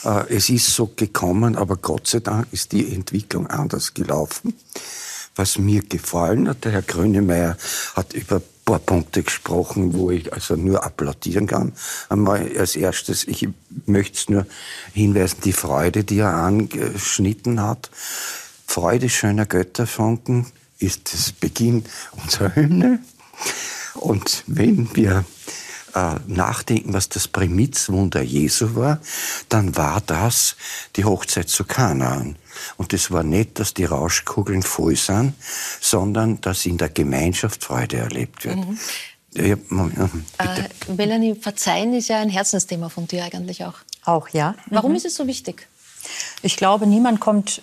Äh, 0.05 0.35
es 0.35 0.51
ist 0.51 0.67
so 0.75 0.91
gekommen, 0.95 1.57
aber 1.57 1.77
Gott 1.77 2.09
sei 2.09 2.21
Dank 2.21 2.49
ist 2.53 2.73
die 2.73 2.95
Entwicklung 2.95 3.47
anders 3.47 3.95
gelaufen 3.95 4.55
was 5.37 5.59
mir 5.59 5.83
gefallen 5.83 6.49
hat. 6.49 6.65
Der 6.65 6.71
Herr 6.71 6.83
Grönemeyer 6.83 7.57
hat 7.97 8.13
über 8.13 8.41
paar 8.65 8.79
Punkte 8.79 9.23
gesprochen, 9.23 9.95
wo 9.95 10.11
ich 10.11 10.33
also 10.33 10.57
nur 10.57 10.85
applaudieren 10.85 11.47
kann. 11.47 11.73
Einmal 12.09 12.51
als 12.59 12.77
erstes, 12.77 13.25
ich 13.25 13.49
möchte 13.87 14.17
es 14.17 14.29
nur 14.29 14.47
hinweisen, 14.93 15.39
die 15.45 15.53
Freude, 15.53 16.05
die 16.05 16.19
er 16.19 16.35
angeschnitten 16.35 17.61
hat. 17.61 17.91
Freude 18.67 19.09
schöner 19.09 19.47
Götterfunken 19.47 20.47
ist 20.79 21.13
das 21.13 21.33
Beginn 21.33 21.85
unserer 22.23 22.55
Hymne. 22.55 23.01
Und 23.95 24.45
wenn 24.47 24.89
wir 24.95 25.25
äh, 25.95 26.17
nachdenken, 26.27 26.93
was 26.93 27.09
das 27.09 27.29
Primitzwunder 27.29 28.23
Jesu 28.23 28.75
war, 28.75 29.01
dann 29.49 29.77
war 29.77 30.01
das 30.01 30.57
die 30.97 31.05
Hochzeit 31.05 31.49
zu 31.49 31.65
Kanaan. 31.65 32.37
Und 32.77 32.93
es 32.93 33.11
war 33.11 33.23
nicht, 33.23 33.59
dass 33.59 33.75
die 33.75 33.85
Rauschkugeln 33.85 34.63
voll 34.63 34.97
sind, 34.97 35.35
sondern 35.81 36.41
dass 36.41 36.67
in 36.67 36.79
der 36.79 36.89
Gemeinschaft 36.89 37.65
Freude 37.65 37.99
erlebt 37.99 38.45
wird. 38.45 38.57
Mhm. 38.57 38.79
Ja, 39.37 39.55
äh, 39.55 40.69
Melanie, 40.97 41.35
Verzeihen 41.35 41.93
ist 41.95 42.09
ja 42.09 42.19
ein 42.21 42.29
Herzensthema 42.29 42.89
von 42.89 43.09
dir 43.09 43.25
eigentlich 43.25 43.65
auch. 43.65 43.75
Auch, 44.05 44.29
ja. 44.29 44.55
Warum 44.71 44.93
mhm. 44.93 44.97
ist 44.97 45.07
es 45.07 45.17
so 45.17 45.27
wichtig? 45.27 45.67
Ich 46.43 46.57
glaube, 46.57 46.87
niemand 46.87 47.19
kommt 47.21 47.63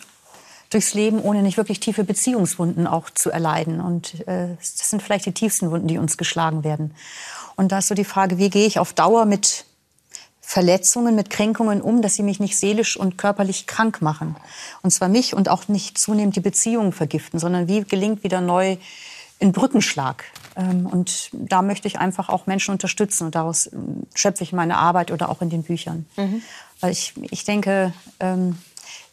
durchs 0.69 0.93
Leben, 0.93 1.21
ohne 1.21 1.43
nicht 1.43 1.57
wirklich 1.57 1.79
tiefe 1.79 2.03
Beziehungswunden 2.03 2.87
auch 2.87 3.09
zu 3.09 3.29
erleiden. 3.29 3.81
Und 3.81 4.27
äh, 4.27 4.55
das 4.57 4.89
sind 4.89 5.01
vielleicht 5.01 5.25
die 5.25 5.33
tiefsten 5.33 5.69
Wunden, 5.71 5.87
die 5.87 5.97
uns 5.97 6.17
geschlagen 6.17 6.63
werden. 6.63 6.93
Und 7.55 7.71
da 7.71 7.79
ist 7.79 7.87
so 7.87 7.95
die 7.95 8.05
Frage, 8.05 8.37
wie 8.37 8.49
gehe 8.49 8.65
ich 8.65 8.79
auf 8.79 8.93
Dauer 8.93 9.25
mit 9.25 9.65
Verletzungen, 10.41 11.15
mit 11.15 11.29
Kränkungen 11.29 11.81
um, 11.81 12.01
dass 12.01 12.15
sie 12.15 12.23
mich 12.23 12.39
nicht 12.39 12.57
seelisch 12.57 12.97
und 12.97 13.17
körperlich 13.17 13.67
krank 13.67 14.01
machen. 14.01 14.35
Und 14.81 14.91
zwar 14.91 15.07
mich 15.07 15.33
und 15.33 15.47
auch 15.47 15.67
nicht 15.69 15.97
zunehmend 15.97 16.35
die 16.35 16.41
Beziehungen 16.41 16.91
vergiften, 16.91 17.39
sondern 17.39 17.67
wie 17.67 17.83
gelingt 17.83 18.23
wieder 18.23 18.41
neu 18.41 18.77
ein 19.41 19.51
Brückenschlag. 19.53 20.25
Ähm, 20.55 20.85
und 20.85 21.29
da 21.31 21.61
möchte 21.61 21.87
ich 21.87 21.99
einfach 21.99 22.29
auch 22.29 22.47
Menschen 22.47 22.71
unterstützen 22.71 23.25
und 23.25 23.35
daraus 23.35 23.71
ähm, 23.71 24.03
schöpfe 24.13 24.43
ich 24.43 24.53
meine 24.53 24.77
Arbeit 24.77 25.11
oder 25.11 25.29
auch 25.29 25.41
in 25.41 25.49
den 25.49 25.63
Büchern. 25.63 26.05
Mhm. 26.17 26.41
Weil 26.79 26.91
ich, 26.91 27.13
ich 27.29 27.43
denke, 27.43 27.93
ähm, 28.19 28.57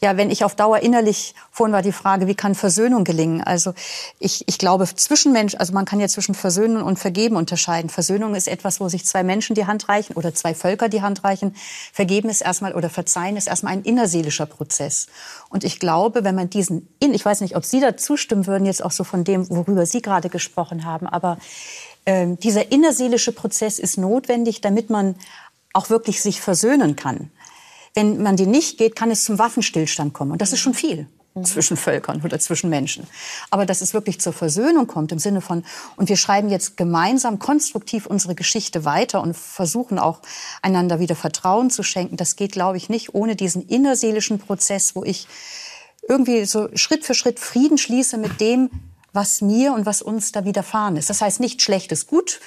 ja, 0.00 0.16
wenn 0.16 0.30
ich 0.30 0.44
auf 0.44 0.54
Dauer 0.54 0.78
innerlich, 0.78 1.34
vorhin 1.50 1.72
war 1.72 1.82
die 1.82 1.92
Frage, 1.92 2.28
wie 2.28 2.36
kann 2.36 2.54
Versöhnung 2.54 3.02
gelingen? 3.02 3.42
Also 3.42 3.74
ich, 4.20 4.46
ich 4.46 4.58
glaube, 4.58 4.86
zwischen 4.94 5.32
Menschen, 5.32 5.58
also 5.58 5.72
man 5.72 5.86
kann 5.86 5.98
ja 5.98 6.06
zwischen 6.06 6.36
Versöhnen 6.36 6.82
und 6.82 7.00
Vergeben 7.00 7.34
unterscheiden. 7.34 7.90
Versöhnung 7.90 8.36
ist 8.36 8.46
etwas, 8.46 8.80
wo 8.80 8.88
sich 8.88 9.04
zwei 9.04 9.24
Menschen 9.24 9.56
die 9.56 9.66
Hand 9.66 9.88
reichen 9.88 10.14
oder 10.14 10.32
zwei 10.32 10.54
Völker 10.54 10.88
die 10.88 11.02
Hand 11.02 11.24
reichen. 11.24 11.56
Vergeben 11.92 12.28
ist 12.28 12.42
erstmal 12.42 12.74
oder 12.74 12.90
Verzeihen 12.90 13.36
ist 13.36 13.48
erstmal 13.48 13.72
ein 13.72 13.82
innerseelischer 13.82 14.46
Prozess. 14.46 15.08
Und 15.48 15.64
ich 15.64 15.80
glaube, 15.80 16.22
wenn 16.22 16.36
man 16.36 16.48
diesen, 16.48 16.88
in, 17.00 17.12
ich 17.12 17.24
weiß 17.24 17.40
nicht, 17.40 17.56
ob 17.56 17.64
Sie 17.64 17.80
da 17.80 17.96
zustimmen 17.96 18.46
würden, 18.46 18.66
jetzt 18.66 18.84
auch 18.84 18.92
so 18.92 19.02
von 19.02 19.24
dem, 19.24 19.50
worüber 19.50 19.84
Sie 19.84 20.00
gerade 20.00 20.28
gesprochen 20.28 20.84
haben, 20.84 21.08
aber 21.08 21.38
ähm, 22.06 22.38
dieser 22.38 22.70
innerseelische 22.70 23.32
Prozess 23.32 23.80
ist 23.80 23.98
notwendig, 23.98 24.60
damit 24.60 24.90
man 24.90 25.16
auch 25.72 25.90
wirklich 25.90 26.22
sich 26.22 26.40
versöhnen 26.40 26.96
kann. 26.96 27.30
Wenn 27.94 28.22
man 28.22 28.36
den 28.36 28.50
nicht 28.50 28.78
geht, 28.78 28.96
kann 28.96 29.10
es 29.10 29.24
zum 29.24 29.38
Waffenstillstand 29.38 30.12
kommen. 30.12 30.32
Und 30.32 30.40
das 30.40 30.52
ist 30.52 30.60
schon 30.60 30.74
viel 30.74 31.08
zwischen 31.44 31.76
Völkern 31.76 32.20
oder 32.24 32.38
zwischen 32.38 32.70
Menschen. 32.70 33.06
Aber 33.50 33.66
dass 33.66 33.80
es 33.80 33.94
wirklich 33.94 34.20
zur 34.20 34.32
Versöhnung 34.32 34.86
kommt 34.86 35.12
im 35.12 35.18
Sinne 35.18 35.40
von, 35.40 35.64
und 35.96 36.08
wir 36.08 36.16
schreiben 36.16 36.48
jetzt 36.48 36.76
gemeinsam 36.76 37.38
konstruktiv 37.38 38.06
unsere 38.06 38.34
Geschichte 38.34 38.84
weiter 38.84 39.22
und 39.22 39.36
versuchen 39.36 39.98
auch 39.98 40.20
einander 40.62 41.00
wieder 41.00 41.16
Vertrauen 41.16 41.70
zu 41.70 41.82
schenken, 41.82 42.16
das 42.16 42.36
geht, 42.36 42.52
glaube 42.52 42.76
ich, 42.76 42.88
nicht 42.88 43.14
ohne 43.14 43.36
diesen 43.36 43.62
innerseelischen 43.62 44.38
Prozess, 44.38 44.94
wo 44.94 45.04
ich 45.04 45.28
irgendwie 46.08 46.44
so 46.44 46.68
Schritt 46.74 47.04
für 47.04 47.14
Schritt 47.14 47.38
Frieden 47.38 47.78
schließe 47.78 48.16
mit 48.18 48.40
dem, 48.40 48.70
was 49.12 49.40
mir 49.40 49.72
und 49.72 49.86
was 49.86 50.02
uns 50.02 50.32
da 50.32 50.44
widerfahren 50.44 50.96
ist. 50.96 51.10
Das 51.10 51.20
heißt 51.20 51.40
nicht 51.40 51.62
Schlechtes 51.62 52.06
gut, 52.06 52.40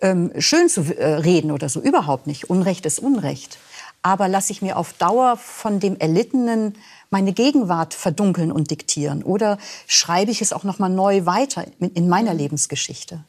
ähm, 0.00 0.32
schön 0.38 0.68
zu 0.68 0.82
äh, 0.82 1.14
reden 1.14 1.50
oder 1.50 1.68
so, 1.68 1.80
überhaupt 1.80 2.26
nicht. 2.26 2.50
Unrecht 2.50 2.86
ist 2.86 2.98
Unrecht. 2.98 3.58
Aber 4.02 4.28
lasse 4.28 4.52
ich 4.52 4.62
mir 4.62 4.76
auf 4.76 4.92
Dauer 4.94 5.36
von 5.36 5.78
dem 5.78 5.96
Erlittenen 5.96 6.74
meine 7.12 7.32
Gegenwart 7.32 7.94
verdunkeln 7.94 8.50
und 8.50 8.70
diktieren? 8.70 9.22
Oder 9.22 9.58
schreibe 9.86 10.30
ich 10.30 10.40
es 10.40 10.52
auch 10.52 10.64
noch 10.64 10.78
mal 10.78 10.88
neu 10.88 11.24
weiter 11.26 11.64
in 11.78 12.08
meiner 12.08 12.34
Lebensgeschichte? 12.34 13.20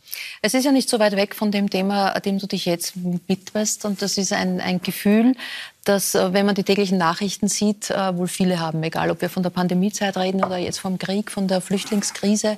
Es 0.42 0.54
ist 0.54 0.64
ja 0.64 0.72
nicht 0.72 0.90
so 0.90 1.00
weit 1.00 1.16
weg 1.16 1.36
von 1.36 1.52
dem 1.52 1.70
Thema, 1.70 2.20
dem 2.22 2.40
du 2.40 2.48
dich 2.48 2.66
jetzt 2.66 2.94
widmest. 2.96 3.86
Und 3.86 4.02
das 4.02 4.18
ist 4.18 4.34
ein, 4.34 4.62
ein 4.62 4.82
Gefühl, 4.82 5.36
dass, 5.84 6.16
äh, 6.16 6.34
wenn 6.34 6.46
man 6.46 6.56
die 6.56 6.64
täglichen 6.64 6.98
Nachrichten 6.98 7.50
sieht, 7.50 7.92
äh, 7.92 8.18
wohl 8.18 8.28
viele 8.28 8.60
haben, 8.60 8.82
egal 8.84 9.12
ob 9.12 9.22
wir 9.22 9.30
von 9.30 9.44
der 9.44 9.50
Pandemiezeit 9.50 10.16
reden 10.18 10.44
oder 10.44 10.58
jetzt 10.58 10.80
vom 10.80 10.98
Krieg, 10.98 11.30
von 11.30 11.48
der 11.48 11.60
Flüchtlingskrise, 11.60 12.58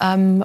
ähm, 0.00 0.44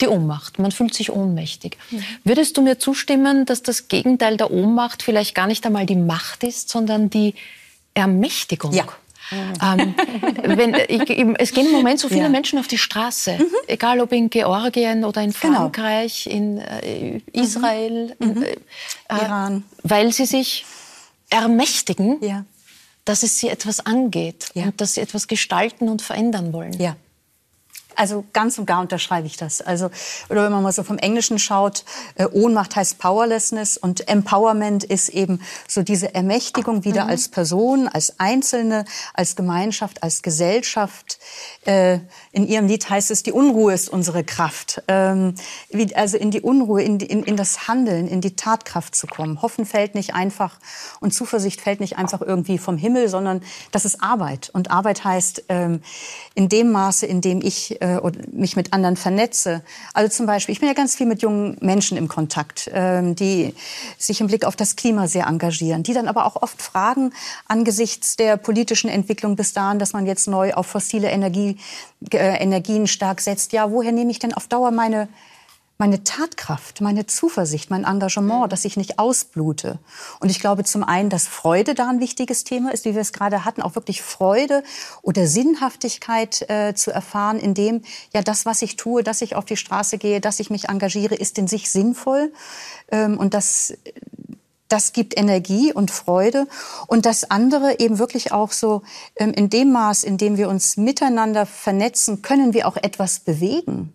die 0.00 0.08
Ohnmacht. 0.08 0.58
Man 0.58 0.72
fühlt 0.72 0.94
sich 0.94 1.10
ohnmächtig. 1.10 1.76
Mhm. 1.90 2.04
Würdest 2.24 2.56
du 2.56 2.62
mir 2.62 2.78
zustimmen, 2.78 3.46
dass 3.46 3.62
das 3.62 3.88
Gegenteil 3.88 4.36
der 4.36 4.50
Ohnmacht 4.50 5.02
vielleicht 5.02 5.34
gar 5.34 5.46
nicht 5.46 5.64
einmal 5.66 5.86
die 5.86 5.96
Macht 5.96 6.44
ist, 6.44 6.68
sondern 6.68 7.10
die 7.10 7.34
Ermächtigung? 7.94 8.72
Ja. 8.72 8.86
Ähm, 9.30 9.94
wenn, 10.42 10.74
ich, 10.88 11.10
es 11.38 11.52
gehen 11.52 11.66
im 11.66 11.72
Moment 11.72 12.00
so 12.00 12.08
viele 12.08 12.22
ja. 12.22 12.28
Menschen 12.28 12.58
auf 12.58 12.68
die 12.68 12.78
Straße, 12.78 13.36
mhm. 13.38 13.46
egal 13.66 14.00
ob 14.00 14.12
in 14.12 14.30
Georgien 14.30 15.04
oder 15.04 15.22
in 15.22 15.32
genau. 15.32 15.54
Frankreich, 15.54 16.24
genau. 16.24 16.36
in 16.36 16.58
äh, 16.58 17.20
Israel, 17.32 18.16
mhm. 18.18 18.30
in, 18.30 18.42
äh, 18.42 18.56
Iran, 19.10 19.64
weil 19.82 20.12
sie 20.12 20.26
sich 20.26 20.64
ermächtigen, 21.30 22.18
ja. 22.22 22.44
dass 23.04 23.22
es 23.22 23.38
sie 23.38 23.48
etwas 23.48 23.84
angeht 23.84 24.48
ja. 24.54 24.64
und 24.64 24.80
dass 24.80 24.94
sie 24.94 25.02
etwas 25.02 25.28
gestalten 25.28 25.88
und 25.88 26.00
verändern 26.00 26.52
wollen. 26.52 26.78
Ja. 26.80 26.96
Also 27.98 28.24
ganz 28.32 28.56
und 28.58 28.66
gar 28.66 28.80
unterschreibe 28.80 29.26
ich 29.26 29.36
das. 29.36 29.60
Also 29.60 29.90
oder 30.28 30.44
wenn 30.44 30.52
man 30.52 30.62
mal 30.62 30.70
so 30.70 30.84
vom 30.84 30.98
Englischen 30.98 31.40
schaut, 31.40 31.84
äh, 32.14 32.26
Ohnmacht 32.26 32.76
heißt 32.76 32.98
Powerlessness 33.00 33.76
und 33.76 34.06
Empowerment 34.08 34.84
ist 34.84 35.08
eben 35.08 35.40
so 35.66 35.82
diese 35.82 36.14
Ermächtigung 36.14 36.84
wieder 36.84 37.04
mhm. 37.04 37.10
als 37.10 37.28
Person, 37.28 37.88
als 37.88 38.20
Einzelne, 38.20 38.84
als 39.14 39.34
Gemeinschaft, 39.34 40.04
als 40.04 40.22
Gesellschaft. 40.22 41.18
Äh, 41.64 41.98
in 42.30 42.46
ihrem 42.46 42.68
Lied 42.68 42.88
heißt 42.88 43.10
es, 43.10 43.24
die 43.24 43.32
Unruhe 43.32 43.74
ist 43.74 43.88
unsere 43.88 44.22
Kraft. 44.22 44.80
Ähm, 44.86 45.34
wie, 45.70 45.92
also 45.96 46.18
in 46.18 46.30
die 46.30 46.40
Unruhe, 46.40 46.84
in, 46.84 46.98
die, 46.98 47.06
in, 47.06 47.24
in 47.24 47.36
das 47.36 47.66
Handeln, 47.66 48.06
in 48.06 48.20
die 48.20 48.36
Tatkraft 48.36 48.94
zu 48.94 49.08
kommen. 49.08 49.42
Hoffen 49.42 49.66
fällt 49.66 49.96
nicht 49.96 50.14
einfach 50.14 50.60
und 51.00 51.12
Zuversicht 51.12 51.60
fällt 51.60 51.80
nicht 51.80 51.98
einfach 51.98 52.22
irgendwie 52.22 52.58
vom 52.58 52.78
Himmel, 52.78 53.08
sondern 53.08 53.42
das 53.72 53.84
ist 53.84 54.00
Arbeit. 54.00 54.50
Und 54.52 54.70
Arbeit 54.70 55.02
heißt 55.02 55.46
ähm, 55.48 55.82
in 56.36 56.48
dem 56.48 56.70
Maße, 56.70 57.04
in 57.04 57.20
dem 57.20 57.40
ich 57.42 57.80
äh, 57.82 57.87
mich 58.32 58.56
mit 58.56 58.72
anderen 58.72 58.96
vernetze. 58.96 59.62
Also 59.94 60.14
zum 60.14 60.26
Beispiel, 60.26 60.52
ich 60.52 60.60
bin 60.60 60.68
ja 60.68 60.74
ganz 60.74 60.94
viel 60.94 61.06
mit 61.06 61.22
jungen 61.22 61.56
Menschen 61.60 61.96
im 61.96 62.08
Kontakt, 62.08 62.70
ähm, 62.72 63.14
die 63.14 63.54
sich 63.98 64.20
im 64.20 64.26
Blick 64.26 64.44
auf 64.44 64.56
das 64.56 64.76
Klima 64.76 65.08
sehr 65.08 65.26
engagieren, 65.26 65.82
die 65.82 65.94
dann 65.94 66.08
aber 66.08 66.26
auch 66.26 66.36
oft 66.42 66.60
fragen 66.60 67.12
angesichts 67.46 68.16
der 68.16 68.36
politischen 68.36 68.88
Entwicklung 68.88 69.36
bis 69.36 69.52
dahin, 69.52 69.78
dass 69.78 69.92
man 69.92 70.06
jetzt 70.06 70.28
neu 70.28 70.54
auf 70.54 70.66
fossile 70.66 71.08
Energie, 71.10 71.56
äh, 72.12 72.42
Energien 72.42 72.86
stark 72.86 73.20
setzt. 73.20 73.52
Ja, 73.52 73.70
woher 73.70 73.92
nehme 73.92 74.10
ich 74.10 74.18
denn 74.18 74.34
auf 74.34 74.46
Dauer 74.48 74.70
meine 74.70 75.08
meine 75.78 76.02
Tatkraft, 76.02 76.80
meine 76.80 77.06
Zuversicht, 77.06 77.70
mein 77.70 77.84
Engagement, 77.84 78.46
mhm. 78.46 78.48
dass 78.48 78.64
ich 78.64 78.76
nicht 78.76 78.98
ausblute. 78.98 79.78
Und 80.18 80.28
ich 80.28 80.40
glaube 80.40 80.64
zum 80.64 80.82
einen, 80.82 81.08
dass 81.08 81.28
Freude 81.28 81.74
da 81.74 81.88
ein 81.88 82.00
wichtiges 82.00 82.42
Thema 82.42 82.72
ist, 82.72 82.84
wie 82.84 82.94
wir 82.94 83.00
es 83.00 83.12
gerade 83.12 83.44
hatten, 83.44 83.62
auch 83.62 83.76
wirklich 83.76 84.02
Freude 84.02 84.64
oder 85.02 85.28
Sinnhaftigkeit 85.28 86.42
äh, 86.50 86.74
zu 86.74 86.90
erfahren, 86.90 87.38
indem 87.38 87.82
ja 88.12 88.22
das, 88.22 88.44
was 88.44 88.60
ich 88.62 88.74
tue, 88.74 89.04
dass 89.04 89.22
ich 89.22 89.36
auf 89.36 89.44
die 89.44 89.56
Straße 89.56 89.98
gehe, 89.98 90.20
dass 90.20 90.40
ich 90.40 90.50
mich 90.50 90.68
engagiere, 90.68 91.14
ist 91.14 91.38
in 91.38 91.46
sich 91.46 91.70
sinnvoll 91.70 92.32
ähm, 92.90 93.16
und 93.16 93.32
das 93.32 93.74
das 94.70 94.92
gibt 94.92 95.18
Energie 95.18 95.72
und 95.72 95.90
Freude. 95.90 96.46
Und 96.88 97.06
das 97.06 97.30
andere 97.30 97.80
eben 97.80 97.98
wirklich 97.98 98.32
auch 98.32 98.52
so, 98.52 98.82
ähm, 99.16 99.32
in 99.32 99.48
dem 99.48 99.72
Maß, 99.72 100.04
in 100.04 100.18
dem 100.18 100.36
wir 100.36 100.50
uns 100.50 100.76
miteinander 100.76 101.46
vernetzen, 101.46 102.20
können 102.20 102.52
wir 102.52 102.68
auch 102.68 102.76
etwas 102.76 103.20
bewegen. 103.20 103.94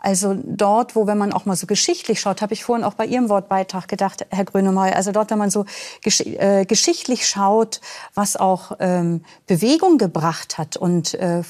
Also 0.00 0.36
dort, 0.44 0.94
wo, 0.94 1.08
wenn 1.08 1.18
man 1.18 1.32
auch 1.32 1.44
mal 1.44 1.56
so 1.56 1.66
geschichtlich 1.66 2.20
schaut, 2.20 2.40
habe 2.40 2.54
ich 2.54 2.62
vorhin 2.62 2.84
auch 2.84 2.94
bei 2.94 3.04
Ihrem 3.04 3.28
Wortbeitrag 3.28 3.88
gedacht, 3.88 4.24
Herr 4.30 4.44
Grönemeyer, 4.44 4.94
also 4.94 5.10
dort, 5.10 5.32
wenn 5.32 5.38
man 5.38 5.50
so 5.50 5.64
gesch 6.02 6.20
äh, 6.20 6.64
geschichtlich 6.66 7.26
schaut, 7.26 7.80
was 8.14 8.36
auch 8.36 8.76
ähm, 8.78 9.22
Bewegung 9.48 9.98
gebracht 9.98 10.56
hat 10.56 10.76
und 10.76 11.14
äh, 11.14 11.42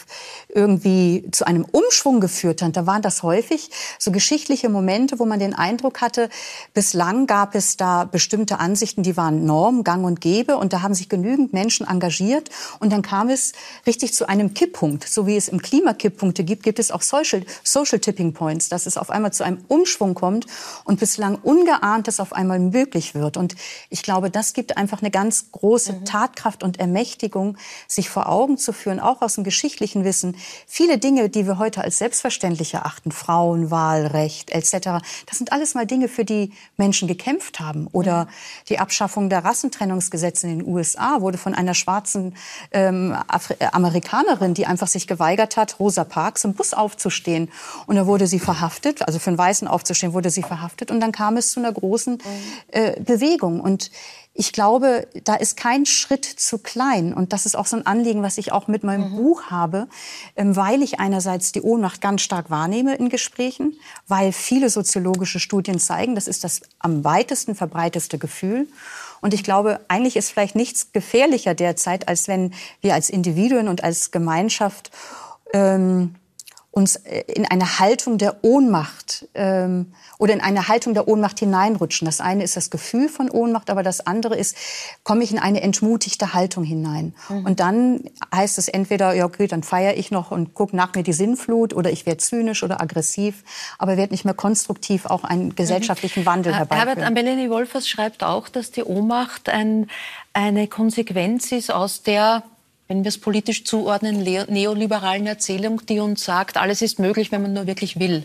irgendwie 0.49 1.29
zu 1.31 1.47
einem 1.47 1.67
Umschwung 1.67 2.21
geführt 2.21 2.63
hat, 2.63 2.75
da 2.75 2.87
waren 2.87 3.03
das 3.03 3.23
häufig 3.23 3.71
so 3.99 4.13
geschichtliche 4.13 4.71
Momente, 4.71 5.19
wo 5.19 5.27
man 5.27 5.41
den 5.41 5.53
Eindruck 5.53 6.01
hatte, 6.01 6.31
bislang 6.73 7.27
gab 7.27 7.55
es 7.55 7.77
da 7.77 8.05
bestimmte 8.05 8.61
Ansichten, 8.61 9.03
die 9.03 9.19
waren 9.19 9.45
Norm, 9.45 9.85
Gang 9.85 10.07
und 10.07 10.23
Gäbe 10.23 10.57
und 10.57 10.73
da 10.73 10.81
haben 10.81 10.95
sich 10.95 11.11
genügend 11.11 11.53
Menschen 11.53 11.87
engagiert 11.87 12.49
und 12.81 12.95
dann 12.95 13.03
kam 13.03 13.29
es 13.29 13.53
richtig 13.87 14.15
zu 14.15 14.27
einem 14.27 14.55
Kipppunkt. 14.55 15.07
So 15.07 15.27
wie 15.27 15.37
es 15.37 15.49
im 15.49 15.61
Klimakipppunkte 15.61 16.45
gibt, 16.45 16.63
gibt 16.63 16.79
es 16.79 16.91
auch 16.91 17.03
Social, 17.03 17.45
Social 17.63 17.99
Tipping 17.99 18.38
Points, 18.39 18.69
dass 18.69 18.87
es 18.87 18.97
auf 18.97 19.11
einmal 19.11 19.33
zu 19.33 19.45
einem 19.45 19.65
Umschwung 19.67 20.15
kommt 20.15 20.47
und 20.85 21.01
bislang 21.01 21.35
Ungeahntes 21.35 22.21
auf 22.21 22.33
einmal 22.33 22.61
möglich 22.61 23.15
wird. 23.15 23.37
Und 23.37 23.57
ich 23.91 24.03
glaube, 24.03 24.31
das 24.31 24.53
gibt 24.53 24.77
einfach 24.77 25.03
eine 25.03 25.11
ganz 25.11 25.51
große 25.51 25.93
mhm. 25.93 26.05
Tatkraft 26.05 26.63
und 26.63 26.79
Ermächtigung, 26.79 27.59
sich 27.89 28.09
vor 28.09 28.29
Augen 28.29 28.57
zu 28.57 28.73
führen, 28.73 29.01
auch 29.01 29.23
aus 29.23 29.35
dem 29.35 29.45
geschichtlichen 29.45 30.05
Wissen. 30.05 30.37
Viele 30.67 30.99
Dinge, 30.99 31.29
die 31.29 31.47
wir 31.47 31.59
heute 31.59 31.83
als 31.83 31.99
selbstverständlich 31.99 32.75
erachten, 32.75 33.11
Frauenwahlrecht 33.11 34.51
etc., 34.51 35.03
das 35.27 35.39
sind 35.39 35.53
alles 35.53 35.75
mal 35.75 35.87
Dinge, 35.87 36.09
für 36.09 36.25
die 36.25 36.53
Menschen 36.77 37.09
gekämpft 37.09 37.59
haben. 37.59 37.89
Oder 37.91 38.27
mhm. 38.27 38.29
die 38.69 38.79
Abschaffung 38.79 39.29
der 39.29 39.45
Rassentrennungsgesetze 39.45 40.47
in 40.47 40.61
den 40.61 40.69
USA 40.69 41.21
wurde 41.21 41.39
von 41.39 41.55
einer 41.55 41.75
schwarzen 41.75 42.37
ähm, 42.71 43.17
Amerikanerin, 43.73 44.55
die 44.55 44.67
einfach 44.67 44.87
sich 44.87 45.09
geweigert 45.09 45.57
hat, 45.57 45.81
Rosa 45.81 46.05
Parks 46.05 46.45
im 46.45 46.55
Bus 46.55 46.73
aufzustehen. 46.73 47.51
Und 47.87 47.97
da 47.97 48.07
wurde 48.07 48.28
sie 48.29 48.39
verhaftet, 48.39 49.03
also 49.03 49.19
für 49.19 49.31
einen 49.31 49.39
Weißen 49.39 49.67
aufzustehen, 49.67 50.13
wurde 50.13 50.31
sie 50.31 50.43
verhaftet. 50.43 50.91
Und 50.91 51.01
dann 51.01 51.13
kam 51.13 51.37
es 51.37 51.53
zu 51.53 51.61
einer 51.61 51.73
großen 51.73 52.19
äh, 52.69 53.01
Bewegung. 53.01 53.61
Und 53.61 53.91
ich 54.41 54.53
glaube, 54.53 55.09
da 55.25 55.35
ist 55.35 55.57
kein 55.57 55.85
Schritt 55.85 56.25
zu 56.25 56.59
klein. 56.59 57.13
Und 57.13 57.33
das 57.33 57.45
ist 57.45 57.57
auch 57.57 57.67
so 57.67 57.77
ein 57.77 57.87
Anliegen, 57.87 58.23
was 58.23 58.39
ich 58.39 58.53
auch 58.53 58.69
mit 58.69 58.85
meinem 58.85 59.11
mhm. 59.11 59.17
Buch 59.17 59.43
habe, 59.51 59.89
ähm, 60.37 60.55
weil 60.55 60.83
ich 60.83 61.01
einerseits 61.01 61.51
die 61.51 61.61
Ohnmacht 61.61 62.01
ganz 62.01 62.23
stark 62.23 62.49
wahrnehme 62.49 62.95
in 62.95 63.09
Gesprächen, 63.09 63.77
weil 64.07 64.31
viele 64.31 64.71
soziologische 64.71 65.41
Studien 65.41 65.81
zeigen, 65.81 66.15
das 66.15 66.29
ist 66.29 66.45
das 66.45 66.61
am 66.79 67.03
weitesten 67.03 67.57
verbreiteste 67.57 68.19
Gefühl. 68.19 68.69
Und 69.21 69.35
ich 69.35 69.43
glaube, 69.43 69.81
eigentlich 69.89 70.17
ist 70.17 70.31
vielleicht 70.31 70.55
nichts 70.55 70.93
gefährlicher 70.93 71.55
derzeit, 71.55 72.07
als 72.07 72.29
wenn 72.29 72.55
wir 72.81 72.95
als 72.95 73.11
Individuen 73.11 73.67
und 73.67 73.83
als 73.83 74.13
Gemeinschaft 74.13 74.93
ähm, 75.53 76.15
uns 76.71 76.97
äh, 76.97 77.25
in 77.27 77.47
eine 77.47 77.79
Haltung 77.79 78.19
der 78.19 78.45
Ohnmacht 78.45 79.27
ähm, 79.35 79.93
oder 80.19 80.35
in 80.35 80.41
eine 80.41 80.69
Haltung 80.69 80.95
der 80.95 81.09
Ohnmacht 81.09 81.39
hineinrutschen. 81.39 82.07
Das 82.07 82.21
eine 82.21 82.45
ist 82.45 82.57
das 82.57 82.71
Gefühl 82.71 83.09
von 83.09 83.31
Ohnmacht, 83.31 83.71
aber 83.71 83.83
das 83.83 84.07
andere 84.07 84.37
ist, 84.37 84.57
komme 85.03 85.25
ich 85.25 85.33
in 85.33 85.39
eine 85.39 85.63
entmutigte 85.63 86.35
Haltung 86.35 86.65
hinein. 86.65 87.15
Mhm. 87.29 87.47
Und 87.47 87.61
dann 87.61 88.05
heißt 88.35 88.59
es 88.59 88.69
entweder, 88.69 89.15
ja 89.15 89.25
okay, 89.25 89.47
dann 89.47 89.63
feiere 89.63 89.97
ich 89.97 90.11
noch 90.11 90.31
und 90.31 90.55
gucke 90.55 90.77
nach 90.77 90.95
mir 90.95 91.03
die 91.03 91.13
Sinnflut 91.13 91.75
oder 91.75 91.91
ich 91.91 92.07
werde 92.07 92.19
zynisch 92.19 92.63
oder 92.63 92.81
aggressiv, 92.81 93.45
aber 93.79 93.97
werde 93.97 94.13
nicht 94.13 94.25
mehr 94.25 94.35
konstruktiv 94.35 95.07
auch 95.07 95.25
einen 95.25 95.55
gesellschaftlichen 95.55 96.27
Wandel 96.27 96.53
mhm. 96.53 96.57
herbeiführen. 96.57 96.89
Herbert 96.89 97.07
Ambelini 97.07 97.51
Wolfers 97.51 97.89
schreibt 97.89 98.23
auch, 98.23 98.49
dass 98.49 98.71
die 98.71 98.85
Ohnmacht 98.85 99.49
ein, 99.49 99.89
eine 100.35 100.69
Konsequenz 100.69 101.51
ist 101.51 101.73
aus 101.73 102.03
der 102.03 102.43
wenn 102.89 103.05
wir 103.05 103.11
es 103.11 103.19
politisch 103.19 103.65
zuordnen, 103.65 104.23
neoliberalen 104.23 105.27
Erzählung, 105.27 105.85
die 105.87 106.01
uns 106.01 106.25
sagt, 106.25 106.57
alles 106.57 106.81
ist 106.81 106.99
möglich, 106.99 107.31
wenn 107.31 107.43
man 107.43 107.53
nur 107.53 107.67
wirklich 107.67 108.01
will. 108.01 108.25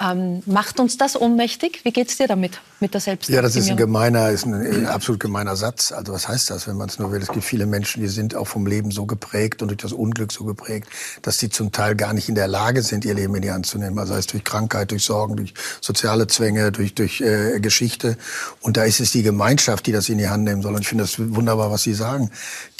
Ähm, 0.00 0.42
macht 0.46 0.80
uns 0.80 0.96
das 0.96 1.20
ohnmächtig? 1.20 1.80
Wie 1.84 1.92
geht 1.92 2.08
es 2.08 2.16
dir 2.16 2.26
damit? 2.26 2.58
mit 2.80 2.94
der 2.94 3.00
Selbst. 3.00 3.28
Ja, 3.28 3.42
das 3.42 3.56
ist 3.56 3.70
ein 3.70 3.76
gemeiner, 3.76 4.30
ist 4.30 4.46
ein 4.46 4.86
absolut 4.86 5.20
gemeiner 5.20 5.56
Satz. 5.56 5.92
Also 5.92 6.12
was 6.12 6.28
heißt 6.28 6.50
das, 6.50 6.66
wenn 6.66 6.76
man 6.76 6.88
es 6.88 6.98
nur 6.98 7.12
will? 7.12 7.20
Es 7.20 7.28
gibt 7.28 7.44
viele 7.44 7.66
Menschen, 7.66 8.02
die 8.02 8.08
sind 8.08 8.34
auch 8.34 8.46
vom 8.46 8.66
Leben 8.66 8.90
so 8.90 9.06
geprägt 9.06 9.62
und 9.62 9.68
durch 9.68 9.78
das 9.78 9.92
Unglück 9.92 10.32
so 10.32 10.44
geprägt, 10.44 10.88
dass 11.22 11.38
sie 11.38 11.50
zum 11.50 11.72
Teil 11.72 11.94
gar 11.94 12.14
nicht 12.14 12.28
in 12.28 12.34
der 12.34 12.48
Lage 12.48 12.82
sind, 12.82 13.04
ihr 13.04 13.14
Leben 13.14 13.34
in 13.34 13.42
die 13.42 13.50
Hand 13.50 13.66
zu 13.66 13.78
nehmen. 13.78 13.98
Also 13.98 14.14
es 14.14 14.26
durch 14.26 14.44
Krankheit, 14.44 14.90
durch 14.90 15.04
Sorgen, 15.04 15.36
durch 15.36 15.54
soziale 15.80 16.26
Zwänge, 16.26 16.72
durch, 16.72 16.94
durch 16.94 17.20
äh, 17.20 17.60
Geschichte. 17.60 18.16
Und 18.60 18.76
da 18.76 18.84
ist 18.84 19.00
es 19.00 19.12
die 19.12 19.22
Gemeinschaft, 19.22 19.86
die 19.86 19.92
das 19.92 20.08
in 20.08 20.18
die 20.18 20.28
Hand 20.28 20.44
nehmen 20.44 20.62
soll. 20.62 20.74
Und 20.74 20.80
ich 20.80 20.88
finde 20.88 21.04
das 21.04 21.18
wunderbar, 21.18 21.70
was 21.70 21.82
Sie 21.82 21.94
sagen. 21.94 22.30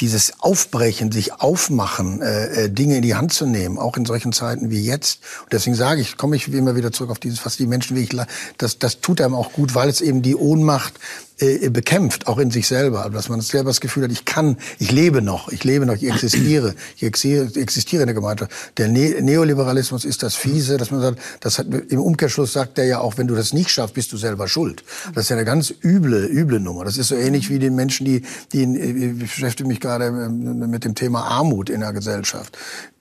Dieses 0.00 0.40
Aufbrechen, 0.40 1.12
sich 1.12 1.34
aufmachen, 1.34 2.22
äh, 2.22 2.64
äh, 2.64 2.70
Dinge 2.70 2.96
in 2.96 3.02
die 3.02 3.14
Hand 3.14 3.32
zu 3.32 3.46
nehmen, 3.46 3.78
auch 3.78 3.96
in 3.96 4.06
solchen 4.06 4.32
Zeiten 4.32 4.70
wie 4.70 4.82
jetzt. 4.82 5.20
Und 5.42 5.52
deswegen 5.52 5.76
sage 5.76 6.00
ich, 6.00 6.16
komme 6.16 6.36
ich 6.36 6.50
immer 6.52 6.76
wieder 6.76 6.92
zurück 6.92 7.09
auf 7.10 7.18
dieses, 7.18 7.44
was 7.44 7.56
die 7.56 7.66
Menschen 7.66 7.96
wirklich, 7.96 8.20
das, 8.58 8.78
das 8.78 9.00
tut 9.00 9.20
einem 9.20 9.34
auch 9.34 9.52
gut, 9.52 9.74
weil 9.74 9.88
es 9.88 10.00
eben 10.00 10.22
die 10.22 10.36
Ohnmacht 10.36 10.94
äh, 11.40 11.70
bekämpft, 11.70 12.26
auch 12.26 12.38
in 12.38 12.50
sich 12.50 12.66
selber. 12.66 13.10
Dass 13.10 13.28
man 13.28 13.40
selber 13.40 13.70
das 13.70 13.80
Gefühl 13.80 14.04
hat, 14.04 14.12
ich 14.12 14.24
kann, 14.24 14.56
ich 14.78 14.92
lebe 14.92 15.22
noch, 15.22 15.48
ich 15.48 15.64
lebe 15.64 15.86
noch, 15.86 15.94
ich 15.94 16.08
existiere, 16.08 16.74
ich 16.96 17.02
existiere 17.02 18.02
in 18.02 18.06
der 18.06 18.14
Gemeinschaft. 18.14 18.50
Der 18.76 18.88
ne 18.88 19.20
Neoliberalismus 19.20 20.04
ist 20.04 20.22
das 20.22 20.34
Fiese, 20.34 20.76
dass 20.76 20.90
man 20.90 21.00
sagt, 21.00 21.18
das 21.40 21.58
hat, 21.58 21.66
im 21.66 22.00
Umkehrschluss 22.00 22.52
sagt 22.52 22.78
der 22.78 22.84
ja 22.84 23.00
auch, 23.00 23.18
wenn 23.18 23.26
du 23.26 23.34
das 23.34 23.52
nicht 23.52 23.70
schaffst, 23.70 23.94
bist 23.94 24.12
du 24.12 24.16
selber 24.16 24.48
schuld. 24.48 24.84
Das 25.14 25.24
ist 25.24 25.28
ja 25.30 25.36
eine 25.36 25.44
ganz 25.44 25.72
üble, 25.82 26.26
üble 26.26 26.60
Nummer. 26.60 26.84
Das 26.84 26.98
ist 26.98 27.08
so 27.08 27.14
ähnlich 27.14 27.48
wie 27.48 27.58
den 27.58 27.74
Menschen, 27.74 28.04
die, 28.04 28.22
die 28.52 28.62
ich 28.62 29.18
beschäftige 29.18 29.68
mich 29.68 29.80
gerade 29.80 30.06
ähm, 30.06 30.70
mit 30.70 30.84
dem 30.84 30.94
Thema 30.94 31.24
Armut 31.24 31.70
in 31.70 31.80
der 31.80 31.92
Gesellschaft. 31.92 32.56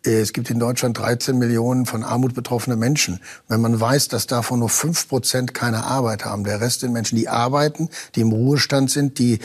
Äh, 0.06 0.22
es 0.22 0.34
gibt 0.34 0.50
in 0.50 0.60
Deutschland 0.60 0.98
13 0.98 1.38
Millionen 1.38 1.86
von 1.86 2.04
Armut 2.04 2.34
betroffene 2.34 2.76
Menschen. 2.76 3.20
Wenn 3.48 3.62
man 3.62 3.80
weiß, 3.80 4.08
dass 4.08 4.28
davon 4.28 4.60
nur 4.60 4.70
5 4.70 5.08
Prozent 5.08 5.54
keine 5.54 5.84
Arbeit 5.84 6.26
haben, 6.26 6.44
der 6.44 6.62
Rest 6.62 6.82
sind 6.82 6.94
Menschen, 6.94 7.18
die 7.18 7.28
arbeiten, 7.28 7.90
die 8.16 8.24
im 8.32 8.38
Ruhestand 8.38 8.92
sind, 8.92 9.20
die 9.20 9.40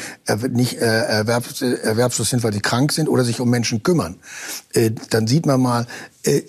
nicht 0.50 0.78
äh, 0.78 0.84
erwerbslos 0.84 2.30
sind, 2.30 2.42
weil 2.42 2.52
sie 2.52 2.60
krank 2.60 2.92
sind 2.92 3.08
oder 3.08 3.24
sich 3.24 3.40
um 3.40 3.50
Menschen 3.50 3.82
kümmern, 3.82 4.16
äh, 4.72 4.90
dann 5.10 5.26
sieht 5.26 5.46
man 5.46 5.60
mal, 5.60 5.86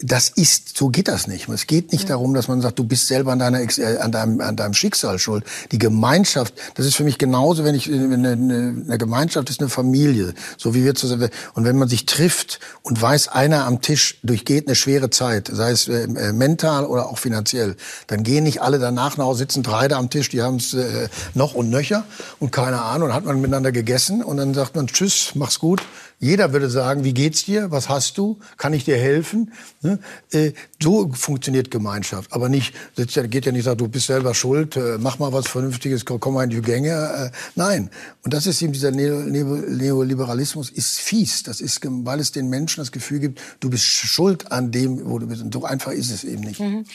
das 0.01 0.29
ist, 0.29 0.77
so 0.77 0.89
geht 0.89 1.07
das 1.07 1.27
nicht. 1.27 1.49
Es 1.49 1.67
geht 1.67 1.91
nicht 1.91 2.09
darum, 2.09 2.33
dass 2.33 2.47
man 2.47 2.61
sagt, 2.61 2.79
du 2.79 2.85
bist 2.85 3.07
selber 3.07 3.33
an, 3.33 3.39
deiner, 3.39 3.59
äh, 3.59 3.97
an, 3.97 4.11
deinem, 4.11 4.39
an 4.39 4.55
deinem 4.55 4.73
Schicksal 4.73 5.19
schuld. 5.19 5.43
Die 5.71 5.77
Gemeinschaft, 5.77 6.53
das 6.75 6.85
ist 6.85 6.95
für 6.95 7.03
mich 7.03 7.17
genauso, 7.17 7.65
wenn 7.65 7.75
ich, 7.75 7.91
eine, 7.91 8.31
eine 8.31 8.97
Gemeinschaft 8.97 9.49
ist 9.49 9.59
eine 9.59 9.69
Familie, 9.69 10.33
so 10.57 10.73
wie 10.73 10.85
wir 10.85 10.95
zusammen, 10.95 11.29
und 11.53 11.65
wenn 11.65 11.77
man 11.77 11.89
sich 11.89 12.05
trifft 12.05 12.59
und 12.83 13.01
weiß, 13.01 13.27
einer 13.27 13.65
am 13.65 13.81
Tisch 13.81 14.17
durchgeht 14.23 14.67
eine 14.67 14.75
schwere 14.75 15.09
Zeit, 15.09 15.49
sei 15.51 15.71
es 15.71 15.87
äh, 15.87 16.07
mental 16.31 16.85
oder 16.85 17.09
auch 17.09 17.17
finanziell, 17.17 17.75
dann 18.07 18.23
gehen 18.23 18.45
nicht 18.45 18.61
alle 18.61 18.79
danach 18.79 19.17
nach 19.17 19.25
Hause, 19.25 19.39
sitzen 19.39 19.61
drei 19.63 19.89
da 19.89 19.97
am 19.97 20.09
Tisch, 20.09 20.29
die 20.29 20.41
haben 20.41 20.55
es 20.55 20.73
äh, 20.73 21.09
noch 21.33 21.53
und 21.53 21.69
nöcher 21.69 22.05
und 22.39 22.51
keine 22.51 22.81
Ahnung, 22.81 23.09
dann 23.09 23.17
hat 23.17 23.25
man 23.25 23.41
miteinander 23.41 23.73
gegessen 23.73 24.23
und 24.23 24.37
dann 24.37 24.53
sagt 24.53 24.75
man, 24.75 24.87
tschüss, 24.87 25.31
mach's 25.35 25.59
gut, 25.59 25.81
jeder 26.25 26.53
würde 26.53 26.71
sagen, 26.71 27.03
wie 27.03 27.13
geht's 27.13 27.45
dir? 27.45 27.69
Was 27.69 27.87
hast 27.87 28.17
du? 28.17 28.39
Kann 28.57 28.73
ich 28.73 28.83
dir 28.83 28.97
helfen? 28.97 29.53
Ne? 29.81 29.99
Äh, 30.31 30.53
so 30.81 31.11
funktioniert 31.13 31.69
Gemeinschaft. 31.69 32.33
Aber 32.33 32.49
nicht, 32.49 32.73
geht 32.95 33.45
ja 33.45 33.51
nicht, 33.51 33.65
sagt, 33.65 33.79
du 33.79 33.87
bist 33.87 34.07
selber 34.07 34.33
schuld, 34.33 34.75
äh, 34.75 34.97
mach 34.99 35.19
mal 35.19 35.31
was 35.33 35.47
Vernünftiges, 35.47 36.03
komm 36.03 36.33
mal 36.33 36.45
in 36.45 36.49
die 36.49 36.61
Gänge. 36.61 36.89
Äh, 36.89 37.31
nein. 37.53 37.91
Und 38.23 38.33
das 38.33 38.47
ist 38.47 38.59
eben 38.63 38.73
dieser 38.73 38.89
Neoliberalismus 38.89 40.71
ist 40.71 40.99
fies. 40.99 41.43
Das 41.43 41.61
ist, 41.61 41.81
weil 41.83 42.19
es 42.19 42.31
den 42.31 42.49
Menschen 42.49 42.81
das 42.81 42.91
Gefühl 42.91 43.19
gibt, 43.19 43.39
du 43.59 43.69
bist 43.69 43.83
schuld 43.83 44.51
an 44.51 44.71
dem, 44.71 45.07
wo 45.07 45.19
du 45.19 45.27
bist. 45.27 45.43
Und 45.43 45.53
so 45.53 45.63
einfach 45.63 45.91
ist 45.91 46.09
es 46.09 46.23
eben 46.23 46.41
nicht. 46.41 46.59
Mhm. 46.59 46.85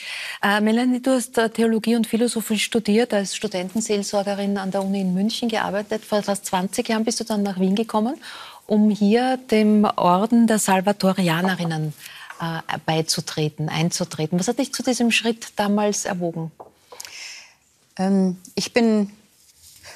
Äh, 0.42 0.60
Melanie, 0.60 1.00
du 1.00 1.12
hast 1.12 1.38
Theologie 1.54 1.94
und 1.94 2.08
Philosophie 2.08 2.58
studiert, 2.58 3.14
als 3.14 3.36
Studentenseelsorgerin 3.36 4.58
an 4.58 4.72
der 4.72 4.82
Uni 4.82 5.02
in 5.02 5.14
München 5.14 5.48
gearbeitet. 5.48 6.04
Vor 6.04 6.20
fast 6.24 6.46
20 6.46 6.88
Jahren 6.88 7.04
bist 7.04 7.20
du 7.20 7.24
dann 7.24 7.44
nach 7.44 7.60
Wien 7.60 7.76
gekommen 7.76 8.16
um 8.70 8.88
hier 8.88 9.36
dem 9.36 9.84
Orden 9.84 10.46
der 10.46 10.60
Salvatorianerinnen 10.60 11.92
äh, 12.40 12.78
beizutreten, 12.86 13.68
einzutreten. 13.68 14.38
Was 14.38 14.46
hat 14.46 14.60
dich 14.60 14.72
zu 14.72 14.84
diesem 14.84 15.10
Schritt 15.10 15.48
damals 15.56 16.04
erwogen? 16.04 16.52
Ähm, 17.98 18.38
ich 18.54 18.72
bin 18.72 19.10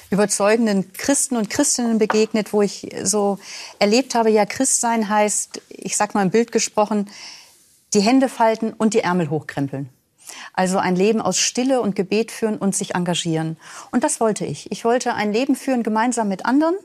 überzeugenden 0.09 0.91
Christen 0.91 1.37
und 1.37 1.49
Christinnen 1.49 1.99
begegnet, 1.99 2.51
wo 2.51 2.61
ich 2.61 2.93
so 3.01 3.39
erlebt 3.79 4.13
habe, 4.13 4.29
ja, 4.29 4.45
Christsein 4.45 5.07
heißt, 5.07 5.61
ich 5.69 5.95
sag 5.95 6.13
mal 6.13 6.23
im 6.23 6.31
Bild 6.31 6.51
gesprochen, 6.51 7.09
die 7.93 8.01
Hände 8.01 8.27
falten 8.27 8.73
und 8.73 8.93
die 8.93 8.99
Ärmel 8.99 9.29
hochkrempeln. 9.29 9.89
Also 10.51 10.79
ein 10.79 10.97
Leben 10.97 11.21
aus 11.21 11.39
Stille 11.39 11.79
und 11.79 11.95
Gebet 11.95 12.29
führen 12.29 12.57
und 12.57 12.75
sich 12.75 12.93
engagieren. 12.93 13.55
Und 13.91 14.03
das 14.03 14.19
wollte 14.19 14.45
ich. 14.45 14.69
Ich 14.69 14.83
wollte 14.83 15.13
ein 15.13 15.31
Leben 15.31 15.55
führen 15.55 15.81
gemeinsam 15.81 16.27
mit 16.27 16.45
anderen, 16.45 16.75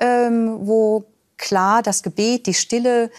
ähm, 0.00 0.66
wo 0.66 1.04
klar 1.40 1.82
das 1.82 2.02
Gebet, 2.02 2.46
die 2.46 2.54
Stille 2.54 3.10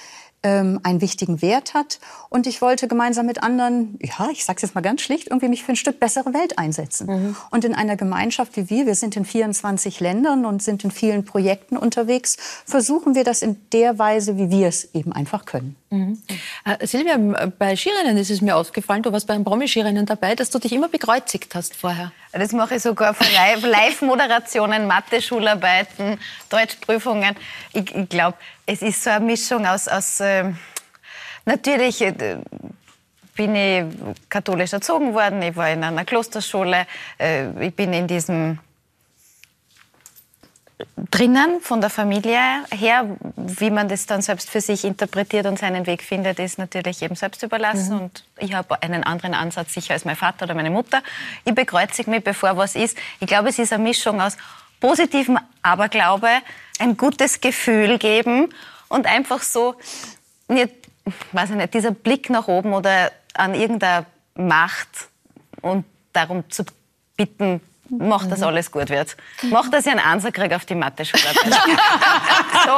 ähm, 0.44 0.80
einen 0.84 1.02
wichtigen 1.02 1.42
Wert 1.42 1.74
hat. 1.74 2.00
Und 2.30 2.48
ich 2.48 2.62
wollte 2.62 2.88
gemeinsam 2.88 3.26
mit 3.26 3.44
anderen, 3.44 4.00
ja, 4.02 4.30
ich 4.32 4.46
sage 4.46 4.58
es 4.58 4.62
jetzt 4.64 4.76
mal 4.76 4.82
ganz 4.82 5.02
schlicht, 5.02 5.28
irgendwie 5.28 5.50
mich 5.50 5.64
für 5.64 5.74
ein 5.74 5.76
Stück 5.76 6.00
bessere 6.00 6.34
Welt 6.34 6.58
einsetzen. 6.58 7.08
Mhm. 7.08 7.36
Und 7.52 7.66
in 7.66 7.76
einer 7.76 7.96
Gemeinschaft 7.96 8.58
wie 8.58 8.70
wir, 8.70 8.86
wir 8.86 8.96
sind 8.96 9.16
in 9.16 9.26
24 9.26 10.00
Ländern 10.00 10.46
und 10.46 10.64
sind 10.64 10.84
in 10.84 10.92
vielen 10.92 11.26
Projekten 11.26 11.78
unterwegs, 11.78 12.38
versuchen 12.66 13.16
wir 13.16 13.24
das 13.24 13.42
in 13.42 13.58
der 13.72 14.00
Weise, 14.00 14.38
wie 14.38 14.50
wir 14.50 14.68
es 14.68 14.96
eben 14.96 15.14
einfach 15.14 15.46
können. 15.46 15.76
Mhm. 15.92 16.22
Äh, 16.64 16.88
Silvia, 16.88 17.18
bei 17.60 17.76
Skirennen 17.76 18.16
ist 18.18 18.30
es 18.30 18.40
mir 18.40 18.56
aufgefallen, 18.56 19.04
du 19.04 19.12
warst 19.12 19.28
beim 19.28 19.44
Promi-Skirennen 19.44 20.06
dabei, 20.06 20.36
dass 20.36 20.50
du 20.50 20.58
dich 20.58 20.72
immer 20.72 20.88
bekreuzigt 20.88 21.54
hast 21.54 21.76
vorher. 21.76 22.14
Das 22.32 22.54
mache 22.54 22.76
ich 22.76 22.82
sogar 22.82 23.14
von 23.14 23.28
Live-Moderationen, 23.70 24.88
Mathe-Schularbeiten, 24.88 26.18
Deutschprüfungen. 26.50 27.36
Ich, 27.74 27.94
ich 27.94 28.08
glaube, 28.08 28.38
es 28.66 28.82
ist 28.82 29.04
so 29.04 29.10
eine 29.10 29.26
Mischung 29.26 29.66
aus, 29.66 29.90
aus 29.90 30.22
äh, 30.22 30.46
natürlich 31.44 32.02
äh, 32.02 32.38
bin 33.36 33.56
ich 33.56 33.84
katholisch 34.30 34.72
erzogen 34.72 35.14
worden, 35.14 35.42
ich 35.42 35.58
war 35.58 35.70
in 35.70 35.84
einer 35.84 36.06
Klosterschule, 36.06 36.88
äh, 37.20 37.68
ich 37.68 37.76
bin 37.76 37.92
in 37.92 38.08
diesem 38.08 38.60
drinnen 41.10 41.62
von 41.62 41.82
der 41.82 41.90
Familie 41.90 42.40
her. 42.72 43.18
Wie 43.36 43.70
man 43.70 43.88
das 43.88 44.06
dann 44.06 44.22
selbst 44.22 44.50
für 44.50 44.62
sich 44.62 44.84
interpretiert 44.84 45.46
und 45.46 45.60
seinen 45.60 45.86
Weg 45.86 46.04
findet, 46.04 46.40
ist 46.40 46.58
natürlich 46.58 47.02
eben 47.02 47.16
selbst 47.16 47.44
überlassen. 47.44 47.96
Mhm. 47.96 48.02
Und 48.02 48.24
ich 48.38 48.54
habe 48.54 48.82
einen 48.82 49.04
anderen 49.04 49.34
Ansatz 49.34 49.74
sicher 49.74 49.94
als 49.94 50.06
mein 50.06 50.16
Vater 50.16 50.46
oder 50.46 50.54
meine 50.54 50.70
Mutter. 50.70 51.02
Ich 51.46 51.56
bekreuzige 51.56 52.10
mich, 52.10 52.24
bevor 52.24 52.58
was 52.58 52.76
ist. 52.76 52.98
Ich 53.20 53.28
glaube, 53.28 53.50
es 53.50 53.60
ist 53.60 53.74
eine 53.74 53.84
Mischung 53.84 54.22
aus 54.22 54.38
positivem 54.80 55.38
Aberglaube, 55.62 56.30
ein 56.80 56.98
gutes 56.98 57.42
Gefühl 57.42 57.98
geben 57.98 58.50
und 58.90 59.06
einfach 59.06 59.42
so, 59.44 59.76
nicht, 60.48 60.74
weiß 61.32 61.52
ich 61.52 61.56
nicht, 61.56 61.74
dieser 61.74 61.92
Blick 61.92 62.30
nach 62.30 62.48
oben 62.48 62.74
oder 62.74 63.12
an 63.34 63.54
irgendeine 63.54 64.06
Macht 64.36 65.08
und 65.62 65.86
darum 66.14 66.50
zu 66.50 66.66
bitten, 67.16 67.62
mach, 68.00 68.26
dass 68.28 68.40
mhm. 68.40 68.48
alles 68.48 68.72
gut 68.72 68.90
wird. 68.90 69.16
Mach, 69.44 69.70
dass 69.70 69.86
ich 69.86 69.92
einen 69.92 70.00
Ansatz 70.00 70.34
kriege 70.34 70.56
auf 70.56 70.66
die 70.66 70.76
Mathe-Schule. 70.76 71.24
so 72.66 72.72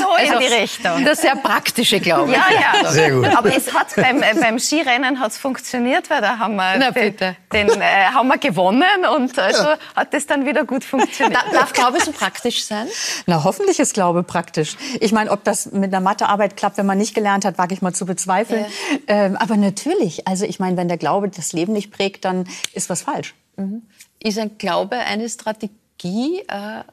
so 0.00 0.08
also, 0.10 0.32
in 0.34 0.38
die 0.38 0.46
Richtung. 0.46 1.04
Das 1.04 1.20
sehr 1.20 1.36
praktische, 1.36 2.00
glaube 2.00 2.30
ich. 2.30 2.36
Ja, 2.36 2.82
ja. 2.82 2.90
Sehr 2.90 3.10
gut. 3.12 3.26
Aber 3.26 3.54
es 3.54 3.72
hat 3.74 3.94
beim, 3.96 4.22
äh, 4.22 4.34
beim 4.40 4.58
Skirennen 4.58 5.20
hat's 5.20 5.38
funktioniert, 5.38 6.08
weil 6.10 6.20
da 6.20 6.38
haben 6.38 6.56
wir, 6.56 6.76
Na, 6.78 6.90
den, 6.90 7.14
den 7.52 7.68
äh, 7.80 8.04
haben 8.12 8.28
wir 8.28 8.38
gewonnen 8.38 9.04
und 9.16 9.38
also 9.38 9.62
ja. 9.64 9.78
hat 9.96 10.14
das 10.14 10.26
dann 10.26 10.46
wieder 10.46 10.64
gut 10.64 10.84
funktioniert. 10.84 11.42
Darf 11.52 11.72
Glaube 11.72 12.00
so 12.00 12.12
praktisch 12.12 12.64
sein? 12.64 12.86
Na, 13.26 13.42
hoffentlich 13.44 13.80
ist 13.80 13.94
Glaube 13.94 14.22
praktisch. 14.22 14.76
Ich 15.00 15.12
meine, 15.12 15.30
ob 15.30 15.44
das 15.44 15.72
mit 15.72 15.92
einer 15.92 16.00
Mathearbeit 16.00 16.56
klappt, 16.56 16.78
wenn 16.78 16.86
man 16.86 16.98
nicht 16.98 17.14
gelernt 17.14 17.44
hat, 17.44 17.58
wage 17.58 17.74
ich 17.74 17.82
mal 17.82 17.92
zu 17.92 18.06
bezweifeln. 18.06 18.66
Ja. 19.08 19.14
Ähm, 19.24 19.36
aber 19.36 19.56
natürlich, 19.56 20.26
also 20.26 20.44
ich 20.44 20.60
meine, 20.60 20.76
wenn 20.76 20.88
der 20.88 20.98
Glaube 20.98 21.28
das 21.28 21.52
Leben 21.52 21.72
nicht 21.72 21.90
prägt, 21.90 22.24
dann 22.24 22.48
ist 22.72 22.90
was 22.90 23.02
falsch. 23.02 23.34
Mhm. 23.56 23.82
Ist 24.22 24.38
ein 24.38 24.58
Glaube 24.58 24.96
eine 24.96 25.28
Strategie, 25.28 26.40
äh, 26.46 26.84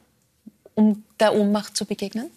um 0.74 1.04
der 1.20 1.34
Ohnmacht 1.34 1.76
zu 1.76 1.84
begegnen? 1.84 2.30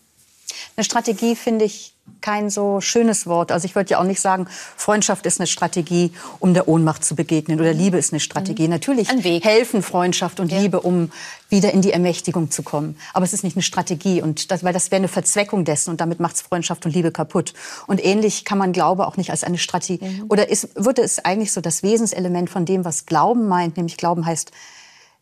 Eine 0.76 0.84
Strategie 0.84 1.36
finde 1.36 1.66
ich 1.66 1.94
kein 2.20 2.50
so 2.50 2.82
schönes 2.82 3.26
Wort. 3.26 3.52
Also 3.52 3.66
ich 3.66 3.76
würde 3.76 3.92
ja 3.92 4.00
auch 4.00 4.04
nicht 4.04 4.20
sagen, 4.20 4.48
Freundschaft 4.50 5.26
ist 5.26 5.40
eine 5.40 5.48
Strategie, 5.48 6.12
um 6.40 6.54
der 6.54 6.68
Ohnmacht 6.68 7.04
zu 7.04 7.16
begegnen 7.16 7.60
oder 7.60 7.74
Liebe 7.74 7.98
ist 7.98 8.12
eine 8.12 8.20
Strategie. 8.20 8.64
Mhm. 8.64 8.72
Natürlich 8.72 9.10
helfen 9.44 9.82
Freundschaft 9.82 10.40
und 10.40 10.52
ja. 10.52 10.60
Liebe, 10.60 10.82
um 10.82 11.12
wieder 11.50 11.74
in 11.74 11.82
die 11.82 11.92
Ermächtigung 11.92 12.52
zu 12.52 12.64
kommen. 12.64 12.98
Aber 13.14 13.26
es 13.26 13.34
ist 13.34 13.44
nicht 13.44 13.56
eine 13.56 13.64
Strategie 13.64 14.22
und 14.22 14.52
das, 14.52 14.64
weil 14.64 14.74
das 14.74 14.92
wäre 14.92 14.98
eine 14.98 15.08
Verzweckung 15.08 15.66
dessen 15.66 15.90
und 15.90 16.02
damit 16.02 16.20
macht 16.20 16.36
es 16.36 16.42
Freundschaft 16.42 16.86
und 16.86 16.94
Liebe 16.94 17.12
kaputt. 17.12 17.54
Und 17.88 18.04
ähnlich 18.04 18.46
kann 18.46 18.58
man 18.58 18.72
Glaube 18.74 19.08
auch 19.08 19.18
nicht 19.18 19.32
als 19.32 19.44
eine 19.44 19.58
Strategie 19.58 20.04
mhm. 20.04 20.26
oder 20.30 20.50
ist, 20.50 20.70
würde 20.76 21.02
es 21.02 21.20
eigentlich 21.20 21.52
so 21.52 21.62
das 21.62 21.82
Wesenselement 21.82 22.50
von 22.50 22.66
dem, 22.66 22.86
was 22.86 23.06
Glauben 23.06 23.48
meint, 23.48 23.78
nämlich 23.78 23.98
Glauben 23.98 24.26
heißt 24.26 24.52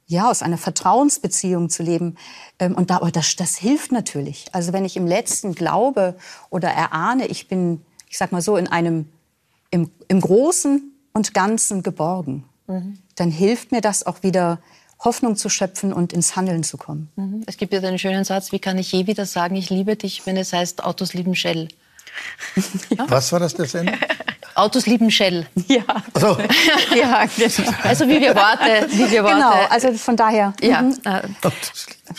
ja, 0.10 0.30
aus 0.30 0.42
einer 0.42 0.58
Vertrauensbeziehung 0.58 1.70
zu 1.70 1.84
leben. 1.84 2.18
Ähm, 2.58 2.76
und 2.76 2.90
da, 2.90 3.00
das, 3.14 3.36
das 3.36 3.58
hilft 3.58 3.92
natürlich. 3.92 4.48
Also 4.52 4.74
wenn 4.74 4.84
ich 4.84 4.98
im 4.98 5.06
Letzten 5.06 5.54
glaube 5.54 6.16
oder 6.50 6.70
erahne, 6.70 7.28
ich 7.28 7.48
bin, 7.48 7.82
ich 8.10 8.18
sag 8.18 8.32
mal 8.32 8.42
so, 8.42 8.58
in 8.58 8.68
einem, 8.68 9.08
im, 9.70 9.92
im 10.08 10.20
Großen 10.20 10.92
und 11.14 11.34
Ganzen 11.36 11.84
geborgen, 11.84 12.44
mhm. 12.66 12.98
dann 13.16 13.30
hilft 13.30 13.72
mir 13.72 13.82
das 13.82 14.04
auch 14.04 14.24
wieder 14.24 14.60
Hoffnung 14.98 15.36
zu 15.36 15.48
schöpfen 15.48 15.94
und 15.94 16.12
ins 16.12 16.36
Handeln 16.36 16.64
zu 16.64 16.78
kommen. 16.78 17.10
Mhm. 17.16 17.44
Es 17.46 17.58
gibt 17.58 17.72
ja 17.72 17.80
den 17.80 18.00
schönen 18.00 18.24
Satz, 18.24 18.52
wie 18.52 18.60
kann 18.60 18.80
ich 18.80 18.92
je 18.92 19.06
wieder 19.06 19.28
sagen, 19.28 19.56
ich 19.56 19.70
liebe 19.70 19.96
dich, 19.96 20.26
wenn 20.26 20.38
es 20.38 20.52
heißt, 20.54 20.84
Autos 20.84 21.14
lieben 21.14 21.36
Shell. 21.36 21.68
Was 23.08 23.32
war 23.32 23.40
das 23.40 23.54
Ende? 23.54 23.94
Autos 24.60 24.86
lieben 24.86 25.10
Shell. 25.12 25.48
Ja, 25.68 25.84
Also, 26.14 26.38
ja 26.96 27.26
genau. 27.26 27.72
Also 27.84 28.08
wie 28.08 28.20
wir 28.22 28.36
Worte, 28.36 28.88
wie 28.92 29.10
wir 29.12 29.24
Worte. 29.24 29.36
genau. 29.36 29.54
Also 29.70 29.94
von 29.94 30.16
daher. 30.16 30.54
ja. 30.62 30.82
mhm. 30.82 30.96
Äh, 31.06 31.20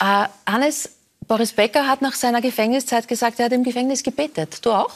äh, 0.00 0.28
Hannes, 0.46 0.90
Boris 1.26 1.52
Becker 1.52 1.86
hat 1.86 2.02
nach 2.02 2.14
seiner 2.14 2.40
Gefängniszeit 2.40 3.06
gesagt, 3.06 3.38
er 3.38 3.46
hat 3.46 3.52
im 3.52 3.62
Gefängnis 3.62 4.02
gebetet. 4.02 4.58
Du 4.62 4.72
auch? 4.72 4.90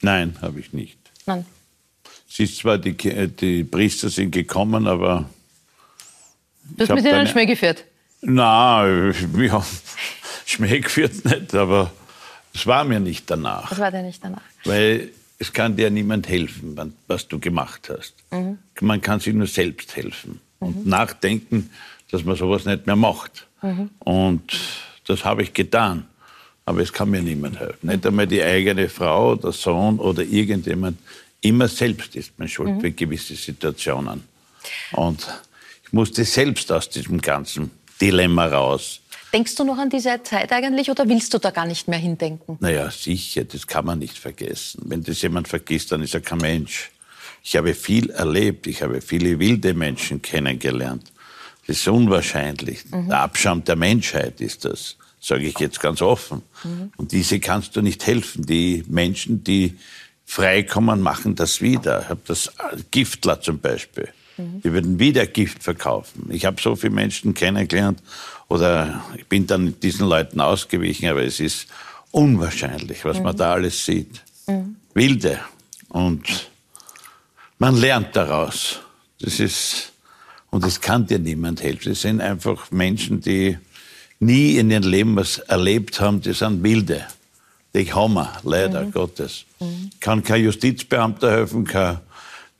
Nein, 0.00 0.36
habe 0.42 0.60
ich 0.60 0.72
nicht. 0.72 0.98
Nein. 1.26 1.44
Es 2.30 2.38
ist 2.38 2.58
zwar, 2.58 2.78
die, 2.78 2.94
die 2.94 3.64
Priester 3.64 4.08
sind 4.10 4.30
gekommen, 4.32 4.86
aber 4.86 5.28
Du 6.76 6.82
hast 6.82 6.94
mit 6.94 7.04
ihnen 7.04 7.26
Schmäh 7.26 7.46
geführt. 7.46 7.84
na, 8.20 8.84
wir 9.32 9.52
haben 9.52 9.64
Schmäh 10.44 10.80
geführt 10.80 11.24
nicht, 11.24 11.54
aber 11.54 11.90
es 12.54 12.66
war 12.66 12.84
mir 12.84 13.00
nicht 13.00 13.30
danach. 13.30 13.68
Das 13.70 13.78
war 13.78 13.90
dir 13.90 14.02
nicht 14.02 14.22
danach. 14.22 14.42
Weil 14.64 15.10
es 15.38 15.52
kann 15.52 15.76
dir 15.76 15.90
niemand 15.90 16.28
helfen, 16.28 16.94
was 17.06 17.28
du 17.28 17.38
gemacht 17.38 17.90
hast. 17.90 18.14
Man 18.80 19.00
kann 19.00 19.20
sich 19.20 19.34
nur 19.34 19.46
selbst 19.46 19.94
helfen 19.96 20.40
und 20.58 20.86
nachdenken, 20.86 21.70
dass 22.10 22.24
man 22.24 22.36
sowas 22.36 22.64
nicht 22.64 22.86
mehr 22.86 22.96
macht. 22.96 23.46
Und 24.00 24.42
das 25.06 25.24
habe 25.24 25.42
ich 25.42 25.52
getan. 25.52 26.06
Aber 26.64 26.80
es 26.80 26.92
kann 26.92 27.10
mir 27.10 27.22
niemand 27.22 27.58
helfen. 27.58 27.86
Nicht 27.86 28.04
einmal 28.04 28.26
die 28.26 28.42
eigene 28.42 28.88
Frau, 28.88 29.36
der 29.36 29.52
Sohn 29.52 29.98
oder 29.98 30.22
irgendjemand. 30.22 30.98
Immer 31.40 31.68
selbst 31.68 32.14
ist 32.16 32.38
man 32.38 32.48
schuld 32.48 32.80
für 32.80 32.90
gewisse 32.90 33.36
Situationen. 33.36 34.24
Und 34.92 35.26
ich 35.84 35.92
musste 35.92 36.24
selbst 36.24 36.70
aus 36.72 36.90
diesem 36.90 37.20
ganzen 37.20 37.70
Dilemma 38.00 38.46
raus. 38.46 39.00
Denkst 39.32 39.54
du 39.56 39.64
noch 39.64 39.78
an 39.78 39.90
diese 39.90 40.22
Zeit 40.22 40.52
eigentlich 40.52 40.90
oder 40.90 41.08
willst 41.08 41.34
du 41.34 41.38
da 41.38 41.50
gar 41.50 41.66
nicht 41.66 41.86
mehr 41.86 41.98
hindenken? 41.98 42.56
Naja, 42.60 42.90
sicher, 42.90 43.44
das 43.44 43.66
kann 43.66 43.84
man 43.84 43.98
nicht 43.98 44.18
vergessen. 44.18 44.82
Wenn 44.86 45.02
das 45.02 45.20
jemand 45.20 45.48
vergisst, 45.48 45.92
dann 45.92 46.02
ist 46.02 46.14
er 46.14 46.20
kein 46.20 46.38
Mensch. 46.38 46.90
Ich 47.44 47.56
habe 47.56 47.74
viel 47.74 48.10
erlebt, 48.10 48.66
ich 48.66 48.82
habe 48.82 49.00
viele 49.00 49.38
wilde 49.38 49.74
Menschen 49.74 50.22
kennengelernt. 50.22 51.12
Das 51.66 51.76
ist 51.76 51.88
unwahrscheinlich. 51.88 52.84
Der 52.90 53.20
Abschaum 53.20 53.62
der 53.64 53.76
Menschheit 53.76 54.40
ist 54.40 54.64
das, 54.64 54.96
sage 55.20 55.46
ich 55.46 55.58
jetzt 55.58 55.80
ganz 55.80 56.00
offen. 56.00 56.42
Und 56.96 57.12
diese 57.12 57.38
kannst 57.40 57.76
du 57.76 57.82
nicht 57.82 58.06
helfen. 58.06 58.46
Die 58.46 58.84
Menschen, 58.88 59.44
die 59.44 59.78
freikommen, 60.24 61.02
machen 61.02 61.34
das 61.34 61.60
wieder. 61.60 62.00
Ich 62.02 62.08
habe 62.08 62.20
das 62.26 62.50
Giftler 62.90 63.40
zum 63.42 63.58
Beispiel. 63.60 64.08
Die 64.38 64.72
würden 64.72 64.98
wieder 64.98 65.26
Gift 65.26 65.62
verkaufen. 65.62 66.28
Ich 66.30 66.44
habe 66.44 66.60
so 66.62 66.76
viele 66.76 66.94
Menschen 66.94 67.34
kennengelernt 67.34 68.00
oder 68.48 69.04
ich 69.16 69.26
bin 69.26 69.46
dann 69.46 69.78
diesen 69.80 70.08
Leuten 70.08 70.40
ausgewichen, 70.40 71.08
aber 71.08 71.22
es 71.22 71.40
ist 71.40 71.66
unwahrscheinlich, 72.10 73.04
was 73.04 73.20
man 73.20 73.36
da 73.36 73.52
alles 73.52 73.84
sieht. 73.84 74.22
Wilde. 74.94 75.40
Und 75.88 76.48
man 77.58 77.76
lernt 77.76 78.16
daraus. 78.16 78.80
Das 79.20 79.40
ist, 79.40 79.92
und 80.50 80.64
es 80.64 80.80
kann 80.80 81.06
dir 81.06 81.18
niemand 81.18 81.62
helfen. 81.62 81.92
Es 81.92 82.02
sind 82.02 82.20
einfach 82.20 82.70
Menschen, 82.70 83.20
die 83.20 83.58
nie 84.20 84.56
in 84.56 84.70
ihrem 84.70 84.84
Leben 84.84 85.16
was 85.16 85.38
erlebt 85.38 86.00
haben, 86.00 86.20
die 86.20 86.32
sind 86.32 86.62
wilde. 86.62 87.06
Die 87.74 87.92
haben 87.92 88.14
wir, 88.14 88.32
leider 88.44 88.86
Gottes. 88.86 89.44
Kann 90.00 90.22
kein 90.22 90.42
Justizbeamter 90.42 91.30
helfen, 91.30 91.64
kein, 91.64 91.98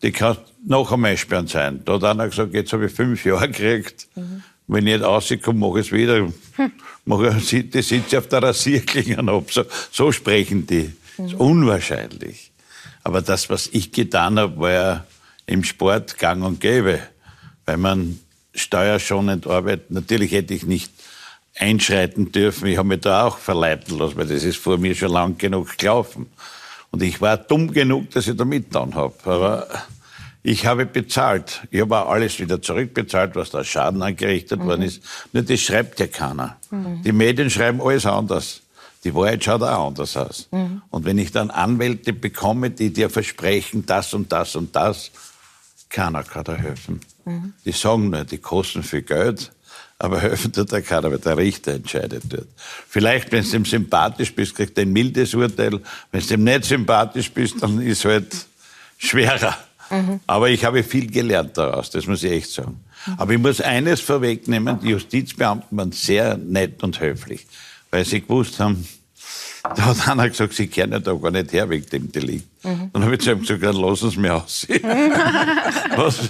die 0.03 0.13
kann 0.13 0.37
noch 0.67 0.93
einmal 0.93 1.17
sperren 1.17 1.47
sein. 1.47 1.83
Da 1.85 1.95
hat 1.95 2.05
einer 2.05 2.29
gesagt, 2.29 2.55
jetzt 2.55 2.73
habe 2.73 2.87
ich 2.87 2.93
fünf 2.93 3.25
Jahre 3.25 3.49
gekriegt. 3.49 4.07
Wenn 4.69 4.87
ich 4.87 4.95
nicht 4.95 5.05
rauskomme, 5.05 5.59
mache 5.59 5.81
ich 5.81 5.87
es 5.87 5.93
wieder. 5.93 6.29
Mache, 7.07 7.35
die 7.35 7.83
sitze 7.83 8.19
auf 8.19 8.29
der 8.29 8.43
Rasierklinge 8.43 9.19
ab. 9.33 9.51
So, 9.51 9.65
so 9.91 10.13
sprechen 10.13 10.67
die. 10.67 10.93
Das 11.17 11.33
ist 11.33 11.41
unwahrscheinlich. 11.41 12.53
Aber 13.03 13.23
das, 13.23 13.49
was 13.49 13.69
ich 13.73 13.93
getan 13.93 14.39
habe, 14.39 14.59
war 14.59 14.71
ja 14.71 15.07
im 15.47 15.65
Sport 15.65 16.19
gang 16.19 16.45
und 16.45 16.61
gäbe. 16.61 17.01
Weil 17.65 17.79
man 17.79 18.21
steuerschonend 18.55 19.47
arbeitet. 19.47 19.91
Natürlich 19.91 20.33
hätte 20.33 20.53
ich 20.53 20.65
nicht 20.65 20.93
einschreiten 21.57 22.31
dürfen. 22.31 22.67
Ich 22.67 22.77
habe 22.77 22.89
mich 22.89 23.01
da 23.01 23.25
auch 23.25 23.39
verleiten 23.39 23.99
lassen, 23.99 24.17
weil 24.17 24.27
das 24.27 24.45
ist 24.45 24.59
vor 24.59 24.77
mir 24.77 24.95
schon 24.95 25.13
lang 25.13 25.39
genug 25.39 25.79
gelaufen. 25.79 26.27
Und 26.91 27.03
ich 27.03 27.21
war 27.21 27.37
dumm 27.37 27.73
genug, 27.73 28.11
dass 28.11 28.27
ich 28.27 28.37
da 28.37 28.45
mitgetan 28.45 28.95
habe. 28.95 29.15
Aber 29.25 29.67
ich 30.43 30.67
habe 30.67 30.87
bezahlt. 30.87 31.63
Ich 31.71 31.81
habe 31.81 31.99
auch 31.99 32.11
alles 32.11 32.39
wieder 32.39 32.63
zurückbezahlt, 32.63 33.35
was 33.35 33.51
da 33.51 33.65
Schaden 33.65 34.03
angerichtet 34.03 34.61
worden 34.61 34.83
ist. 34.83 35.03
Nur 35.33 35.43
das 35.43 35.61
schreibt 35.61 36.01
ja 36.01 36.07
keiner. 36.07 36.57
Die 37.05 37.13
Medien 37.13 37.51
schreiben 37.51 37.81
alles 37.81 38.07
anders. 38.07 38.63
Die 39.05 39.15
Wahrheit 39.15 39.45
schaut 39.45 39.63
auch 39.63 39.89
anders 39.89 40.17
aus. 40.17 40.49
Und 40.91 41.05
wenn 41.05 41.19
ich 41.19 41.33
dann 41.33 41.51
Anwälte 41.51 42.13
bekomme, 42.13 42.71
die 42.71 42.93
dir 42.93 43.11
versprechen, 43.11 43.85
das 43.87 44.15
und 44.15 44.33
das 44.33 44.57
und 44.57 44.75
das, 44.75 45.11
keiner 45.89 46.23
kann 46.23 46.45
da 46.45 46.55
helfen. 46.55 47.01
Die 47.65 47.73
sagen 47.73 48.11
nur, 48.11 48.25
die 48.25 48.39
kosten 48.39 48.83
viel 48.83 49.03
Geld, 49.03 49.53
aber 49.99 50.21
helfen 50.23 50.53
tut 50.53 50.73
da 50.73 50.81
keiner, 50.81 51.11
weil 51.11 51.19
der 51.19 51.37
Richter 51.37 51.73
entscheidet 51.73 52.23
dort. 52.29 52.49
Vielleicht, 52.89 53.33
wenn 53.33 53.45
du 53.45 53.57
ihm 53.57 53.65
sympathisch 53.65 54.35
bist, 54.35 54.55
kriegt 54.55 54.79
er 54.79 54.83
ein 54.83 54.93
mildes 54.93 55.35
Urteil. 55.35 55.81
Wenn 56.11 56.27
du 56.27 56.35
ihm 56.35 56.45
nicht 56.45 56.65
sympathisch 56.65 57.31
bist, 57.31 57.63
dann 57.63 57.81
ist 57.81 58.05
halt 58.05 58.35
schwerer. 58.99 59.57
Aber 60.27 60.51
ich 60.51 60.65
habe 60.65 60.83
viel 60.83 61.11
gelernt 61.11 61.57
daraus, 61.57 61.91
das 61.91 62.07
muss 62.07 62.23
ich 62.23 62.33
echt 62.33 62.51
sagen. 62.51 62.81
Aber 63.17 63.33
ich 63.33 63.39
muss 63.39 63.61
eines 63.61 64.01
vorwegnehmen, 64.01 64.81
die 64.81 64.89
Justizbeamten 64.91 65.77
waren 65.77 65.93
sehr 65.93 66.37
nett 66.37 66.83
und 66.83 67.01
höflich, 67.01 67.47
weil 67.91 68.05
sie 68.05 68.21
gewusst 68.21 68.61
haben, 68.61 68.87
da 69.63 69.87
hat 69.87 70.09
einer 70.09 70.29
gesagt, 70.29 70.55
sie 70.55 70.67
kehren 70.67 70.93
ja 70.93 70.99
da 70.99 71.13
gar 71.15 71.31
nicht 71.31 71.53
her 71.53 71.69
wegen 71.69 71.87
dem 71.87 72.13
Delikt. 72.13 72.49
Dann 72.63 73.05
habe 73.05 73.15
ich 73.15 73.21
zu 73.21 73.33
ihm 73.33 73.41
gesagt, 73.41 73.63
dann 73.63 73.77
lassen 73.77 74.11
Sie 74.11 74.21
mich 74.21 74.31
aus. 74.31 74.67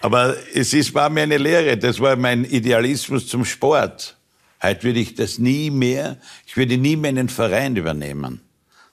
Aber 0.00 0.36
es 0.54 0.72
ist, 0.74 0.94
war 0.94 1.08
mir 1.08 1.22
eine 1.22 1.38
Lehre, 1.38 1.76
das 1.76 2.00
war 2.00 2.16
mein 2.16 2.44
Idealismus 2.44 3.26
zum 3.26 3.44
Sport. 3.44 4.16
Heute 4.62 4.84
würde 4.84 5.00
ich 5.00 5.14
das 5.14 5.38
nie 5.38 5.70
mehr, 5.70 6.18
ich 6.46 6.56
würde 6.56 6.76
nie 6.78 6.96
mehr 6.96 7.10
einen 7.10 7.28
Verein 7.28 7.76
übernehmen. 7.76 8.40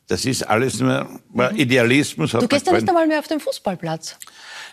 Das 0.09 0.25
ist 0.25 0.41
alles 0.41 0.79
nur, 0.79 1.07
war 1.29 1.53
Idealismus. 1.53 2.31
Du 2.31 2.47
gehst 2.47 2.65
ja 2.65 2.73
nicht 2.73 2.89
einmal 2.89 3.05
mehr 3.05 3.19
auf 3.19 3.27
den 3.27 3.39
Fußballplatz. 3.39 4.17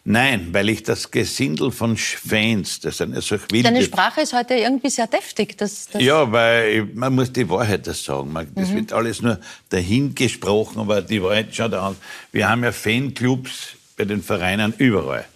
Nein, 0.03 0.49
weil 0.53 0.71
ich 0.71 0.83
das 0.83 1.11
Gesindel 1.11 1.71
von 1.71 1.95
Fans, 1.99 2.81
das 2.81 2.97
sind 2.97 3.15
ja 3.15 3.21
so 3.21 3.37
wilde... 3.51 3.65
Deine 3.65 3.83
Sprache 3.83 4.23
ist 4.23 4.33
heute 4.33 4.55
irgendwie 4.55 4.89
sehr 4.89 5.07
deftig. 5.07 5.59
Das, 5.59 5.89
das 5.89 6.01
Ja, 6.01 6.33
weil 6.33 6.87
man 6.95 7.15
muss 7.15 7.31
die 7.31 7.47
Wahrheit 7.51 7.87
das 7.87 8.03
sagen. 8.03 8.33
Man, 8.33 8.51
das 8.55 8.73
wird 8.73 8.95
alles 8.95 9.21
nur 9.21 9.39
dahin 9.69 10.15
gesprochen, 10.15 10.81
aber 10.81 11.03
die 11.03 11.23
Wahrheit 11.23 11.55
schaut 11.55 11.75
an. 11.75 11.97
Wir 12.33 12.49
haben 12.49 12.65
ja 12.65 12.73
Fanclubs 12.73 13.75
bei 13.99 14.07
den 14.07 14.23
Vereinen 14.23 14.73
überall. 14.79 15.27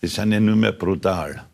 Die 0.00 0.06
sind 0.06 0.32
ja 0.32 0.40
nur 0.40 0.56
mehr 0.56 0.72
brutal. 0.72 1.44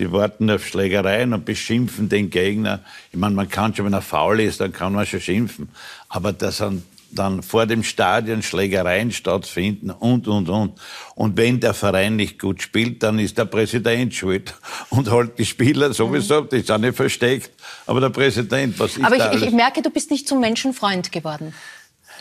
Die 0.00 0.10
warten 0.10 0.50
auf 0.50 0.66
Schlägereien 0.66 1.32
und 1.32 1.44
beschimpfen 1.44 2.08
den 2.08 2.30
Gegner. 2.30 2.80
Ich 3.12 3.18
meine, 3.18 3.36
man 3.36 3.48
kann 3.48 3.76
schon, 3.76 3.84
wenn 3.86 3.92
er 3.92 4.02
faul 4.02 4.40
ist, 4.40 4.60
dann 4.60 4.72
kann 4.72 4.92
man 4.92 5.06
schon 5.06 5.20
schimpfen. 5.20 5.68
Aber 6.08 6.32
das 6.32 6.56
sind 6.56 6.82
dann 7.14 7.42
vor 7.42 7.66
dem 7.66 7.82
Stadion 7.82 8.42
Schlägereien 8.42 9.12
stattfinden 9.12 9.90
und, 9.90 10.28
und, 10.28 10.48
und. 10.48 10.80
Und 11.14 11.36
wenn 11.36 11.60
der 11.60 11.74
Verein 11.74 12.16
nicht 12.16 12.38
gut 12.38 12.62
spielt, 12.62 13.02
dann 13.02 13.18
ist 13.18 13.38
der 13.38 13.44
Präsident 13.44 14.14
schuld. 14.14 14.54
Und 14.90 15.10
halt 15.10 15.38
die 15.38 15.44
Spieler 15.44 15.92
sowieso, 15.92 16.42
die 16.42 16.60
sind 16.60 16.80
nicht 16.80 16.96
versteckt. 16.96 17.50
Aber 17.86 18.00
der 18.00 18.10
Präsident, 18.10 18.78
was 18.78 18.96
ist 18.96 19.04
Aber 19.04 19.16
da 19.16 19.26
ich, 19.26 19.36
ich, 19.36 19.42
alles? 19.42 19.48
ich 19.48 19.54
merke, 19.54 19.82
du 19.82 19.90
bist 19.90 20.10
nicht 20.10 20.28
zum 20.28 20.40
Menschenfreund 20.40 21.12
geworden. 21.12 21.54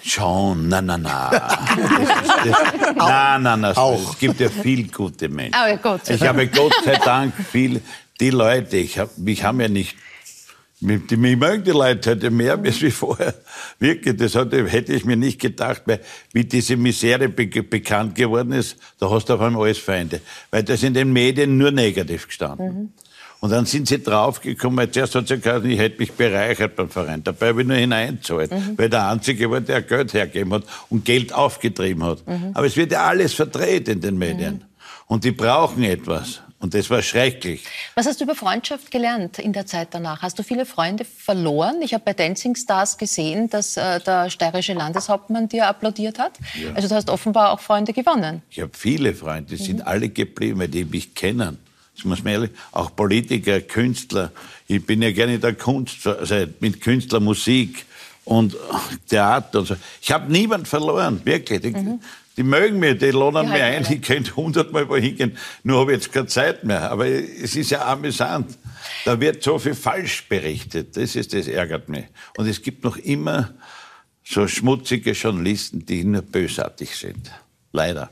Schon, 0.05 0.67
na, 0.67 0.81
na, 0.81 0.97
na. 0.97 1.31
Na, 2.95 3.39
na, 3.39 3.55
na. 3.55 3.71
Es 3.71 4.19
gibt 4.19 4.39
ja 4.39 4.49
viel 4.49 4.89
gute 4.91 5.29
Menschen. 5.29 5.55
Aber 5.55 5.77
Gott 5.77 6.05
sei 6.05 6.15
Ich 6.15 6.21
habe 6.23 6.47
Gott 6.47 6.73
sei 6.83 6.95
Dank 6.97 7.33
viel, 7.51 7.81
die 8.19 8.29
Leute, 8.29 8.77
ich 8.77 8.99
hab, 8.99 9.17
mich 9.17 9.43
haben 9.43 9.61
ja 9.61 9.69
nicht, 9.69 9.95
mich, 10.83 11.07
die- 11.07 11.17
mögen 11.17 11.63
die 11.63 11.71
Leute 11.71 12.11
heute 12.11 12.29
mehr 12.29 12.57
als 12.57 12.81
wie 12.81 12.91
vorher. 12.91 13.33
Wirklich, 13.79 14.17
das 14.17 14.35
hätte 14.35 14.93
ich 14.93 15.05
mir 15.05 15.15
nicht 15.17 15.39
gedacht, 15.41 15.83
weil 15.85 15.99
wie 16.33 16.43
diese 16.45 16.77
Misere 16.77 17.29
be 17.29 17.47
bekannt 17.47 18.15
geworden 18.15 18.51
ist, 18.51 18.77
da 18.99 19.09
hast 19.09 19.29
du 19.29 19.33
auf 19.33 19.41
einmal 19.41 19.63
alles 19.63 19.79
Feinde. 19.79 20.21
Weil 20.51 20.63
das 20.63 20.83
in 20.83 20.93
den 20.93 21.11
Medien 21.11 21.57
nur 21.57 21.71
negativ 21.71 22.27
gestanden. 22.27 22.93
Und 23.39 23.49
dann 23.49 23.65
sind 23.65 23.89
sie 23.89 24.01
draufgekommen, 24.01 24.89
zuerst 24.93 25.15
hat 25.15 25.27
sie 25.27 25.35
gesagt, 25.37 25.65
ich 25.65 25.77
hätte 25.77 25.99
mich 25.99 26.13
bereichert 26.13 26.77
beim 26.77 26.89
Verein. 26.89 27.23
Dabei 27.25 27.49
habe 27.49 27.61
ich 27.63 27.67
nur 27.67 27.75
hineinzahlt, 27.75 28.51
weil 28.77 28.87
der 28.89 29.09
Einzige 29.09 29.51
war, 29.51 29.59
der 29.59 29.81
Geld 29.81 30.13
hergegeben 30.13 30.53
hat 30.53 30.63
und 30.89 31.03
Geld 31.03 31.33
aufgetrieben 31.33 32.03
hat. 32.03 32.23
Aber 32.53 32.65
es 32.65 32.77
wird 32.77 32.93
ja 32.93 33.03
alles 33.05 33.33
verdreht 33.33 33.89
in 33.89 33.99
den 33.99 34.17
Medien. 34.17 34.63
Und 35.07 35.25
die 35.25 35.31
brauchen 35.31 35.83
etwas. 35.83 36.41
Und 36.63 36.73
das 36.73 36.89
war 36.89 37.01
schrecklich. 37.01 37.61
Was 37.93 38.05
hast 38.05 38.21
du 38.21 38.23
über 38.23 38.35
Freundschaft 38.35 38.89
gelernt 38.89 39.37
in 39.37 39.51
der 39.51 39.65
Zeit 39.65 39.89
danach? 39.91 40.21
Hast 40.21 40.39
du 40.39 40.43
viele 40.43 40.65
Freunde 40.65 41.03
verloren? 41.03 41.81
Ich 41.81 41.93
habe 41.93 42.05
bei 42.05 42.13
Dancing 42.13 42.55
Stars 42.55 42.97
gesehen, 42.97 43.49
dass 43.49 43.75
äh, 43.75 43.99
der 43.99 44.29
steirische 44.29 44.71
Landeshauptmann 44.71 45.49
dir 45.49 45.67
applaudiert 45.67 46.19
hat. 46.19 46.31
Also 46.73 46.87
du 46.87 46.95
hast 46.95 47.09
offenbar 47.09 47.51
auch 47.51 47.59
Freunde 47.59 47.91
gewonnen. 47.91 48.43
Ich 48.49 48.61
habe 48.61 48.71
viele 48.73 49.13
Freunde, 49.13 49.57
die 49.57 49.61
sind 49.61 49.85
alle 49.85 50.07
geblieben, 50.07 50.57
weil 50.61 50.69
die 50.69 50.85
mich 50.85 51.13
kennen. 51.13 51.57
Das 51.97 52.05
muss 52.05 52.23
man 52.23 52.31
ehrlich, 52.31 52.51
auch 52.71 52.95
Politiker, 52.95 53.59
Künstler. 53.59 54.31
Ich 54.65 54.85
bin 54.85 55.01
ja 55.01 55.11
gerne 55.11 55.39
der 55.39 55.55
Kunst, 55.55 56.07
also 56.07 56.45
mit 56.61 56.79
Künstler, 56.79 57.19
Musik 57.19 57.85
und 58.23 58.55
Theater 59.09 59.59
und 59.59 59.65
so. 59.65 59.75
Ich 60.01 60.13
habe 60.13 60.31
niemand 60.31 60.69
verloren, 60.69 61.19
wirklich. 61.25 61.75
Mhm. 61.75 61.99
Die 62.37 62.43
mögen 62.43 62.79
mich, 62.79 62.97
die 62.97 63.11
laden 63.11 63.49
mich 63.49 63.61
ein, 63.61 63.85
ich 63.89 64.01
könnte 64.01 64.35
hundertmal 64.35 64.89
wohin 64.89 65.15
gehen, 65.15 65.37
nur 65.63 65.81
habe 65.81 65.91
ich 65.91 65.97
jetzt 65.99 66.11
keine 66.11 66.27
Zeit 66.27 66.63
mehr. 66.63 66.91
Aber 66.91 67.07
es 67.07 67.55
ist 67.55 67.69
ja 67.71 67.85
amüsant. 67.85 68.57
Da 69.05 69.19
wird 69.19 69.43
so 69.43 69.59
viel 69.59 69.75
falsch 69.75 70.27
berichtet. 70.27 70.97
Das 70.97 71.15
ist, 71.15 71.33
das 71.33 71.47
ärgert 71.47 71.89
mich. 71.89 72.05
Und 72.37 72.47
es 72.47 72.61
gibt 72.61 72.83
noch 72.83 72.97
immer 72.97 73.53
so 74.23 74.47
schmutzige 74.47 75.11
Journalisten, 75.11 75.85
die 75.85 76.03
nur 76.03 76.21
bösartig 76.21 76.95
sind. 76.95 77.31
Leider. 77.71 78.09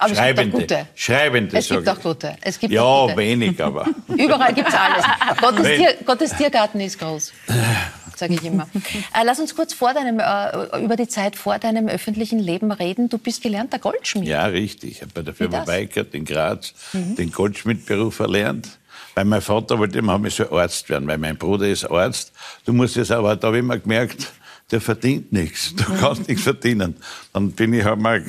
Aber 0.00 0.12
es 0.12 0.18
gibt 0.18 0.20
auch 0.20 0.24
Schreibende. 0.24 0.58
gute. 0.58 0.86
Schreibende, 0.94 1.56
Es 1.56 1.68
gibt 1.68 1.88
auch 1.88 2.00
gute. 2.00 2.36
Es 2.40 2.58
gibt 2.60 2.72
ja, 2.72 3.02
gute. 3.02 3.16
wenig, 3.16 3.62
aber. 3.62 3.86
Überall 4.08 4.54
gibt's 4.54 4.74
alles. 4.74 5.04
Gottes, 5.40 5.66
Tier, 5.66 5.96
Gottes 6.04 6.36
Tiergarten 6.36 6.80
ist 6.80 6.98
groß, 7.00 7.32
sage 8.18 8.34
ich 8.34 8.44
immer. 8.44 8.68
Äh, 9.14 9.24
lass 9.24 9.38
uns 9.40 9.54
kurz 9.54 9.72
vor 9.72 9.94
deinem, 9.94 10.18
äh, 10.20 10.82
über 10.84 10.96
die 10.96 11.08
Zeit 11.08 11.36
vor 11.36 11.58
deinem 11.58 11.88
öffentlichen 11.88 12.38
Leben 12.38 12.70
reden. 12.72 13.08
Du 13.08 13.18
bist 13.18 13.42
gelernter 13.42 13.78
Goldschmied. 13.78 14.28
Ja, 14.28 14.46
richtig. 14.46 14.90
Ich 14.92 15.00
habe 15.02 15.12
bei 15.14 15.22
der 15.22 15.34
Firma? 15.34 15.62
Mhm. 15.62 15.66
Weikert 15.66 16.14
in 16.14 16.24
Graz 16.24 16.74
den 16.92 17.30
Goldschmidtberuf 17.32 18.18
erlernt. 18.20 18.78
Weil 19.14 19.24
mein 19.24 19.40
Vater 19.40 19.78
wollte 19.78 19.98
immer, 19.98 20.12
haben 20.12 20.26
ich 20.26 20.34
soll 20.34 20.48
Arzt 20.52 20.88
werden, 20.90 21.08
weil 21.08 21.18
mein 21.18 21.36
Bruder 21.36 21.66
ist 21.68 21.84
Arzt. 21.90 22.32
Du 22.64 22.72
musst 22.72 22.96
es 22.96 23.10
aber, 23.10 23.34
da 23.36 23.48
habe 23.48 23.56
ich 23.56 23.62
immer 23.64 23.78
gemerkt, 23.78 24.30
der 24.70 24.80
verdient 24.80 25.32
nichts. 25.32 25.74
Du 25.74 25.90
Mhm. 25.92 25.96
kannst 25.98 26.28
nichts 26.28 26.44
verdienen. 26.44 26.94
Dann 27.32 27.50
bin 27.52 27.72
ich 27.72 27.84
halt 27.84 27.98
mal 27.98 28.22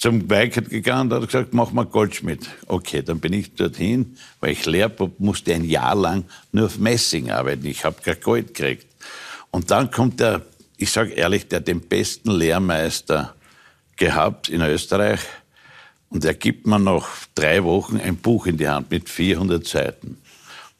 zum 0.00 0.30
Weikert 0.30 0.70
gegangen, 0.70 1.10
da 1.10 1.16
hat 1.16 1.24
er 1.24 1.26
gesagt, 1.26 1.52
mach 1.52 1.72
mal 1.72 1.84
Goldschmied. 1.84 2.48
Okay, 2.66 3.02
dann 3.02 3.20
bin 3.20 3.34
ich 3.34 3.54
dorthin, 3.54 4.16
weil 4.40 4.52
ich 4.52 4.64
Lehrbub 4.64 5.20
musste 5.20 5.54
ein 5.54 5.64
Jahr 5.64 5.94
lang 5.94 6.24
nur 6.52 6.66
auf 6.66 6.78
Messing 6.78 7.30
arbeiten. 7.30 7.66
Ich 7.66 7.84
habe 7.84 8.00
kein 8.02 8.18
Gold 8.18 8.54
gekriegt. 8.54 8.86
Und 9.50 9.70
dann 9.70 9.90
kommt 9.90 10.18
der, 10.18 10.40
ich 10.78 10.90
sage 10.90 11.12
ehrlich, 11.12 11.48
der 11.48 11.60
den 11.60 11.82
besten 11.82 12.30
Lehrmeister 12.30 13.34
gehabt 13.96 14.48
in 14.48 14.62
Österreich. 14.62 15.20
Und 16.08 16.24
er 16.24 16.34
gibt 16.34 16.66
mir 16.66 16.78
nach 16.78 17.06
drei 17.34 17.62
Wochen 17.62 18.00
ein 18.00 18.16
Buch 18.16 18.46
in 18.46 18.56
die 18.56 18.68
Hand 18.68 18.90
mit 18.90 19.10
400 19.10 19.66
Seiten. 19.66 20.16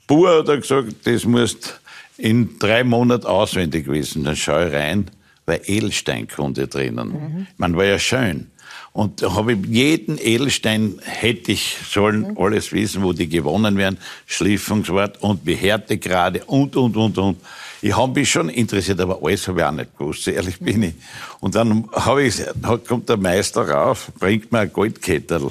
Bur 0.07 0.39
hat 0.39 0.49
er 0.49 0.57
gesagt, 0.57 0.95
das 1.05 1.27
musst 1.27 1.79
in 2.17 2.59
drei 2.59 2.85
Monaten 2.85 3.27
auswendig 3.27 3.87
wissen. 3.87 4.25
Dann 4.25 4.35
schaue 4.35 4.69
ich 4.69 4.75
rein, 4.75 5.11
war 5.45 5.69
Edelsteinkunde 5.69 6.69
drinnen. 6.69 7.47
Man 7.59 7.77
war 7.77 7.85
ja 7.85 7.99
schön. 7.99 8.50
Und 8.93 9.23
da 9.23 9.35
habe 9.35 9.53
ich 9.53 9.67
jeden 9.67 10.19
Edelstein 10.19 11.01
hätte 11.05 11.53
ich 11.53 11.77
sollen 11.89 12.37
alles 12.37 12.73
wissen, 12.73 13.03
wo 13.03 13.13
die 13.13 13.29
gewonnen 13.29 13.77
werden, 13.77 13.99
Schliffungswort 14.27 15.23
und 15.23 15.47
wie 15.47 15.55
Härtegrade 15.55 16.45
und, 16.47 16.75
und, 16.77 16.97
und, 16.97 17.17
und. 17.19 17.41
Ich 17.83 17.97
habe 17.97 18.21
mich 18.21 18.31
schon 18.31 18.49
interessiert, 18.49 19.01
aber 19.01 19.21
alles 19.23 19.47
habe 19.49 19.61
ich 19.61 19.65
auch 19.65 19.73
nicht 19.73 19.97
gewusst, 19.97 20.25
so 20.25 20.31
ehrlich 20.31 20.59
bin 20.59 20.83
ich. 20.83 20.95
Und 21.39 21.55
dann 21.55 21.89
habe 21.93 22.25
ich, 22.25 22.43
kommt 22.87 23.09
der 23.09 23.17
Meister 23.17 23.69
rauf, 23.69 24.11
bringt 24.19 24.53
mir 24.53 24.61
ein 24.61 24.73
Goldkettel. 24.73 25.49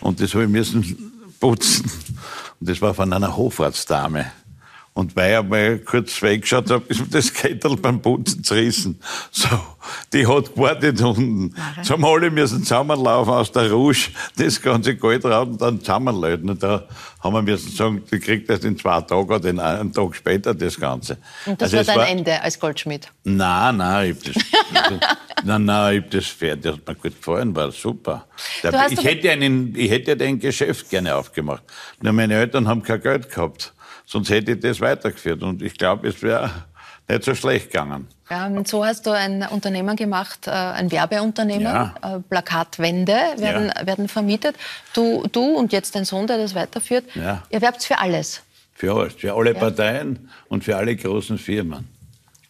Und 0.00 0.20
das 0.20 0.34
habe 0.34 0.44
ich 0.44 0.50
müssen 0.50 1.12
putzen. 1.38 1.90
Und 2.58 2.68
das 2.68 2.80
war 2.80 2.94
von 2.94 3.12
einer 3.12 3.36
Hofarztdame. 3.36 4.32
Und 4.94 5.14
weil 5.14 5.42
ich 5.42 5.48
mal 5.48 5.78
kurz 5.78 6.20
weggeschaut 6.20 6.70
habe, 6.70 6.84
ist 6.88 7.00
mir 7.00 7.08
das 7.08 7.32
Kettel 7.32 7.76
beim 7.76 8.00
Putzen 8.00 8.42
zerrissen. 8.44 9.00
So, 9.30 9.48
die 10.12 10.26
hat 10.26 10.54
gewartet 10.54 11.00
unten. 11.00 11.54
Jetzt 11.76 11.90
haben 11.90 12.04
alle 12.04 12.30
müssen 12.30 12.62
zusammenlaufen 12.62 13.32
aus 13.32 13.52
der 13.52 13.70
Rouge, 13.70 14.10
das 14.36 14.60
ganze 14.60 14.96
Gold 14.96 15.24
raus 15.24 15.48
und 15.48 15.60
dann 15.60 15.80
zusammenlöten. 15.80 16.50
Und 16.50 16.62
da 16.62 16.84
haben 17.20 17.34
wir 17.34 17.42
müssen 17.42 17.70
sagen, 17.70 18.02
die 18.10 18.18
kriegt 18.18 18.50
das 18.50 18.60
in 18.60 18.78
zwei 18.78 19.00
Tagen 19.00 19.30
oder 19.30 19.48
in 19.48 19.60
einen 19.60 19.92
Tag 19.92 20.14
später, 20.14 20.54
das 20.54 20.78
Ganze. 20.78 21.18
Und 21.46 21.60
das 21.60 21.74
Also 21.74 21.88
war 21.88 21.98
dein 21.98 22.18
Ende 22.18 22.42
als 22.42 22.58
Goldschmied. 22.58 23.08
Nein, 23.24 23.76
nein, 23.76 24.16
ich 24.22 24.28
hab 24.28 24.34
das, 24.34 25.08
nein, 25.44 25.64
nein, 25.64 25.96
ich 25.96 26.02
hab 26.02 26.10
das 26.10 26.26
fertig, 26.26 26.62
das 26.62 26.74
hat 26.74 26.88
mir 26.88 26.94
gut 26.94 27.16
gefallen, 27.16 27.54
war 27.54 27.70
super. 27.72 28.26
Du 28.62 28.72
hast 28.72 28.92
ich, 28.92 29.04
hätte 29.04 29.30
einen, 29.30 29.74
ich 29.76 29.90
hätte 29.90 30.16
ja 30.18 30.26
ein 30.26 30.38
Geschäft 30.38 30.90
gerne 30.90 31.14
aufgemacht. 31.14 31.62
Nur 32.00 32.12
meine 32.12 32.34
Eltern 32.34 32.68
haben 32.68 32.82
kein 32.82 33.00
Geld 33.00 33.30
gehabt. 33.30 33.72
Sonst 34.04 34.30
hätte 34.30 34.52
ich 34.52 34.60
das 34.60 34.80
weitergeführt. 34.80 35.42
Und 35.42 35.62
ich 35.62 35.78
glaube, 35.78 36.08
es 36.08 36.22
wäre 36.22 36.50
nicht 37.08 37.24
so 37.24 37.34
schlecht 37.34 37.70
gegangen. 37.70 38.08
Ja, 38.30 38.46
und 38.46 38.66
so 38.66 38.84
hast 38.84 39.04
du 39.06 39.10
ein 39.10 39.42
Unternehmen 39.50 39.94
gemacht, 39.96 40.46
äh, 40.46 40.50
ein 40.50 40.90
Werbeunternehmen. 40.90 41.62
Ja. 41.64 41.94
Äh, 42.02 42.20
Plakatwände 42.20 43.12
werden, 43.36 43.70
Ja. 43.76 43.86
werden 43.86 44.08
vermietet. 44.08 44.56
Du, 44.94 45.26
du 45.30 45.42
und 45.56 45.72
jetzt 45.72 45.94
dein 45.94 46.04
Sohn, 46.04 46.26
der 46.26 46.38
das 46.38 46.54
weiterführt, 46.54 47.04
Ja. 47.14 47.42
ihr 47.50 47.60
werbt 47.60 47.84
für 47.84 47.98
alles. 47.98 48.42
Für 48.74 48.94
alles, 48.94 49.14
für 49.14 49.34
alle 49.34 49.52
Parteien 49.54 50.30
und 50.48 50.64
für 50.64 50.76
alle 50.76 50.96
großen 50.96 51.36
Firmen. 51.38 51.88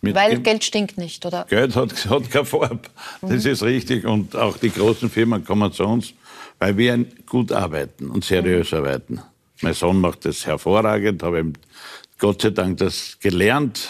Mit 0.00 0.14
Weil 0.14 0.38
Geld 0.40 0.64
stinkt 0.64 0.98
nicht, 0.98 1.24
oder? 1.26 1.46
Geld 1.48 1.74
hat, 1.76 1.92
hat 2.11 2.30
keine 2.30 2.44
Farbe. 2.44 2.80
Das 3.22 3.44
ist 3.44 3.62
richtig. 3.62 4.05
Und 4.05 4.34
auch 4.36 4.57
die 4.57 4.70
großen 4.70 5.11
Firmen 5.11 5.44
kommen 5.44 5.72
zu 5.72 5.84
uns, 5.84 6.12
weil 6.59 6.76
wir 6.76 7.05
gut 7.26 7.53
arbeiten 7.53 8.11
und 8.11 8.24
seriös 8.24 8.72
arbeiten. 8.72 9.20
Mein 9.61 9.74
Sohn 9.74 10.00
macht 10.00 10.24
das 10.24 10.44
hervorragend, 10.46 11.22
habe 11.22 11.40
ihm 11.40 11.53
Gott 12.18 12.42
sei 12.42 12.50
Dank 12.50 12.78
das 12.78 13.18
gelernt. 13.20 13.88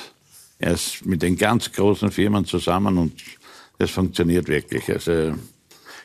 Er 0.63 0.75
ist 0.75 1.05
mit 1.05 1.23
den 1.23 1.37
ganz 1.37 1.73
großen 1.73 2.13
Firmen 2.13 2.45
zusammen 2.45 2.97
und 2.97 3.13
das 3.79 3.91
funktioniert 3.91 4.47
wirklich. 4.47 4.89
Also, 4.89 5.35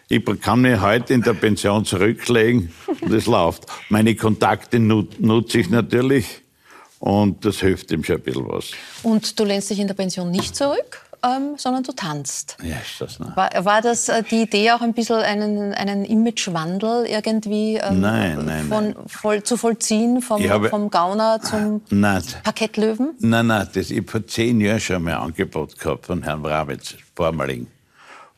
ich 0.10 0.26
kann 0.41 0.62
mich 0.62 0.82
heute 0.82 1.14
in 1.14 1.22
der 1.22 1.36
Pension 1.36 1.86
zurücklegen 1.86 2.74
und 3.01 3.14
es 3.14 3.28
läuft. 3.28 3.68
Meine 3.89 4.16
Kontakte 4.16 4.80
nut, 4.80 5.20
nutze 5.20 5.60
ich 5.60 5.70
natürlich 5.70 6.41
und 6.99 7.45
das 7.45 7.60
hilft 7.60 7.91
ihm 7.91 8.03
schon 8.03 8.16
ein 8.16 8.22
bisschen 8.24 8.47
was. 8.47 8.72
Und 9.03 9.39
du 9.39 9.43
lehnst 9.43 9.70
dich 9.70 9.80
in 9.80 9.88
der 9.88 9.93
Pension 9.93 10.32
nicht 10.32 10.55
zurück, 10.55 11.05
ähm, 11.24 11.55
sondern 11.57 11.84
du 11.84 11.91
tanzt. 11.91 12.57
Ja, 12.63 12.76
ist 12.78 12.99
das 12.99 13.20
ne? 13.20 13.32
War, 13.36 13.49
war 13.65 13.82
das 13.82 14.09
äh, 14.09 14.24
die 14.24 14.43
Idee, 14.43 14.72
auch 14.72 14.82
ein 14.82 14.93
bisschen 14.93 15.18
einen, 15.18 15.74
einen 15.74 16.05
Imagewandel 16.05 17.05
irgendwie 17.05 17.76
ähm, 17.76 18.01
Nein, 18.01 18.45
nein, 18.45 18.68
von, 18.68 18.95
Voll, 19.07 19.43
zu 19.43 19.57
vollziehen, 19.57 20.22
vom, 20.22 20.41
habe- 20.49 20.70
vom 20.70 20.89
Gauner 20.89 21.41
zum 21.41 21.82
Nein. 21.89 22.24
Parkettlöwen? 22.43 23.15
Nein, 23.20 23.47
nein, 23.47 23.68
das, 23.74 23.89
ich 23.91 23.97
habe 23.97 24.11
vor 24.11 24.28
zehn 24.28 24.59
Jahren 24.61 24.80
schon 24.80 25.03
mal 25.03 25.15
ein 25.15 25.22
Angebot 25.24 25.78
gehabt 25.80 26.05
von 26.05 26.24
Herrn 26.24 26.43
Wrawitz, 26.43 26.95
Vormaling. 27.15 27.68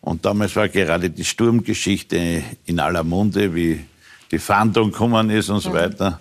Und 0.02 0.24
damals 0.26 0.56
war 0.56 0.70
gerade 0.70 1.10
die 1.10 1.26
Sturmgeschichte 1.26 2.42
in 2.66 2.80
aller 2.80 3.04
Munde, 3.04 3.54
wie 3.54 3.86
die 4.32 4.40
Fahndung 4.40 4.92
gekommen 4.92 5.30
ist 5.30 5.50
und 5.50 5.60
so 5.60 5.74
weiter. 5.74 6.20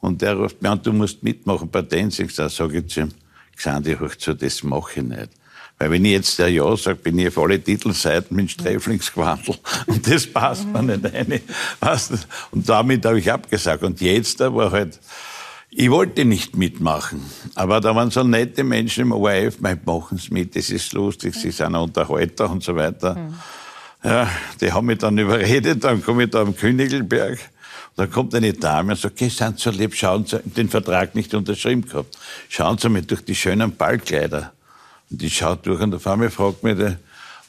Und 0.00 0.22
der 0.22 0.34
ruft 0.34 0.62
mir 0.62 0.70
an, 0.70 0.80
du 0.82 0.92
musst 0.92 1.22
mitmachen 1.22 1.68
bei 1.68 1.82
Dancing 1.82 2.28
Stars. 2.28 2.56
Sag 2.56 2.72
ich 2.72 2.86
zu 2.88 3.00
ihm, 3.00 3.08
Xandi, 3.56 3.96
hoch 3.96 4.14
zu, 4.16 4.32
das 4.32 4.62
mache 4.62 5.00
ich 5.00 5.06
nicht. 5.06 5.28
Weil 5.78 5.92
wenn 5.92 6.04
ich 6.04 6.12
jetzt 6.12 6.38
der 6.38 6.50
Ja 6.50 6.76
sage, 6.76 6.96
bin 6.96 7.18
ich 7.18 7.28
auf 7.28 7.38
alle 7.38 7.62
Titelseiten 7.62 8.36
mit 8.36 8.50
Sträflingsquandel. 8.50 9.54
Und 9.86 10.10
das 10.10 10.26
passt 10.26 10.66
mir 10.66 10.82
nicht 10.82 11.04
rein. 11.04 11.40
Und 12.50 12.68
damit 12.68 13.04
habe 13.04 13.18
ich 13.18 13.30
abgesagt. 13.30 13.84
Und 13.84 14.00
jetzt 14.00 14.40
da 14.40 14.52
war 14.52 14.72
halt, 14.72 14.98
ich 15.70 15.90
wollte 15.90 16.24
nicht 16.24 16.56
mitmachen, 16.56 17.22
aber 17.54 17.80
da 17.80 17.94
waren 17.94 18.10
so 18.10 18.22
nette 18.22 18.64
Menschen 18.64 19.02
im 19.02 19.12
ORF, 19.12 19.60
mein, 19.60 19.78
machen 19.84 20.16
Sie 20.16 20.32
mit, 20.32 20.56
das 20.56 20.70
ist 20.70 20.94
lustig, 20.94 21.34
Sie 21.34 21.50
sind 21.50 21.66
ein 21.66 21.74
Unterhalter 21.74 22.50
und 22.50 22.62
so 22.62 22.74
weiter. 22.74 23.30
Ja, 24.02 24.30
die 24.60 24.72
haben 24.72 24.86
mich 24.86 24.98
dann 24.98 25.18
überredet, 25.18 25.84
dann 25.84 26.02
komme 26.02 26.24
ich 26.24 26.30
da 26.30 26.40
am 26.40 26.56
Königelberg, 26.56 27.38
da 27.96 28.06
kommt 28.06 28.34
eine 28.34 28.54
Dame 28.54 28.92
und 28.92 28.98
sagt, 28.98 29.16
okay, 29.16 29.28
sind 29.28 29.58
Sie 29.58 29.64
so 29.64 29.70
lieb, 29.70 29.94
schauen 29.94 30.24
Sie, 30.24 30.40
den 30.42 30.70
Vertrag 30.70 31.14
nicht 31.14 31.34
unterschrieben 31.34 31.86
gehabt, 31.86 32.16
schauen 32.48 32.78
Sie 32.78 32.88
mir 32.88 33.02
durch 33.02 33.24
die 33.24 33.34
schönen 33.34 33.76
Ballkleider. 33.76 34.52
Und 35.10 35.22
die 35.22 35.30
schaut 35.30 35.66
durch 35.66 35.80
und 35.80 35.94
auf 35.94 36.06
einmal 36.06 36.30
fragt 36.30 36.62
mich 36.62 36.76
der, 36.76 36.98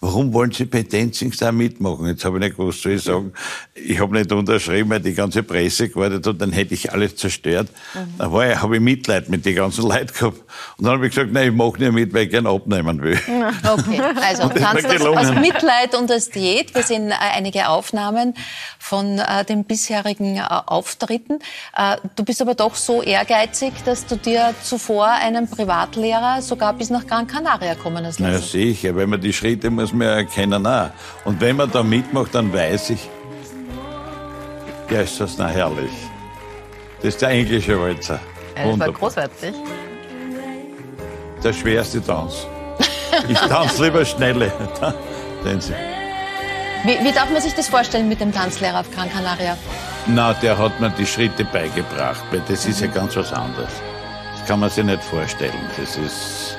warum 0.01 0.33
wollen 0.33 0.51
Sie 0.51 0.65
bei 0.65 0.83
Dancing 0.83 1.31
Star 1.31 1.51
mitmachen? 1.51 2.07
Jetzt 2.07 2.23
habe 2.25 2.37
ich 2.37 2.43
nicht 2.43 2.57
gewusst, 2.57 2.81
soll 2.81 2.93
ich 2.93 3.03
sagen, 3.03 3.33
ich 3.75 3.99
habe 3.99 4.17
nicht 4.17 4.31
unterschrieben, 4.31 4.89
weil 4.89 4.99
die 4.99 5.13
ganze 5.13 5.43
Presse 5.43 5.89
gewartet 5.89 6.25
hat, 6.25 6.41
dann 6.41 6.51
hätte 6.51 6.73
ich 6.73 6.91
alles 6.91 7.15
zerstört. 7.15 7.69
Da 8.17 8.31
war 8.31 8.49
ich, 8.49 8.61
habe 8.61 8.75
ich 8.75 8.81
Mitleid 8.81 9.29
mit 9.29 9.45
den 9.45 9.55
ganzen 9.55 9.87
Leuten 9.87 10.13
gehabt. 10.13 10.37
Und 10.77 10.85
dann 10.85 10.93
habe 10.93 11.07
ich 11.07 11.13
gesagt, 11.13 11.31
nein, 11.33 11.49
ich 11.49 11.55
mache 11.55 11.79
nicht 11.79 11.91
mit, 11.91 12.13
weil 12.13 12.23
ich 12.23 12.29
gerne 12.29 12.49
abnehmen 12.49 13.01
will. 13.01 13.19
Okay, 13.69 14.01
also 14.21 14.43
Und 14.43 14.55
das 14.55 14.63
tanzt 14.63 14.99
war 15.03 15.19
aus, 15.19 15.31
Mitleid 15.35 15.95
und 15.95 16.11
aus 16.11 16.29
Diät. 16.29 16.73
Wir 16.73 16.83
sehen 16.83 17.11
äh, 17.11 17.15
einige 17.35 17.69
Aufnahmen 17.69 18.33
von 18.79 19.19
äh, 19.19 19.45
den 19.45 19.65
bisherigen 19.65 20.37
äh, 20.37 20.41
Auftritten. 20.65 21.39
Äh, 21.75 21.97
du 22.15 22.23
bist 22.23 22.41
aber 22.41 22.55
doch 22.55 22.75
so 22.75 23.01
ehrgeizig, 23.03 23.73
dass 23.85 24.05
du 24.05 24.15
dir 24.17 24.53
zuvor 24.63 25.07
einen 25.07 25.49
Privatlehrer 25.49 26.41
sogar 26.41 26.73
bis 26.73 26.89
nach 26.89 27.05
Gran 27.05 27.27
Canaria 27.27 27.75
kommen 27.75 28.05
hast 28.05 28.19
Na 28.19 28.27
ja, 28.27 28.33
lassen. 28.35 28.47
sicher, 28.49 28.95
wenn 28.95 29.09
man 29.09 29.21
die 29.21 29.33
Schritte 29.33 29.69
muss 29.69 29.88
man 29.93 30.07
ja 30.07 30.13
erkennen 30.15 30.65
auch. 30.65 30.89
Und 31.25 31.41
wenn 31.41 31.55
man 31.55 31.71
da 31.71 31.83
mitmacht, 31.83 32.35
dann 32.35 32.53
weiß 32.53 32.91
ich, 32.91 33.09
ja, 34.89 35.01
ist 35.01 35.19
das 35.19 35.37
na 35.37 35.47
herrlich. 35.47 35.91
Das 36.97 37.13
ist 37.13 37.21
der 37.21 37.29
englische 37.29 37.79
Walzer. 37.79 38.19
Ja, 38.57 38.65
das 38.65 38.79
war 38.79 38.91
großartig. 38.91 39.53
Der 41.43 41.53
schwerste 41.53 42.03
Tanz. 42.03 42.47
Ich 43.27 43.37
tanze 43.37 43.85
lieber 43.85 44.03
schnelle. 44.05 44.51
Wie, 46.83 46.97
wie 47.03 47.11
darf 47.11 47.29
man 47.29 47.41
sich 47.41 47.53
das 47.53 47.67
vorstellen 47.67 48.09
mit 48.09 48.19
dem 48.19 48.33
Tanzlehrer 48.33 48.81
auf 48.81 48.91
Gran 48.91 49.09
Canaria? 49.09 49.57
Na, 50.07 50.33
der 50.33 50.57
hat 50.57 50.79
mir 50.79 50.89
die 50.91 51.05
Schritte 51.05 51.45
beigebracht, 51.45 52.23
weil 52.31 52.41
das 52.47 52.65
ist 52.65 52.81
ja 52.81 52.87
ganz 52.87 53.15
was 53.15 53.31
anderes. 53.31 53.71
Das 54.33 54.47
kann 54.47 54.59
man 54.59 54.69
sich 54.69 54.83
nicht 54.83 55.03
vorstellen. 55.03 55.53
Das 55.77 55.97
ist, 55.97 56.57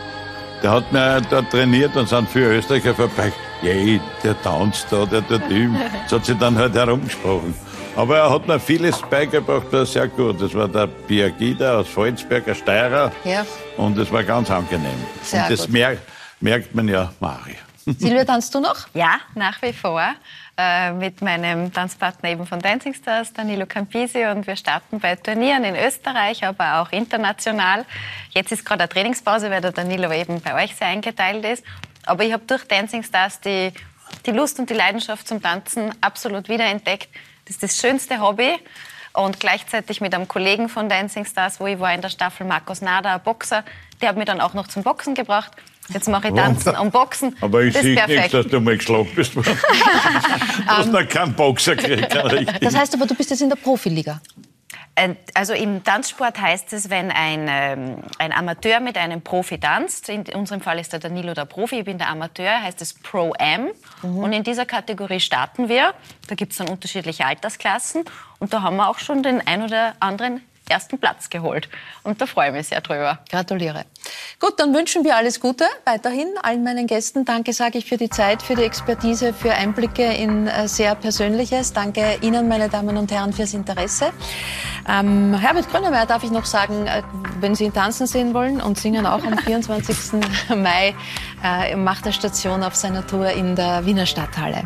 der 0.63 0.71
hat 0.71 0.93
mir 0.93 1.21
da 1.21 1.43
trainiert 1.43 1.97
und 1.97 2.09
sind 2.09 2.29
viele 2.29 2.57
Österreicher 2.57 2.95
vorbei. 2.95 3.33
Jei, 3.63 4.01
der 4.23 4.41
tanzt 4.43 4.87
da, 4.91 5.05
der 5.05 5.27
tut 5.27 5.49
ihm. 5.51 5.77
Das 6.05 6.13
hat 6.13 6.25
sich 6.25 6.39
dann 6.39 6.57
halt 6.57 6.75
herumgesprochen. 6.75 7.55
Aber 7.97 8.19
er 8.19 8.31
hat 8.31 8.47
mir 8.47 8.61
vieles 8.61 9.01
beigebracht, 9.03 9.73
war 9.73 9.85
sehr 9.85 10.09
gut. 10.09 10.41
Das 10.41 10.55
war 10.55 10.69
der 10.69 10.87
Biagida 10.87 11.79
aus 11.79 11.89
Volzberger 11.89 12.55
Steirer. 12.55 13.13
Ja. 13.25 13.45
Und 13.77 13.99
das 13.99 14.11
war 14.13 14.23
ganz 14.23 14.51
angenehm. 14.51 14.91
Sehr 15.23 15.43
und 15.43 15.51
das 15.51 15.63
gut. 15.63 15.71
merkt, 15.71 16.03
merkt 16.41 16.75
man 16.75 16.89
ja, 16.89 17.13
Mari. 17.21 17.57
Silvia, 17.99 18.25
tanzt 18.25 18.55
du 18.55 18.61
noch? 18.61 18.87
Ja, 18.95 19.19
nach 19.35 19.61
wie 19.63 19.73
vor. 19.73 20.03
Äh, 20.61 20.93
mit 20.93 21.23
meinem 21.23 21.73
Tanzpartner 21.73 22.29
eben 22.29 22.47
von 22.47 22.59
Dancing 22.59 22.93
Stars, 22.93 23.33
Danilo 23.33 23.65
Campisi. 23.65 24.27
Und 24.27 24.47
wir 24.47 24.57
starten 24.57 25.01
bei 25.01 25.17
Turnieren 25.17 25.65
in 25.65 25.75
Österreich, 25.75 26.45
aber 26.45 26.81
auch 26.81 26.93
international. 26.93 27.87
Jetzt 28.31 28.53
ist 28.53 28.67
gerade 28.67 28.83
eine 28.83 28.91
Trainingspause, 28.91 29.51
weil 29.51 29.63
der 29.63 29.73
Danilo 29.73 30.13
eben 30.13 30.43
bei 30.43 30.63
euch 30.63 30.77
sehr 30.77 30.89
eingeteilt 30.89 31.47
ist. 31.47 31.65
Aber 32.05 32.25
ich 32.25 32.35
habe 32.35 32.43
durch 32.47 32.65
Dancing 32.65 33.03
Stars 33.03 33.41
die, 33.41 33.73
die 34.27 34.33
Lust 34.33 34.59
und 34.59 34.69
die 34.69 34.75
Leidenschaft 34.75 35.27
zum 35.27 35.41
Tanzen 35.41 35.95
absolut 36.03 36.51
wiederentdeckt. 36.51 37.09
Das 37.47 37.55
ist 37.55 37.63
das 37.63 37.77
schönste 37.79 38.21
Hobby. 38.21 38.59
Und 39.15 39.41
gleichzeitig 39.41 40.03
mit 40.03 40.15
einem 40.15 40.29
Kollegen 40.29 40.69
von 40.69 40.91
Dancing 40.91 41.25
Stars, 41.25 41.59
wo 41.59 41.69
ich 41.69 41.81
war 41.81 41.95
in 41.95 42.03
der 42.03 42.11
Staffel, 42.11 42.47
Markus 42.47 42.83
Nader, 42.83 43.15
ein 43.15 43.23
Boxer, 43.23 43.65
der 44.03 44.11
hat 44.11 44.17
mich 44.17 44.27
dann 44.27 44.43
auch 44.43 44.53
noch 44.53 44.69
zum 44.69 44.83
Boxen 44.83 45.15
gebracht. 45.15 45.53
Jetzt 45.93 46.09
mache 46.09 46.28
ich 46.28 46.34
Tanzen 46.34 46.76
und 46.76 46.93
Boxen. 46.93 47.36
Aber 47.41 47.62
ich 47.62 47.76
sehe 47.76 47.97
perfekt. 47.97 48.34
dass 48.34 48.47
du 48.47 48.61
mal 48.61 48.76
geschlagen 48.76 49.09
bist. 49.14 49.34
du 49.36 49.43
hast 50.66 50.93
noch 50.93 51.09
keinen 51.09 51.34
Boxer 51.34 51.76
gekriegt. 51.76 52.62
Das 52.62 52.76
heißt 52.76 52.95
aber, 52.95 53.07
du 53.07 53.14
bist 53.14 53.30
jetzt 53.30 53.43
in 53.43 53.49
der 53.49 53.57
Profiliga. 53.57 54.20
Äh, 54.95 55.14
Also 55.34 55.53
im 55.55 55.82
Tanzsport 55.84 56.41
heißt 56.41 56.72
es, 56.72 56.91
wenn 56.91 57.11
ein, 57.11 57.47
ähm, 57.49 57.97
ein 58.18 58.32
Amateur 58.32 58.80
mit 58.80 58.97
einem 58.97 59.22
Profi 59.22 59.59
tanzt, 59.59 60.09
in 60.09 60.24
unserem 60.34 60.61
Fall 60.61 60.78
ist 60.78 60.93
der 60.93 61.01
Danilo 61.01 61.34
der 61.34 61.45
Profi, 61.45 61.80
ich 61.80 61.84
bin 61.84 61.99
der 61.99 62.09
Amateur, 62.09 62.62
heißt 62.62 62.82
es 62.82 62.95
Pro-Am. 62.95 63.68
Und 64.03 64.32
in 64.32 64.43
dieser 64.43 64.66
Kategorie 64.66 65.20
starten 65.20 65.68
wir. 65.68 65.95
Da 66.28 66.34
gibt 66.34 66.53
es 66.53 66.59
dann 66.59 66.68
unterschiedliche 66.68 67.24
Altersklassen. 67.24 68.05
Und 68.38 68.53
da 68.53 68.62
haben 68.62 68.76
wir 68.76 68.88
auch 68.88 68.99
schon 68.99 69.22
den 69.22 69.47
ein 69.47 69.62
oder 69.62 69.95
anderen 70.01 70.43
ersten 70.68 70.99
Platz 70.99 71.28
geholt. 71.30 71.68
Und 72.05 72.20
da 72.20 72.26
freue 72.26 72.49
ich 72.49 72.55
mich 72.55 72.68
sehr 72.68 72.80
drüber. 72.80 73.18
Gratuliere. 73.28 73.84
Gut, 74.38 74.55
dann 74.59 74.74
wünschen 74.74 75.05
wir 75.05 75.16
alles 75.16 75.38
Gute 75.40 75.66
weiterhin 75.84 76.28
allen 76.42 76.64
meinen 76.64 76.86
Gästen. 76.86 77.24
Danke, 77.24 77.53
sage 77.53 77.78
ich, 77.78 77.84
für 77.84 77.98
die 77.98 78.09
Zeit, 78.09 78.42
für 78.42 78.55
die 78.55 78.62
Expertise, 78.62 79.34
für 79.34 79.53
Einblicke 79.53 80.05
in 80.05 80.46
äh, 80.46 80.66
sehr 80.66 80.94
Persönliches. 80.94 81.72
Danke 81.72 82.18
Ihnen, 82.22 82.48
meine 82.48 82.68
Damen 82.68 82.96
und 82.96 83.12
Herren, 83.12 83.32
fürs 83.32 83.53
Interesse. 83.53 84.12
Ähm, 84.88 85.34
Herbert 85.34 85.70
Grönemeyer 85.70 86.07
darf 86.07 86.24
ich 86.24 86.30
noch 86.30 86.46
sagen, 86.46 86.86
äh, 86.86 87.03
wenn 87.40 87.55
Sie 87.55 87.64
ihn 87.64 87.72
tanzen 87.72 88.07
sehen 88.07 88.32
wollen 88.32 88.61
und 88.61 88.78
singen 88.78 89.05
auch 89.05 89.24
am 89.24 89.36
24. 89.44 90.20
Mai, 90.57 90.94
äh, 91.44 91.76
macht 91.76 92.07
er 92.07 92.12
Station 92.12 92.62
auf 92.62 92.74
seiner 92.74 93.07
Tour 93.07 93.30
in 93.30 93.57
der 93.57 93.84
Wiener 93.84 94.07
Stadthalle. 94.07 94.64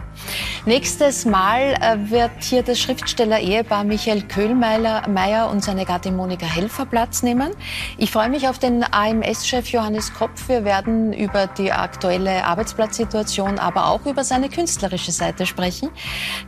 Nächstes 0.67 1.25
Mal 1.25 1.75
äh, 1.81 2.11
wird 2.11 2.43
hier 2.43 2.63
das 2.63 2.79
Schriftsteller-Ehepaar 2.79 3.85
Michael 3.85 4.23
Köhlmeier 4.23 5.07
Meier 5.09 5.51
und 5.51 5.63
seine 5.63 5.85
Gattin 5.85 6.17
Monika 6.17 6.47
Helfer 6.47 6.87
Platz 6.87 7.23
nehmen. 7.23 7.51
Ich 7.99 8.11
freue 8.11 8.29
mich 8.29 8.49
auf 8.49 8.59
den 8.59 8.85
AMS-Chef 9.25 9.69
Johannes 9.69 10.13
Kopf. 10.13 10.49
Wir 10.49 10.65
werden 10.65 11.13
über 11.13 11.47
die 11.47 11.73
aktuelle 11.73 12.45
Arbeitsplatzsituation, 12.45 13.59
aber 13.59 13.89
auch 13.89 14.05
über 14.07 14.25
seine 14.25 14.49
künstlerische 14.49 15.13
Seite 15.13 15.47
sprechen. 15.47 15.91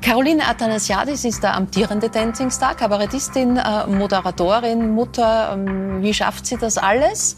Caroline 0.02 0.46
Athanasiadis 0.46 1.24
ist 1.24 1.42
der 1.42 1.54
amtierende 1.54 2.08
Dancing 2.08 2.50
Star, 2.50 2.74
Kabarettistin, 2.74 3.56
äh, 3.56 3.86
Moderatorin, 3.86 4.94
Mutter. 4.94 5.52
Ähm, 5.54 6.02
Wie 6.02 6.14
schafft 6.14 6.46
sie 6.46 6.56
das 6.56 6.78
alles? 6.78 7.36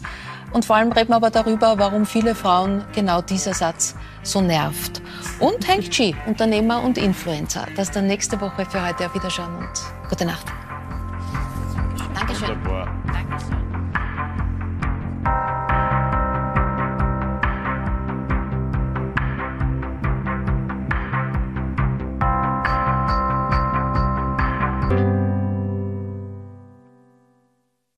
Und 0.51 0.65
vor 0.65 0.77
allem 0.77 0.91
reden 0.91 1.09
wir 1.09 1.17
aber 1.17 1.29
darüber, 1.29 1.77
warum 1.77 2.05
viele 2.05 2.33
Frauen 2.33 2.83
genau 2.93 3.21
dieser 3.21 3.53
Satz 3.53 3.95
so 4.23 4.41
nervt. 4.41 5.01
Und 5.39 5.67
Hank 5.67 5.91
G, 5.91 6.15
Unternehmer 6.25 6.81
und 6.81 6.97
Influencer. 6.97 7.67
Das 7.75 7.91
dann 7.91 8.07
nächste 8.07 8.39
Woche 8.41 8.65
für 8.65 8.85
heute 8.85 9.05
auf 9.05 9.13
Wiederschauen 9.13 9.55
und 9.55 10.09
gute 10.09 10.25
Nacht. 10.25 10.47
Dankeschön. 12.15 12.49
Wunderbar. 12.49 12.87
Dankeschön. 13.13 13.68
you 15.25 15.68